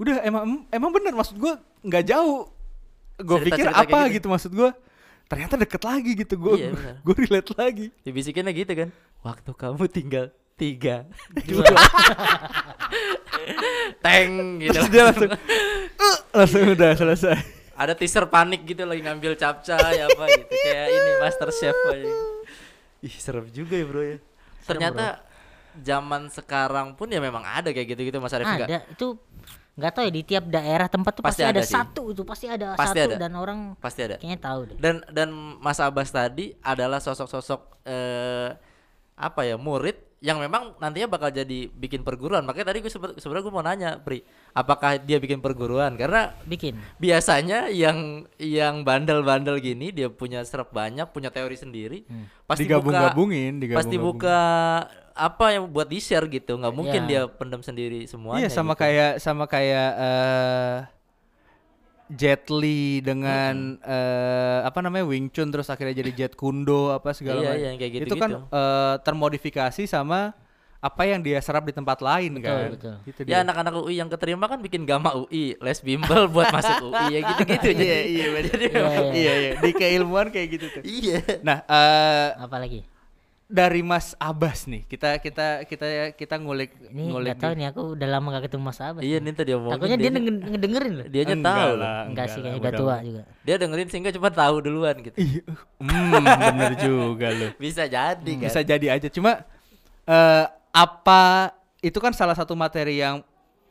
Udah 0.00 0.24
emang 0.24 0.64
emang 0.72 0.90
bener 0.90 1.12
maksud 1.12 1.36
gue 1.36 1.52
nggak 1.84 2.04
jauh. 2.08 2.48
Gue 3.20 3.38
pikir 3.44 3.68
apa 3.68 4.08
gitu. 4.08 4.24
gitu. 4.24 4.26
maksud 4.32 4.52
gue. 4.56 4.70
Ternyata 5.26 5.58
deket 5.58 5.82
lagi 5.82 6.10
gitu 6.16 6.34
gue. 6.38 6.54
Iya, 6.56 6.70
gue 7.02 7.14
relate 7.18 7.50
lagi. 7.58 7.86
Dibisikinnya 8.00 8.54
gitu 8.54 8.72
kan. 8.72 8.88
Waktu 9.20 9.50
kamu 9.52 9.84
tinggal 9.90 10.26
tiga 10.56 11.04
Teng 14.04 14.62
gitu. 14.62 14.72
Terus 14.72 14.88
dia 14.88 15.02
langsung 15.04 15.30
"Eh," 15.30 16.16
langsung 16.32 16.62
udah 16.72 16.90
selesai. 16.96 17.36
Ada 17.76 17.92
teaser 17.92 18.24
panik 18.26 18.64
gitu 18.64 18.82
lagi 18.82 19.00
ngambil 19.00 19.36
capcay 19.36 19.76
apa 20.00 20.24
gitu. 20.32 20.52
Kayak 20.56 20.86
ini 20.90 21.10
Master 21.20 21.48
Chef 21.50 21.76
aja. 21.86 22.08
Ih, 23.00 23.14
serem 23.16 23.46
juga 23.48 23.76
ya, 23.76 23.84
Bro 23.84 24.02
ya. 24.02 24.18
Ternyata 24.64 25.04
zaman 25.76 26.32
sekarang 26.32 26.96
pun 26.96 27.04
ya 27.06 27.20
memang 27.20 27.44
ada 27.44 27.68
kayak 27.68 27.84
gitu-gitu 27.92 28.16
Mas 28.16 28.32
Arif 28.32 28.48
enggak? 28.48 28.64
ada 28.64 28.80
itu 28.88 29.12
nggak 29.76 29.92
tahu 29.92 30.04
ya 30.08 30.12
di 30.16 30.22
tiap 30.24 30.44
daerah 30.48 30.88
tempat 30.88 31.12
tuh 31.12 31.20
Pasti 31.20 31.44
pasti, 31.44 31.52
ada, 31.52 31.60
ada 31.60 31.68
sih. 31.68 31.76
satu 31.76 32.02
itu 32.08 32.22
pasti 32.24 32.46
ada 32.48 32.72
Pasti 32.72 32.96
satu 32.96 33.12
ada. 33.12 33.16
dan 33.20 33.32
orang 33.36 33.58
Pasti 33.76 34.00
ada. 34.00 34.16
kayaknya 34.16 34.40
tahu 34.40 34.60
deh 34.72 34.76
dan 34.80 35.04
dan 35.12 35.28
Mas 35.60 35.76
Abbas 35.76 36.08
tadi 36.08 36.56
adalah 36.64 36.96
sosok-sosok 36.96 37.60
eh 37.84 38.56
apa 39.12 39.40
ya 39.44 39.60
murid 39.60 40.00
yang 40.18 40.38
memang 40.38 40.72
nantinya 40.76 41.08
bakal 41.08 41.28
jadi 41.28 41.68
bikin 41.68 42.00
perguruan 42.00 42.40
makanya 42.40 42.72
tadi 42.72 42.80
gue 42.80 42.88
sebenarnya 42.88 43.42
gue 43.42 43.52
mau 43.52 43.60
nanya 43.60 43.90
Pri 43.98 44.24
apakah 44.50 44.96
dia 44.96 45.16
bikin 45.16 45.38
perguruan 45.38 45.92
karena 45.94 46.32
bikin 46.42 46.72
biasanya 46.96 47.68
yang 47.68 48.24
yang 48.36 48.80
bandel-bandel 48.80 49.58
gini 49.58 49.90
dia 49.90 50.08
punya 50.08 50.40
serap 50.40 50.70
banyak 50.70 51.04
punya 51.06 51.28
teori 51.28 51.54
sendiri 51.54 51.98
pasti 52.42 52.64
buka 52.64 52.80
Digabung-gabungin, 52.80 53.60
digabung-gabungin. 53.60 53.76
pasti 53.76 53.96
buka 53.98 54.38
apa 55.12 55.46
yang 55.50 55.64
buat 55.66 55.84
di 55.86 55.96
share 55.96 56.24
gitu 56.26 56.56
nggak 56.56 56.74
mungkin 56.74 57.02
Iya. 57.02 57.08
dia 57.08 57.22
pendam 57.26 57.60
sendiri 57.60 58.04
semuanya 58.04 58.40
Iya 58.42 58.48
sama 58.50 58.72
gitu. 58.72 58.80
kayak 58.82 59.12
sama 59.18 59.44
kayak 59.44 59.88
eh 59.96 60.76
Jet 62.08 62.46
Li 62.48 62.98
dengan 63.00 63.78
eh 63.80 64.60
apa 64.62 64.78
namanya 64.78 65.04
Wing 65.04 65.26
Chun 65.28 65.48
terus 65.48 65.66
akhirnya 65.66 65.96
jadi 65.96 66.10
Jet 66.12 66.34
Kundo 66.34 66.90
apa 66.90 67.10
segala 67.10 67.38
Iya, 67.38 67.48
macam. 67.48 67.58
iya, 67.58 67.66
yang 67.66 67.78
kayak 67.78 67.92
Itu 68.02 68.14
kan 68.16 68.30
eh, 68.46 68.94
termodifikasi 69.00 69.82
sama 69.84 70.30
apa 70.76 71.02
yang 71.02 71.18
dia 71.18 71.40
serap 71.40 71.62
di 71.62 71.72
tempat 71.72 71.98
lain 71.98 72.38
kan. 72.38 72.70
betul. 72.70 72.94
Itu 73.02 73.20
ya 73.24 73.42
anak-anak 73.42 73.74
UI 73.76 73.96
yang 73.96 74.06
keterima 74.06 74.46
kan 74.46 74.60
bikin 74.60 74.82
gamma 74.82 75.18
UI 75.18 75.56
les 75.56 75.78
bimbel 75.80 76.28
buat 76.32 76.46
masuk 76.48 76.88
UI 76.88 77.06
ya 77.12 77.20
gitu-gitu 77.26 77.68
jadi 77.72 77.82
iya 77.82 77.98
iya 78.04 78.26
jadi 78.44 78.64
Iya, 78.68 78.78
iya. 78.78 79.10
iya 79.12 79.32
iya 79.34 79.52
di 79.58 79.70
keilmuan 79.72 80.28
kayak 80.28 80.48
gitu 80.52 80.66
tuh. 80.70 80.82
iya 80.82 81.18
Nah, 81.40 81.58
eh 81.64 82.28
apalagi 82.38 82.86
dari 83.46 83.78
Mas 83.80 84.12
Abbas 84.16 84.66
nih, 84.66 84.82
kita 84.84 85.16
kita 85.16 85.62
kita 85.62 85.86
kita 86.12 86.34
ngulik 86.36 86.74
ini 86.84 87.06
ngulik 87.06 87.30
nggak 87.32 87.40
tahu 87.40 87.52
nih 87.54 87.66
aku 87.68 87.82
udah 87.94 88.08
lama 88.08 88.26
gak 88.32 88.44
ketemu 88.44 88.62
Mas 88.64 88.80
Abbas 88.80 89.00
iya 89.00 89.16
nih 89.16 89.32
tadi 89.32 89.50
omongin 89.52 89.72
takutnya 89.72 89.96
dia 89.96 90.08
dia 90.08 90.18
nge- 90.18 90.44
ngedengerin 90.48 90.92
loh 90.92 91.06
dia 91.06 91.22
Enggak 91.24 91.38
tahu 91.46 91.62
loh. 91.68 91.78
lah, 91.78 92.00
enggak 92.04 92.26
sih 92.26 92.40
kayaknya 92.40 92.58
udah 92.58 92.72
tua 92.74 92.96
juga 93.00 93.22
dia 93.40 93.54
dengerin 93.56 93.88
sehingga 93.88 94.10
cuma 94.10 94.28
tahu 94.30 94.54
duluan 94.60 94.96
gitu 94.98 95.16
Iya, 95.16 95.42
hmm, 95.78 96.24
bener 96.26 96.72
juga 96.76 97.28
loh. 97.30 97.50
bisa 97.56 97.82
jadi 97.84 98.32
kan 98.36 98.46
Bisa 98.46 98.60
jadi 98.60 98.86
aja. 98.92 99.08
Cuma 99.08 99.46
eh 100.04 100.44
apa 100.72 101.22
itu 101.80 101.98
kan 101.98 102.10
salah 102.10 102.34
satu 102.34 102.52
materi 102.52 102.98
yang 102.98 103.22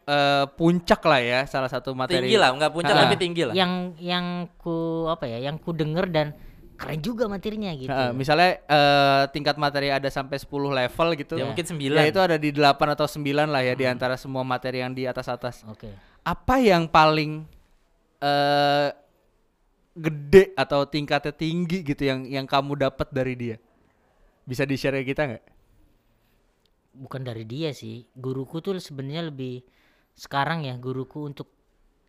eh, 0.05 0.45
puncak 0.51 1.01
lah 1.01 1.19
ya, 1.19 1.39
salah 1.43 1.67
satu 1.67 1.91
materi. 1.91 2.23
tinggi 2.23 2.37
lah 2.37 2.47
nggak 2.49 2.71
puncak 2.71 2.93
Ah. 2.93 3.03
tapi 3.03 3.15
tinggi 3.17 3.43
lah 3.43 3.51
yang 3.51 3.91
yang 3.97 4.25
ku 4.55 5.03
apa 5.05 5.25
ya 5.25 5.41
yang 5.41 5.57
ku 5.57 5.71
denger 5.71 6.07
dan 6.07 6.27
keren 6.75 6.99
juga 6.99 7.25
materinya 7.25 7.71
gitu 7.73 7.87
Heeh, 7.87 8.11
misalnya 8.11 8.59
eh, 8.61 9.23
tingkat 9.31 9.55
materi 9.55 9.89
ada 9.89 10.11
sampai 10.11 10.35
10 10.35 10.75
level 10.75 11.07
gitu. 11.15 11.35
ya 11.39 11.47
mungkin 11.47 11.63
Ya 11.65 11.71
sembilan 11.71 12.01
itu 12.11 12.19
ada 12.19 12.35
di 12.35 12.49
8 12.51 12.95
atau 12.95 13.07
9 13.07 13.47
lah 13.47 13.61
ya 13.63 13.73
di 13.73 13.85
antara 13.87 14.15
semua 14.19 14.43
materi 14.43 14.83
yang 14.83 14.91
di 14.91 15.07
atas-atas. 15.07 15.63
oke 15.65 15.87
Apa 16.21 16.59
yang 16.59 16.85
paling 16.91 17.47
eh 18.19 18.89
gede 19.95 20.51
atau 20.59 20.83
tingkatnya 20.83 21.31
tinggi 21.31 21.79
gitu 21.79 22.03
yang 22.03 22.27
yang 22.27 22.43
kamu 22.43 22.75
dapat 22.75 23.07
dari 23.15 23.33
dia? 23.39 23.55
Bisa 24.43 24.67
di-share 24.67 24.99
ke 25.01 25.15
kita 25.15 25.23
nggak? 25.31 25.45
bukan 26.95 27.27
dari 27.27 27.43
dia 27.43 27.75
sih 27.75 28.07
guruku 28.15 28.63
tuh 28.63 28.79
sebenarnya 28.79 29.27
lebih 29.27 29.67
sekarang 30.15 30.63
ya 30.63 30.79
guruku 30.79 31.27
untuk 31.27 31.51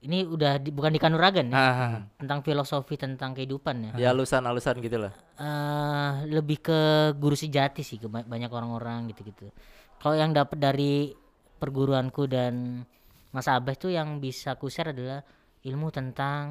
ini 0.06 0.22
udah 0.22 0.62
di- 0.62 0.70
bukan 0.70 0.94
di 0.94 1.00
kanuragan 1.02 1.50
ya 1.50 1.58
Ah, 1.58 1.98
tentang 2.16 2.40
filosofi 2.40 2.94
tentang 2.94 3.34
kehidupan 3.34 3.90
ya 3.90 3.92
ya 3.98 4.08
alusan-alusan 4.14 4.78
gitu 4.78 5.02
lah 5.02 5.12
eh 5.36 6.12
lebih 6.30 6.62
ke 6.62 6.80
guru 7.18 7.34
sejati 7.34 7.82
sih 7.82 7.98
ke 7.98 8.06
ba- 8.06 8.24
banyak 8.24 8.48
orang-orang 8.48 9.10
gitu-gitu. 9.10 9.50
Kalau 9.98 10.16
yang 10.16 10.32
dapat 10.32 10.56
dari 10.56 11.12
perguruanku 11.56 12.24
dan 12.24 12.84
Mas 13.32 13.44
Abah 13.46 13.74
itu 13.74 13.92
yang 13.92 14.16
bisa 14.16 14.56
ku 14.56 14.68
share 14.68 14.96
adalah 14.96 15.20
ilmu 15.60 15.92
tentang 15.92 16.44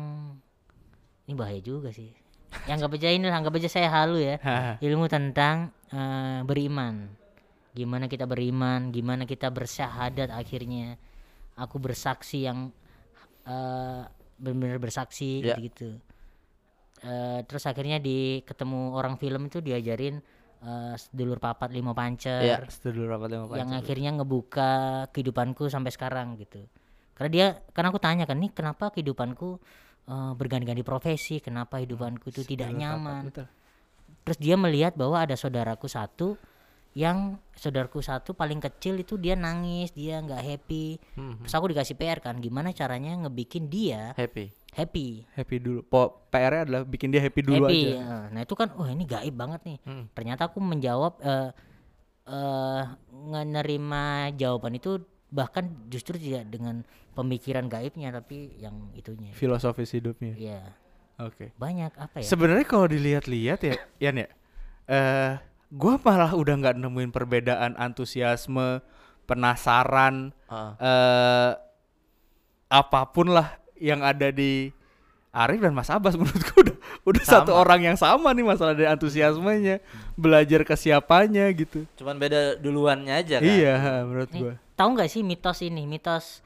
ini 1.25 1.33
bahaya 1.33 1.57
juga 1.59 1.89
sih. 1.89 2.13
Yang 2.69 2.75
nggak 2.85 2.91
percaya 2.93 3.13
ini 3.13 3.25
anggap 3.27 3.53
aja 3.57 3.69
saya 3.71 3.89
halu 3.89 4.21
ya. 4.21 4.35
ilmu 4.79 5.05
tentang 5.09 5.73
eh, 5.89 6.39
beriman. 6.45 7.09
Gimana 7.73 8.05
kita 8.05 8.23
beriman, 8.23 8.93
gimana 8.93 9.25
kita 9.25 9.49
bersyahadat 9.49 10.29
akhirnya. 10.29 10.95
Aku 11.57 11.79
bersaksi 11.79 12.45
yang 12.45 12.69
eh, 13.45 14.01
benar-benar 14.35 14.77
bersaksi 14.77 15.39
Ya. 15.39 15.55
gitu-gitu. 15.55 15.97
Eh, 16.99 17.39
terus 17.45 17.63
akhirnya 17.63 17.99
di 17.99 18.41
ketemu 18.41 18.95
orang 18.95 19.15
film 19.15 19.45
itu 19.45 19.59
diajarin 19.59 20.17
eh, 20.59 20.93
sedulur 20.95 21.37
papat 21.37 21.69
lima 21.69 21.93
pancer 21.93 22.41
Iya. 22.41 22.57
Sedulur 22.65 23.11
rapat 23.11 23.29
lima 23.29 23.45
yang 23.53 23.69
pancer. 23.69 23.79
akhirnya 23.79 24.09
ngebuka 24.15 24.71
kehidupanku 25.11 25.69
sampai 25.69 25.91
sekarang 25.91 26.35
gitu 26.35 26.65
karena 27.13 27.29
dia 27.29 27.45
karena 27.71 27.87
aku 27.89 28.01
tanya 28.01 28.25
kan 28.25 28.35
nih 28.35 28.49
kenapa 28.49 28.89
kehidupanku 28.89 29.59
eh, 30.05 30.31
berganti-ganti 30.33 30.81
profesi 30.81 31.37
kenapa 31.37 31.77
hidupanku 31.77 32.27
itu 32.27 32.41
tidak 32.41 32.73
nyaman 32.73 33.29
Betul. 33.29 33.45
terus 34.25 34.37
dia 34.41 34.55
melihat 34.57 34.97
bahwa 34.97 35.21
ada 35.21 35.37
saudaraku 35.37 35.85
satu 35.85 36.33
yang 36.95 37.17
saudaraku 37.51 37.99
satu 37.99 38.31
paling 38.31 38.57
kecil 38.57 38.95
itu 38.95 39.15
dia 39.15 39.35
nangis 39.35 39.91
dia 39.91 40.17
nggak 40.17 40.39
happy 40.39 40.95
Hmm, 41.13 41.35
terus 41.37 41.51
aku 41.51 41.67
dikasih 41.69 41.93
PR 41.93 42.19
kan 42.19 42.39
gimana 42.39 42.71
caranya 42.71 43.11
ngebikin 43.17 43.67
dia 43.67 44.15
happy. 44.15 44.47
happy 44.71 45.27
Happy 45.29 45.55
dulu. 45.57 45.83
Po 45.83 45.99
PR-nya 46.25 46.63
adalah 46.63 46.81
bikin 46.83 47.07
dia 47.09 47.19
happy 47.19 47.41
dulu 47.41 47.63
happy 47.63 47.79
aja. 47.85 47.99
eh. 47.99 48.25
nah 48.31 48.41
itu 48.41 48.53
kan 48.53 48.71
wah 48.73 48.87
ini 48.87 49.03
gaib 49.03 49.31
banget 49.33 49.61
nih 49.65 49.77
Hmm. 49.81 50.07
ternyata 50.09 50.47
aku 50.47 50.57
menjawab 50.57 51.19
eh 51.19 51.51
eh 52.25 52.83
menerima 53.11 54.03
jawaban 54.33 54.73
itu 54.73 54.97
bahkan 55.27 55.67
justru 55.85 56.15
tidak 56.15 56.47
dengan 56.47 56.81
pemikiran 57.11 57.65
gaibnya 57.65 58.09
tapi 58.09 58.55
yang 58.57 58.89
itunya 58.93 59.31
Filosofis 59.31 59.91
hidupnya. 59.91 60.31
ya 60.33 60.63
Oke. 61.17 61.51
banyak 61.55 61.91
apa 61.93 62.19
ya 62.19 62.25
Sebenarnya 62.25 62.63
kalau 62.63 62.87
dilihat-lihat 62.87 63.59
ya, 63.61 63.75
Yan 64.01 64.15
ya, 64.17 64.27
eh, 64.85 65.33
gua 65.69 65.97
malah 65.99 66.31
udah 66.31 66.55
nggak 66.55 66.75
nemuin 66.77 67.09
perbedaan 67.09 67.73
antusiasme, 67.75 68.79
penasaran, 69.25 70.29
Ah. 70.45 70.73
eh, 70.77 71.51
apa 72.67 73.01
pun 73.07 73.29
lah 73.29 73.55
yang 73.77 74.01
ada 74.01 74.29
di 74.29 74.71
Arif 75.29 75.59
dan 75.59 75.75
Mas 75.75 75.91
Abbas 75.91 76.15
menurutku 76.19 76.63
udah 76.63 76.77
udah 77.03 77.23
satu 77.23 77.51
orang 77.51 77.83
yang 77.83 77.97
sama 77.99 78.31
nih 78.31 78.47
masalah 78.47 78.71
dari 78.71 78.87
antusiasmenya, 78.87 79.83
belajar 80.15 80.63
ke 80.63 80.73
siapanya 80.73 81.51
gitu. 81.51 81.83
Cuman 81.95 82.15
beda 82.15 82.55
duluannya 82.55 83.13
aja 83.13 83.37
kan. 83.37 83.45
Iya, 83.45 83.75
menurut 84.07 84.31
gua. 84.31 84.53
tahu 84.75 84.89
nggak 84.95 85.09
sih 85.09 85.21
mitos 85.21 85.59
ini 85.59 85.83
mitos 85.83 86.39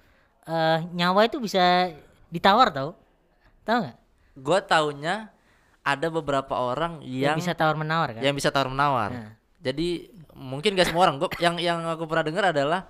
eh, 0.43 0.79
nyawa 0.91 1.29
itu 1.29 1.37
bisa 1.37 1.93
ditawar 2.29 2.69
tahu 2.69 2.93
tahu 3.61 3.77
nggak 3.85 3.97
Gua 4.39 4.59
taunya 4.63 5.29
ada 5.95 6.07
beberapa 6.13 6.53
orang 6.53 7.01
yang 7.01 7.33
yang 7.33 7.37
bisa 7.41 7.57
tawar 7.57 7.75
menawar 7.75 8.13
kan 8.17 8.21
yang 8.21 8.35
bisa 8.37 8.49
tawar 8.53 8.69
menawar. 8.69 9.09
Nah. 9.09 9.31
Jadi 9.59 10.13
mungkin 10.37 10.77
gak 10.77 10.93
semua 10.93 11.09
orang. 11.09 11.19
Gua 11.19 11.29
yang 11.41 11.59
yang 11.59 11.83
aku 11.89 12.07
pernah 12.07 12.25
dengar 12.25 12.45
adalah 12.53 12.87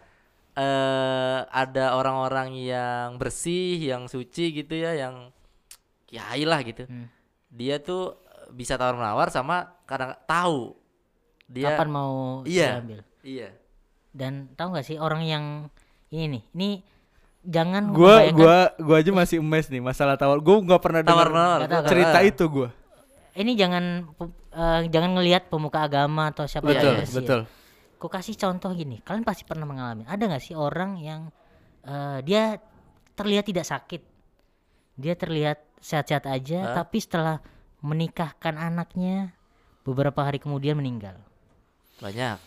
eh 0.53 1.39
ada 1.47 1.95
orang-orang 1.95 2.53
yang 2.59 3.15
bersih, 3.15 3.79
yang 3.79 4.11
suci 4.11 4.51
gitu 4.51 4.75
ya, 4.75 4.93
yang 4.93 5.31
kiai 6.05 6.43
lah 6.43 6.59
gitu. 6.61 6.85
Hmm. 6.85 7.07
Dia 7.49 7.79
tuh 7.81 8.19
bisa 8.51 8.75
tawar 8.75 8.97
menawar 8.97 9.29
sama 9.29 9.77
kadang 9.85 10.17
tahu 10.25 10.73
dia 11.49 11.73
kapan 11.73 11.89
mau 11.89 12.41
Iya. 12.45 12.81
diambil 12.81 12.99
Iya. 13.21 13.49
dan 14.13 14.49
tahu 14.57 14.73
nggak 14.73 14.85
sih 14.85 14.97
orang 14.97 15.21
yang 15.25 15.45
ini 16.09 16.25
nih 16.37 16.43
ini 16.57 16.69
jangan 17.45 17.93
Gua 17.93 18.29
gua 18.33 18.73
gua 18.77 18.95
aja 19.01 19.09
masih 19.13 19.37
emes 19.41 19.69
nih 19.69 19.81
masalah 19.81 20.17
tawar. 20.17 20.41
Gua 20.41 20.61
nggak 20.61 20.81
pernah 20.81 21.01
Tawar 21.01 21.29
dengar 21.29 21.29
menawar. 21.29 21.85
Cerita 21.89 22.19
itu 22.25 22.43
gua. 22.49 22.69
Ini 23.39 23.55
jangan 23.55 24.03
eh, 24.51 24.81
jangan 24.91 25.11
ngelihat 25.15 25.47
pemuka 25.47 25.87
agama 25.87 26.29
atau 26.35 26.43
siapa 26.43 26.67
Betul, 26.67 26.83
yang 26.83 26.99
bersih 26.99 27.15
ya. 27.15 27.19
betul. 27.23 27.41
Ku 27.99 28.07
kasih 28.07 28.35
contoh 28.35 28.71
gini, 28.75 28.99
kalian 29.03 29.23
pasti 29.23 29.47
pernah 29.47 29.63
mengalami. 29.67 30.03
Ada 30.07 30.27
nggak 30.27 30.43
sih 30.43 30.55
orang 30.59 30.99
yang 30.99 31.31
eh, 31.87 32.19
dia 32.27 32.59
terlihat 33.15 33.47
tidak 33.47 33.65
sakit, 33.67 34.01
dia 34.99 35.15
terlihat 35.15 35.63
sehat-sehat 35.79 36.27
aja, 36.27 36.59
Hah? 36.63 36.75
tapi 36.83 36.99
setelah 36.99 37.39
menikahkan 37.79 38.59
anaknya 38.59 39.31
beberapa 39.87 40.19
hari 40.27 40.43
kemudian 40.43 40.75
meninggal. 40.75 41.15
Banyak. 42.03 42.39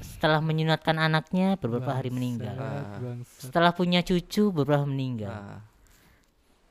Setelah 0.00 0.44
menyunatkan 0.44 0.96
anaknya 1.00 1.56
beberapa 1.56 1.96
hari 1.96 2.12
meninggal. 2.12 2.56
Bangsat. 2.56 3.48
Setelah 3.48 3.72
punya 3.72 4.04
cucu 4.04 4.52
beberapa 4.52 4.84
meninggal. 4.84 5.32
Nah, 5.32 5.60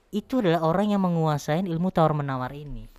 Itu 0.09 0.41
adalah 0.41 0.65
orang 0.65 0.89
yang 0.89 1.01
menguasai 1.01 1.61
ilmu 1.63 1.89
tawar 1.89 2.17
menawar 2.17 2.49
ini. 2.51 2.89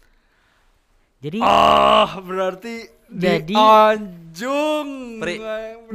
Jadi 1.20 1.42
Ah, 1.42 2.16
berarti 2.18 2.88
Jadi- 3.10 3.52
di 3.52 3.54
anjung. 3.58 5.20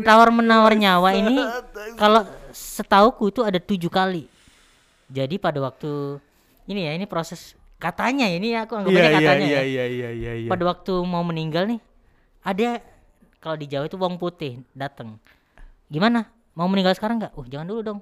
Tawar 0.03 0.29
menawar 0.29 0.75
nyawa 0.75 1.15
ini 1.15 1.39
kalau 2.01 2.21
setauku 2.51 3.31
itu 3.31 3.41
ada 3.41 3.57
tujuh 3.57 3.89
kali 3.89 4.27
jadi 5.05 5.35
pada 5.37 5.59
waktu 5.61 6.19
ini 6.65 6.87
ya 6.87 6.91
ini 6.93 7.05
proses 7.05 7.53
katanya 7.77 8.25
ini 8.27 8.55
aku 8.55 8.75
Iya 8.75 8.79
anggapnya 8.81 9.01
iya 9.01 9.11
katanya 9.15 9.45
iya 9.45 9.55
ya 9.55 9.63
iya 9.65 9.85
iya 9.85 10.09
iya 10.11 10.31
iya. 10.45 10.49
pada 10.49 10.63
waktu 10.65 10.93
mau 11.03 11.21
meninggal 11.21 11.67
nih 11.67 11.79
ada 12.41 12.81
kalau 13.37 13.55
di 13.55 13.67
Jawa 13.67 13.85
itu 13.85 13.97
wong 13.97 14.17
putih 14.17 14.61
datang 14.73 15.19
gimana 15.87 16.25
mau 16.53 16.65
meninggal 16.65 16.95
sekarang 16.95 17.21
nggak 17.21 17.33
uh 17.33 17.45
jangan 17.45 17.67
dulu 17.67 17.81
dong 17.81 17.99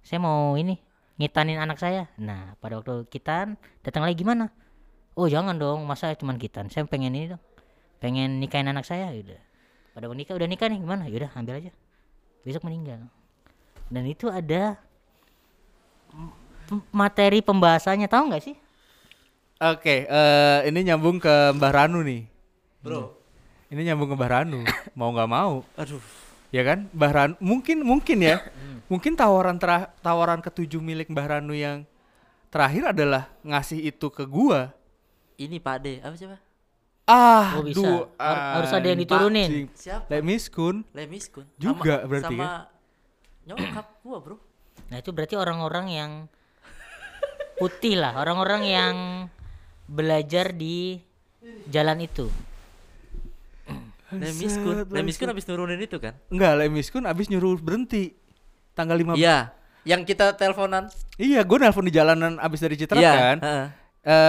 saya 0.00 0.22
mau 0.22 0.54
ini 0.56 0.78
ngitanin 1.18 1.58
anak 1.58 1.78
saya. 1.82 2.06
Nah 2.16 2.54
pada 2.62 2.78
waktu 2.80 3.04
kita 3.10 3.58
datang 3.82 4.06
lagi 4.06 4.16
gimana? 4.18 4.48
Oh 5.18 5.26
jangan 5.26 5.58
dong 5.58 5.82
masa 5.84 6.14
cuman 6.14 6.38
kitan 6.38 6.70
saya 6.70 6.86
pengen 6.86 7.12
ini 7.12 7.34
dong 7.34 7.42
pengen 7.98 8.38
nikahin 8.38 8.70
anak 8.70 8.86
saya. 8.86 9.10
Udah. 9.10 9.42
Pada 9.92 10.06
nikah 10.14 10.38
udah 10.38 10.46
nikah 10.46 10.70
nih 10.70 10.78
gimana? 10.78 11.10
Yaudah 11.10 11.34
ambil 11.34 11.58
aja 11.58 11.74
besok 12.46 12.64
meninggal. 12.64 13.04
Dan 13.90 14.06
itu 14.06 14.30
ada 14.30 14.78
materi 16.94 17.40
pembahasannya 17.42 18.08
tahu 18.08 18.32
nggak 18.32 18.44
sih? 18.44 18.56
Oke, 19.58 20.06
eh, 20.06 20.58
ini 20.70 20.86
nyambung 20.86 21.18
ke 21.18 21.50
Mbah 21.58 21.72
Ranu 21.74 22.06
nih. 22.06 22.22
Bro. 22.78 23.10
Ini 23.74 23.90
nyambung 23.90 24.14
ke 24.14 24.16
Mbah 24.16 24.30
Ranu. 24.30 24.62
mau 24.98 25.10
nggak 25.10 25.28
mau, 25.28 25.66
Aduh. 25.74 26.00
Ya 26.50 26.62
kan? 26.62 26.88
Mbah 26.90 27.12
Ranu 27.12 27.34
mungkin 27.38 27.82
mungkin 27.82 28.18
ya. 28.20 28.40
Hmm. 28.40 28.80
mungkin 28.88 29.12
tawaran 29.14 29.56
tera- 29.56 29.92
tawaran 29.98 30.40
ketujuh 30.40 30.78
milik 30.78 31.08
Mbah 31.08 31.26
Ranu 31.30 31.52
yang 31.52 31.84
terakhir 32.48 32.88
adalah 32.88 33.28
ngasih 33.42 33.80
itu 33.84 34.08
ke 34.08 34.24
gua. 34.24 34.72
Ini 35.36 35.58
Pak 35.58 35.76
De, 35.78 35.92
apa 36.00 36.14
siapa? 36.14 36.36
Ah, 37.04 37.56
Oh, 37.56 37.64
bisa. 37.64 37.78
duh, 37.78 38.04
Har- 38.14 38.60
harus 38.60 38.70
ada 38.70 38.84
yang 38.84 39.00
diturunin. 39.00 39.68
Siapa? 39.72 40.08
Let 40.08 40.20
miskun. 40.22 40.84
Lemiskun. 40.90 41.44
Juga 41.56 42.00
Sama- 42.00 42.06
berarti 42.06 42.34
sama 42.34 42.44
kan? 42.44 42.60
nyokap 43.46 43.86
gua, 44.04 44.16
Bro. 44.18 44.36
Nah 44.88 44.96
itu 44.96 45.10
berarti 45.10 45.34
orang-orang 45.34 45.86
yang 45.88 46.12
putih 47.54 47.96
lah, 47.96 48.16
orang-orang 48.16 48.62
yang 48.62 48.94
belajar 49.84 50.52
di 50.52 51.00
jalan 51.66 51.98
itu. 52.00 52.28
Lemiskun. 54.08 54.88
Lemiskun 54.88 55.28
habis 55.28 55.44
nurunin 55.44 55.76
itu 55.78 56.00
kan? 56.00 56.16
Enggak, 56.32 56.52
let 56.56 56.70
miskun 56.72 57.04
abis 57.04 57.28
nyuruh 57.28 57.60
berhenti. 57.60 58.16
Tanggal 58.72 58.96
15. 58.96 59.20
Iya. 59.20 59.52
Yang 59.84 60.00
kita 60.08 60.32
teleponan. 60.32 60.88
Iya, 61.16 61.44
gua 61.44 61.58
nelpon 61.60 61.84
di 61.84 61.92
jalanan 61.92 62.36
abis 62.38 62.60
dari 62.60 62.76
Citra 62.76 62.96
Iya. 62.96 63.12
kan. 63.12 63.36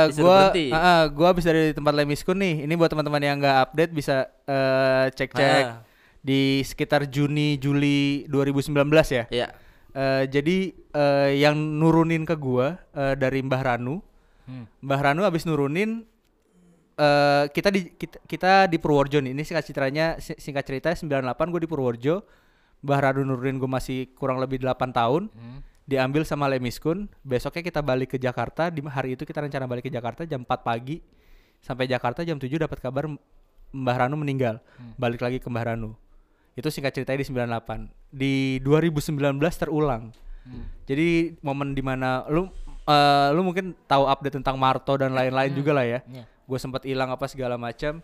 Disuruh 0.10 0.20
gua 0.20 0.36
berhenti. 0.52 0.66
Heeh, 0.72 1.02
gua 1.14 1.28
habis 1.32 1.46
dari 1.46 1.64
tempat 1.72 1.94
Lemiskun 1.96 2.38
nih. 2.38 2.68
Ini 2.68 2.74
buat 2.76 2.90
teman-teman 2.90 3.22
yang 3.22 3.38
nggak 3.40 3.58
update 3.68 3.92
bisa 3.94 4.16
eh, 4.44 5.06
cek-cek 5.16 5.64
Ah. 5.64 5.80
di 6.20 6.60
sekitar 6.62 7.08
Juni 7.08 7.56
Juli 7.56 8.28
2019 8.28 9.08
ya. 9.08 9.24
Iya. 9.32 9.48
Eh, 9.90 10.24
jadi 10.28 10.58
eh, 10.76 11.30
yang 11.40 11.56
nurunin 11.56 12.24
ke 12.24 12.36
gua 12.36 12.76
eh, 12.92 13.16
dari 13.16 13.40
Mbah 13.40 13.62
Ranu. 13.64 14.04
Hmm. 14.44 14.66
Mbah 14.82 15.00
Ranu 15.02 15.22
habis 15.24 15.46
nurunin 15.46 16.04
eh 17.00 17.44
kita 17.56 17.72
di 17.72 17.96
kita, 17.96 18.18
kita 18.28 18.52
di 18.68 18.76
Purworejo 18.76 19.24
nih. 19.24 19.32
Ini 19.32 19.44
singkat 19.48 19.64
ceritanya 19.72 20.06
si- 20.20 20.36
singkat 20.36 20.68
cerita 20.68 20.92
98 20.92 21.48
gue 21.56 21.62
di 21.64 21.70
Purworejo. 21.70 22.28
Mbah 22.80 23.00
Ranu 23.00 23.24
nurunin 23.28 23.60
gue 23.60 23.68
masih 23.68 24.12
kurang 24.16 24.40
lebih 24.40 24.60
8 24.60 24.92
tahun. 24.92 25.32
Hmm. 25.32 25.60
Diambil 25.88 26.24
sama 26.28 26.48
Lemiskun. 26.52 27.08
Besoknya 27.24 27.64
kita 27.64 27.80
balik 27.80 28.16
ke 28.16 28.18
Jakarta. 28.20 28.68
Di 28.68 28.84
hari 28.84 29.16
itu 29.16 29.24
kita 29.24 29.40
rencana 29.44 29.68
balik 29.68 29.88
ke 29.88 29.92
Jakarta 29.92 30.28
jam 30.28 30.44
4 30.44 30.64
pagi. 30.64 31.00
Sampai 31.60 31.88
Jakarta 31.88 32.24
jam 32.24 32.40
7 32.40 32.48
dapat 32.56 32.80
kabar 32.80 33.08
Mbah 33.72 33.98
Ranu 34.06 34.16
meninggal. 34.20 34.60
Balik 34.96 35.24
lagi 35.24 35.38
ke 35.40 35.48
Mbah 35.48 35.76
Ranu. 35.76 35.96
Itu 36.56 36.68
singkat 36.72 36.96
ceritanya 36.96 37.20
di 37.20 37.28
98. 37.28 37.88
Di 38.12 38.34
2019 38.64 39.40
terulang. 39.56 40.12
Hmm. 40.48 40.64
Jadi 40.88 41.36
momen 41.44 41.76
di 41.76 41.84
mana 41.84 42.24
lu 42.32 42.48
eh, 42.88 43.30
lu 43.36 43.42
mungkin 43.44 43.76
tahu 43.86 44.08
update 44.08 44.40
tentang 44.42 44.56
Marto 44.58 44.96
dan 44.96 45.12
lain-lain 45.14 45.52
juga 45.52 45.72
lah 45.76 45.86
ya. 45.86 46.00
Ya. 46.10 46.24
Gue 46.50 46.58
sempat 46.58 46.82
hilang 46.82 47.14
apa 47.14 47.30
segala 47.30 47.62
macam. 47.62 48.02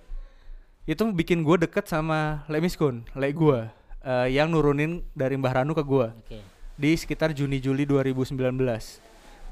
Itu 0.85 1.01
bikin 1.09 1.41
gue 1.41 1.65
deket 1.65 1.89
sama 1.89 2.45
Lemiskun, 2.45 3.09
Le 3.17 3.33
gue, 3.33 3.65
eh, 4.05 4.27
yang 4.29 4.53
nurunin 4.53 5.01
dari 5.17 5.33
Mbah 5.33 5.57
Ranu 5.57 5.73
ke 5.73 5.81
gue 5.81 6.13
Oke. 6.13 6.39
di 6.77 6.93
sekitar 6.93 7.33
Juni 7.33 7.57
Juli 7.57 7.89
2019. 7.89 9.01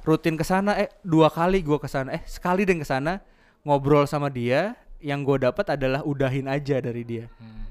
Rutin 0.06 0.38
ke 0.38 0.46
sana 0.46 0.78
eh 0.78 0.94
dua 1.02 1.34
kali 1.34 1.66
gue 1.66 1.82
ke 1.82 1.90
sana. 1.90 2.14
Eh 2.14 2.22
sekali 2.30 2.70
deh 2.70 2.78
ke 2.78 2.86
sana 2.86 3.18
ngobrol 3.66 4.06
sama 4.06 4.30
dia. 4.30 4.78
Yang 5.02 5.20
gue 5.26 5.38
dapat 5.50 5.74
adalah 5.74 6.06
udahin 6.06 6.46
aja 6.46 6.78
dari 6.78 7.02
dia. 7.02 7.26
Hmm. 7.42 7.66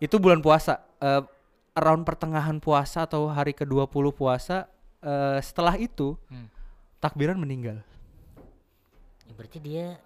Itu 0.00 0.16
bulan 0.16 0.40
puasa. 0.40 0.80
eh 0.96 1.20
around 1.76 2.08
pertengahan 2.08 2.56
puasa 2.56 3.04
atau 3.04 3.28
hari 3.28 3.52
ke-20 3.52 3.84
puasa 4.16 4.64
eh 5.04 5.36
setelah 5.44 5.76
itu 5.76 6.16
Hmm. 6.32 6.48
takbiran 6.96 7.36
meninggal. 7.36 7.84
Ya, 9.26 9.32
berarti 9.36 9.58
dia 9.60 10.00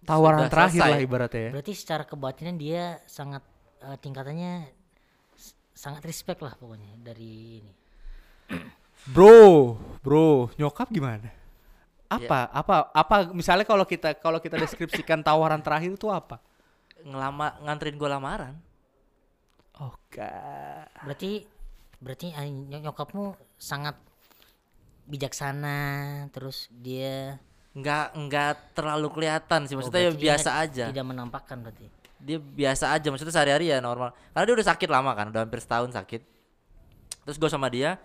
Tawaran 0.00 0.46
Sudah 0.46 0.50
terakhir 0.50 0.80
selesai. 0.80 0.92
lah 0.92 1.00
ibaratnya 1.00 1.40
ya. 1.40 1.50
berarti 1.52 1.72
secara 1.76 2.04
kebatinan 2.08 2.56
dia 2.56 2.84
sangat 3.04 3.44
eh, 3.84 3.96
tingkatannya 4.00 4.52
sangat 5.70 6.02
respect 6.04 6.40
lah 6.40 6.52
pokoknya 6.56 6.92
dari 7.00 7.60
ini. 7.60 7.72
Bro, 9.14 9.80
bro, 10.04 10.52
nyokap 10.60 10.92
gimana? 10.92 11.32
Apa? 12.12 12.38
Ya. 12.44 12.52
Apa? 12.52 12.92
Apa 12.92 13.16
misalnya 13.32 13.64
kalau 13.64 13.88
kita 13.88 14.12
kalau 14.20 14.36
kita 14.44 14.60
deskripsikan 14.60 15.24
tawaran 15.24 15.64
terakhir 15.64 15.96
itu 15.96 16.12
apa? 16.12 16.36
Ngelama 17.00 17.56
nganterin 17.64 17.96
gue 17.96 18.08
lamaran. 18.10 18.60
Oke. 19.80 20.20
Berarti 21.00 21.48
berarti 21.96 22.28
ah, 22.36 22.44
ny- 22.44 22.84
nyokapmu 22.84 23.32
sangat 23.56 23.96
bijaksana 25.08 25.78
terus 26.30 26.68
dia 26.70 27.40
Nggak 27.70 28.06
nggak 28.18 28.52
terlalu 28.74 29.08
kelihatan 29.14 29.66
sih. 29.70 29.74
oh, 29.74 29.82
Maksudnya 29.82 30.02
ya 30.02 30.10
berarti 30.10 30.20
dia 30.20 30.26
biasa 30.26 30.50
aja. 30.58 30.84
Tidak 30.90 31.06
menampakkan 31.06 31.56
berarti. 31.62 31.86
Dia 32.20 32.38
biasa 32.38 32.84
aja. 32.92 33.08
Maksudnya 33.08 33.34
sehari-hari 33.34 33.70
ya 33.70 33.78
normal. 33.78 34.12
Karena 34.34 34.44
dia 34.44 34.54
udah 34.58 34.68
sakit 34.74 34.88
lama 34.90 35.10
kan. 35.14 35.30
Udah 35.30 35.42
hampir 35.46 35.60
setahun 35.62 35.94
sakit. 35.94 36.22
Terus 37.24 37.36
gue 37.38 37.50
sama 37.52 37.70
dia 37.70 38.00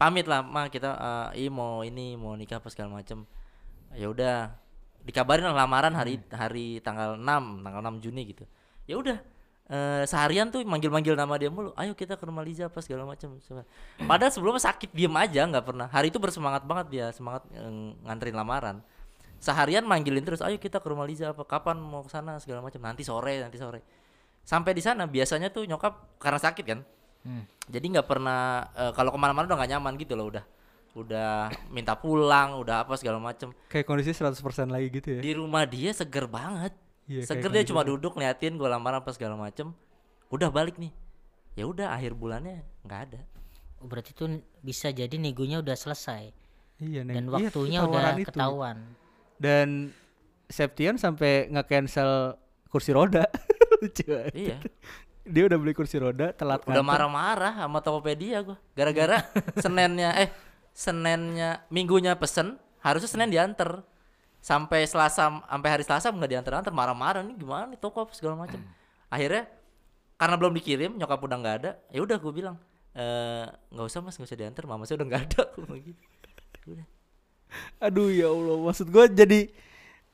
pamit 0.00 0.24
lah, 0.24 0.40
ma 0.40 0.72
kita 0.72 0.96
eh, 1.36 1.44
ih 1.44 1.50
mau 1.52 1.84
ini 1.84 2.16
mau 2.16 2.32
nikah 2.32 2.56
apa 2.56 2.72
segala 2.72 2.96
macem. 2.96 3.28
Ya 3.92 4.08
udah 4.08 4.56
dikabarin 5.04 5.44
lah 5.44 5.52
lamaran 5.52 5.92
hari 5.92 6.20
hari 6.32 6.80
tanggal 6.80 7.20
6 7.20 7.20
tanggal 7.60 7.80
6 7.84 8.00
Juni 8.00 8.32
gitu. 8.32 8.48
Ya 8.88 8.96
udah 8.96 9.20
eh, 9.68 10.02
seharian 10.08 10.48
tuh 10.48 10.64
manggil-manggil 10.64 11.12
nama 11.12 11.36
dia 11.36 11.52
mulu. 11.52 11.76
Ayo 11.76 11.92
kita 11.92 12.16
ke 12.16 12.24
rumah 12.24 12.40
Liza 12.40 12.72
apa 12.72 12.80
segala 12.80 13.04
macam. 13.04 13.36
Padahal 14.08 14.32
sebelumnya 14.32 14.64
sakit 14.64 14.88
diem 14.96 15.12
aja 15.12 15.44
nggak 15.44 15.64
pernah. 15.68 15.86
Hari 15.92 16.08
itu 16.08 16.16
bersemangat 16.16 16.64
banget 16.64 16.86
dia 16.88 17.06
semangat 17.12 17.44
eh, 17.52 17.92
nganterin 18.08 18.36
lamaran. 18.40 18.80
Seharian 19.40 19.88
manggilin 19.88 20.20
terus, 20.20 20.44
ayo 20.44 20.60
kita 20.60 20.78
ke 20.78 20.86
rumah 20.86 21.08
Liza 21.08 21.32
apa 21.32 21.42
kapan 21.42 21.80
mau 21.80 22.04
ke 22.04 22.12
sana 22.12 22.36
segala 22.36 22.60
macam. 22.60 22.76
Nanti 22.78 23.00
sore, 23.00 23.40
nanti 23.40 23.56
sore. 23.56 23.80
Sampai 24.44 24.76
di 24.76 24.84
sana 24.84 25.08
biasanya 25.08 25.48
tuh 25.48 25.64
nyokap 25.64 26.20
karena 26.20 26.36
sakit 26.36 26.64
kan. 26.64 26.80
Hmm. 27.24 27.44
Jadi 27.64 27.86
nggak 27.96 28.04
pernah 28.04 28.68
eh, 28.72 28.92
kalau 28.92 29.08
ke 29.08 29.18
mana-mana 29.18 29.48
udah 29.48 29.56
nggak 29.56 29.70
nyaman 29.72 29.92
gitu 29.96 30.12
loh 30.12 30.28
udah. 30.28 30.44
Udah 30.92 31.48
minta 31.70 31.96
pulang, 31.96 32.60
udah 32.60 32.84
apa 32.84 33.00
segala 33.00 33.16
macam. 33.16 33.54
Kayak 33.68 33.86
kondisi 33.86 34.12
100% 34.12 34.36
lagi 34.68 34.86
gitu 34.90 35.08
ya. 35.16 35.20
Di 35.24 35.32
rumah 35.32 35.64
dia 35.64 35.94
seger 35.94 36.28
banget. 36.28 36.76
Iya, 37.08 37.24
seger 37.24 37.48
dia 37.48 37.64
cuma 37.64 37.80
duduk 37.80 38.14
ngeliatin 38.14 38.60
gue 38.60 38.68
lamaran 38.68 39.00
apa 39.00 39.10
segala 39.14 39.40
macem. 39.40 39.72
Udah 40.28 40.52
balik 40.52 40.76
nih. 40.76 40.92
Ya 41.56 41.64
udah 41.64 41.96
akhir 41.96 42.12
bulannya 42.12 42.60
nggak 42.84 43.00
ada. 43.08 43.20
Oh, 43.80 43.88
berarti 43.88 44.12
itu 44.12 44.24
bisa 44.60 44.92
jadi 44.92 45.16
negonya 45.16 45.64
udah 45.64 45.72
selesai 45.72 46.36
Iya, 46.80 47.00
Neng. 47.00 47.16
dan 47.16 47.24
Iya, 47.24 47.48
waktunya 47.48 47.78
tawaran 47.80 47.96
udah 47.96 48.12
itu. 48.20 48.28
ketahuan. 48.28 48.76
Dan 49.40 49.96
Septian 50.50 51.00
sampai 51.00 51.48
nge-cancel 51.48 52.36
kursi 52.68 52.90
roda. 52.92 53.24
Lucu 53.80 54.02
banget. 54.04 54.34
Iya. 54.36 54.56
Dia 55.24 55.46
udah 55.46 55.58
beli 55.62 55.72
kursi 55.72 55.96
roda, 55.96 56.34
telat 56.34 56.66
Udah 56.66 56.82
marah-marah 56.82 57.54
sama 57.54 57.78
Tokopedia 57.80 58.42
gua. 58.42 58.58
Gara-gara 58.74 59.24
Seninnya 59.64 60.10
eh 60.18 60.28
Seninnya 60.74 61.62
Minggunya 61.70 62.18
pesen, 62.18 62.58
harusnya 62.82 63.08
Senin 63.08 63.30
diantar. 63.30 63.86
Sampai 64.40 64.88
Selasa 64.88 65.44
sampai 65.44 65.68
hari 65.68 65.84
Selasa 65.86 66.10
nggak 66.10 66.30
diantar-antar, 66.32 66.72
marah-marah 66.72 67.20
nih 67.22 67.36
gimana 67.36 67.68
nih 67.70 67.78
toko 67.78 68.08
apa 68.08 68.12
segala 68.16 68.40
macam. 68.40 68.58
Akhirnya 69.12 69.46
karena 70.16 70.34
belum 70.36 70.52
dikirim, 70.56 70.90
nyokap 70.96 71.20
udah 71.20 71.36
nggak 71.40 71.56
ada. 71.64 71.70
Ya 71.92 72.00
udah 72.00 72.16
gue 72.16 72.32
bilang, 72.32 72.56
"Eh, 72.96 73.46
nggak 73.70 73.86
usah 73.86 74.00
Mas, 74.00 74.16
nggak 74.16 74.28
usah 74.32 74.40
diantar, 74.40 74.64
mama 74.64 74.88
saya 74.88 74.96
udah 75.00 75.08
nggak 75.12 75.22
ada." 75.28 75.42
Bilang 75.60 75.80
gitu. 75.84 76.02
Udah. 76.72 76.86
Aduh 77.84 78.08
ya 78.12 78.28
Allah, 78.28 78.56
maksud 78.70 78.86
gue 78.88 79.04
jadi 79.12 79.40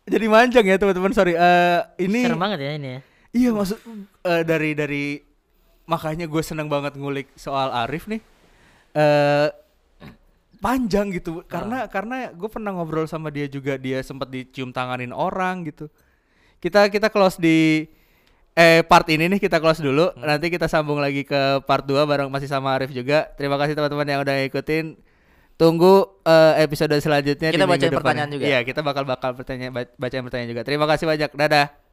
jadi 0.07 0.27
manjang 0.31 0.65
ya 0.65 0.79
teman-teman. 0.79 1.11
Sorry, 1.11 1.35
Eh 1.35 1.81
ini 2.07 2.23
Serem 2.25 2.39
banget 2.39 2.59
ya 2.63 2.71
ini 2.79 2.89
ya. 2.89 3.01
Iya 3.37 3.51
maksud 3.53 3.79
eh, 4.25 4.43
dari 4.47 4.71
dari 4.73 5.05
makanya 5.87 6.27
gue 6.31 6.43
seneng 6.43 6.71
banget 6.71 6.95
ngulik 6.95 7.29
soal 7.35 7.75
Arif 7.75 8.07
nih. 8.07 8.23
Eh 8.95 9.49
panjang 10.57 11.13
gitu 11.13 11.45
karena 11.45 11.85
karena 11.87 12.33
gue 12.33 12.49
pernah 12.49 12.73
ngobrol 12.73 13.05
sama 13.05 13.29
dia 13.29 13.45
juga 13.45 13.77
dia 13.77 14.01
sempat 14.01 14.31
dicium 14.33 14.73
tanganin 14.73 15.13
orang 15.13 15.69
gitu. 15.69 15.91
Kita 16.63 16.89
kita 16.89 17.13
close 17.13 17.37
di 17.37 17.85
eh 18.57 18.81
part 18.89 19.05
ini 19.13 19.29
nih 19.37 19.41
kita 19.43 19.61
close 19.61 19.85
dulu. 19.85 20.15
Nanti 20.17 20.49
kita 20.49 20.65
sambung 20.65 20.97
lagi 20.97 21.29
ke 21.29 21.61
part 21.69 21.85
2 21.85 22.09
bareng 22.09 22.33
masih 22.33 22.49
sama 22.49 22.73
Arif 22.73 22.95
juga. 22.95 23.29
Terima 23.37 23.61
kasih 23.61 23.77
teman-teman 23.77 24.09
yang 24.09 24.21
udah 24.25 24.35
ngikutin. 24.47 25.06
Tunggu 25.57 26.21
eh, 26.29 26.61
episode 26.69 26.93
selanjutnya 27.01 27.49
Kita 27.49 27.65
depan 27.97 28.05
pertanyaan 28.05 28.29
ya. 28.29 28.35
juga. 28.37 28.45
Iya, 28.45 28.59
kita 28.61 28.81
bakal 28.85 29.09
bakal 29.09 29.33
pertanyaan 29.33 29.73
bacain 29.97 30.21
pertanyaan 30.21 30.51
juga. 30.53 30.63
Terima 30.69 30.85
kasih 30.85 31.09
banyak. 31.09 31.33
Dadah. 31.33 31.86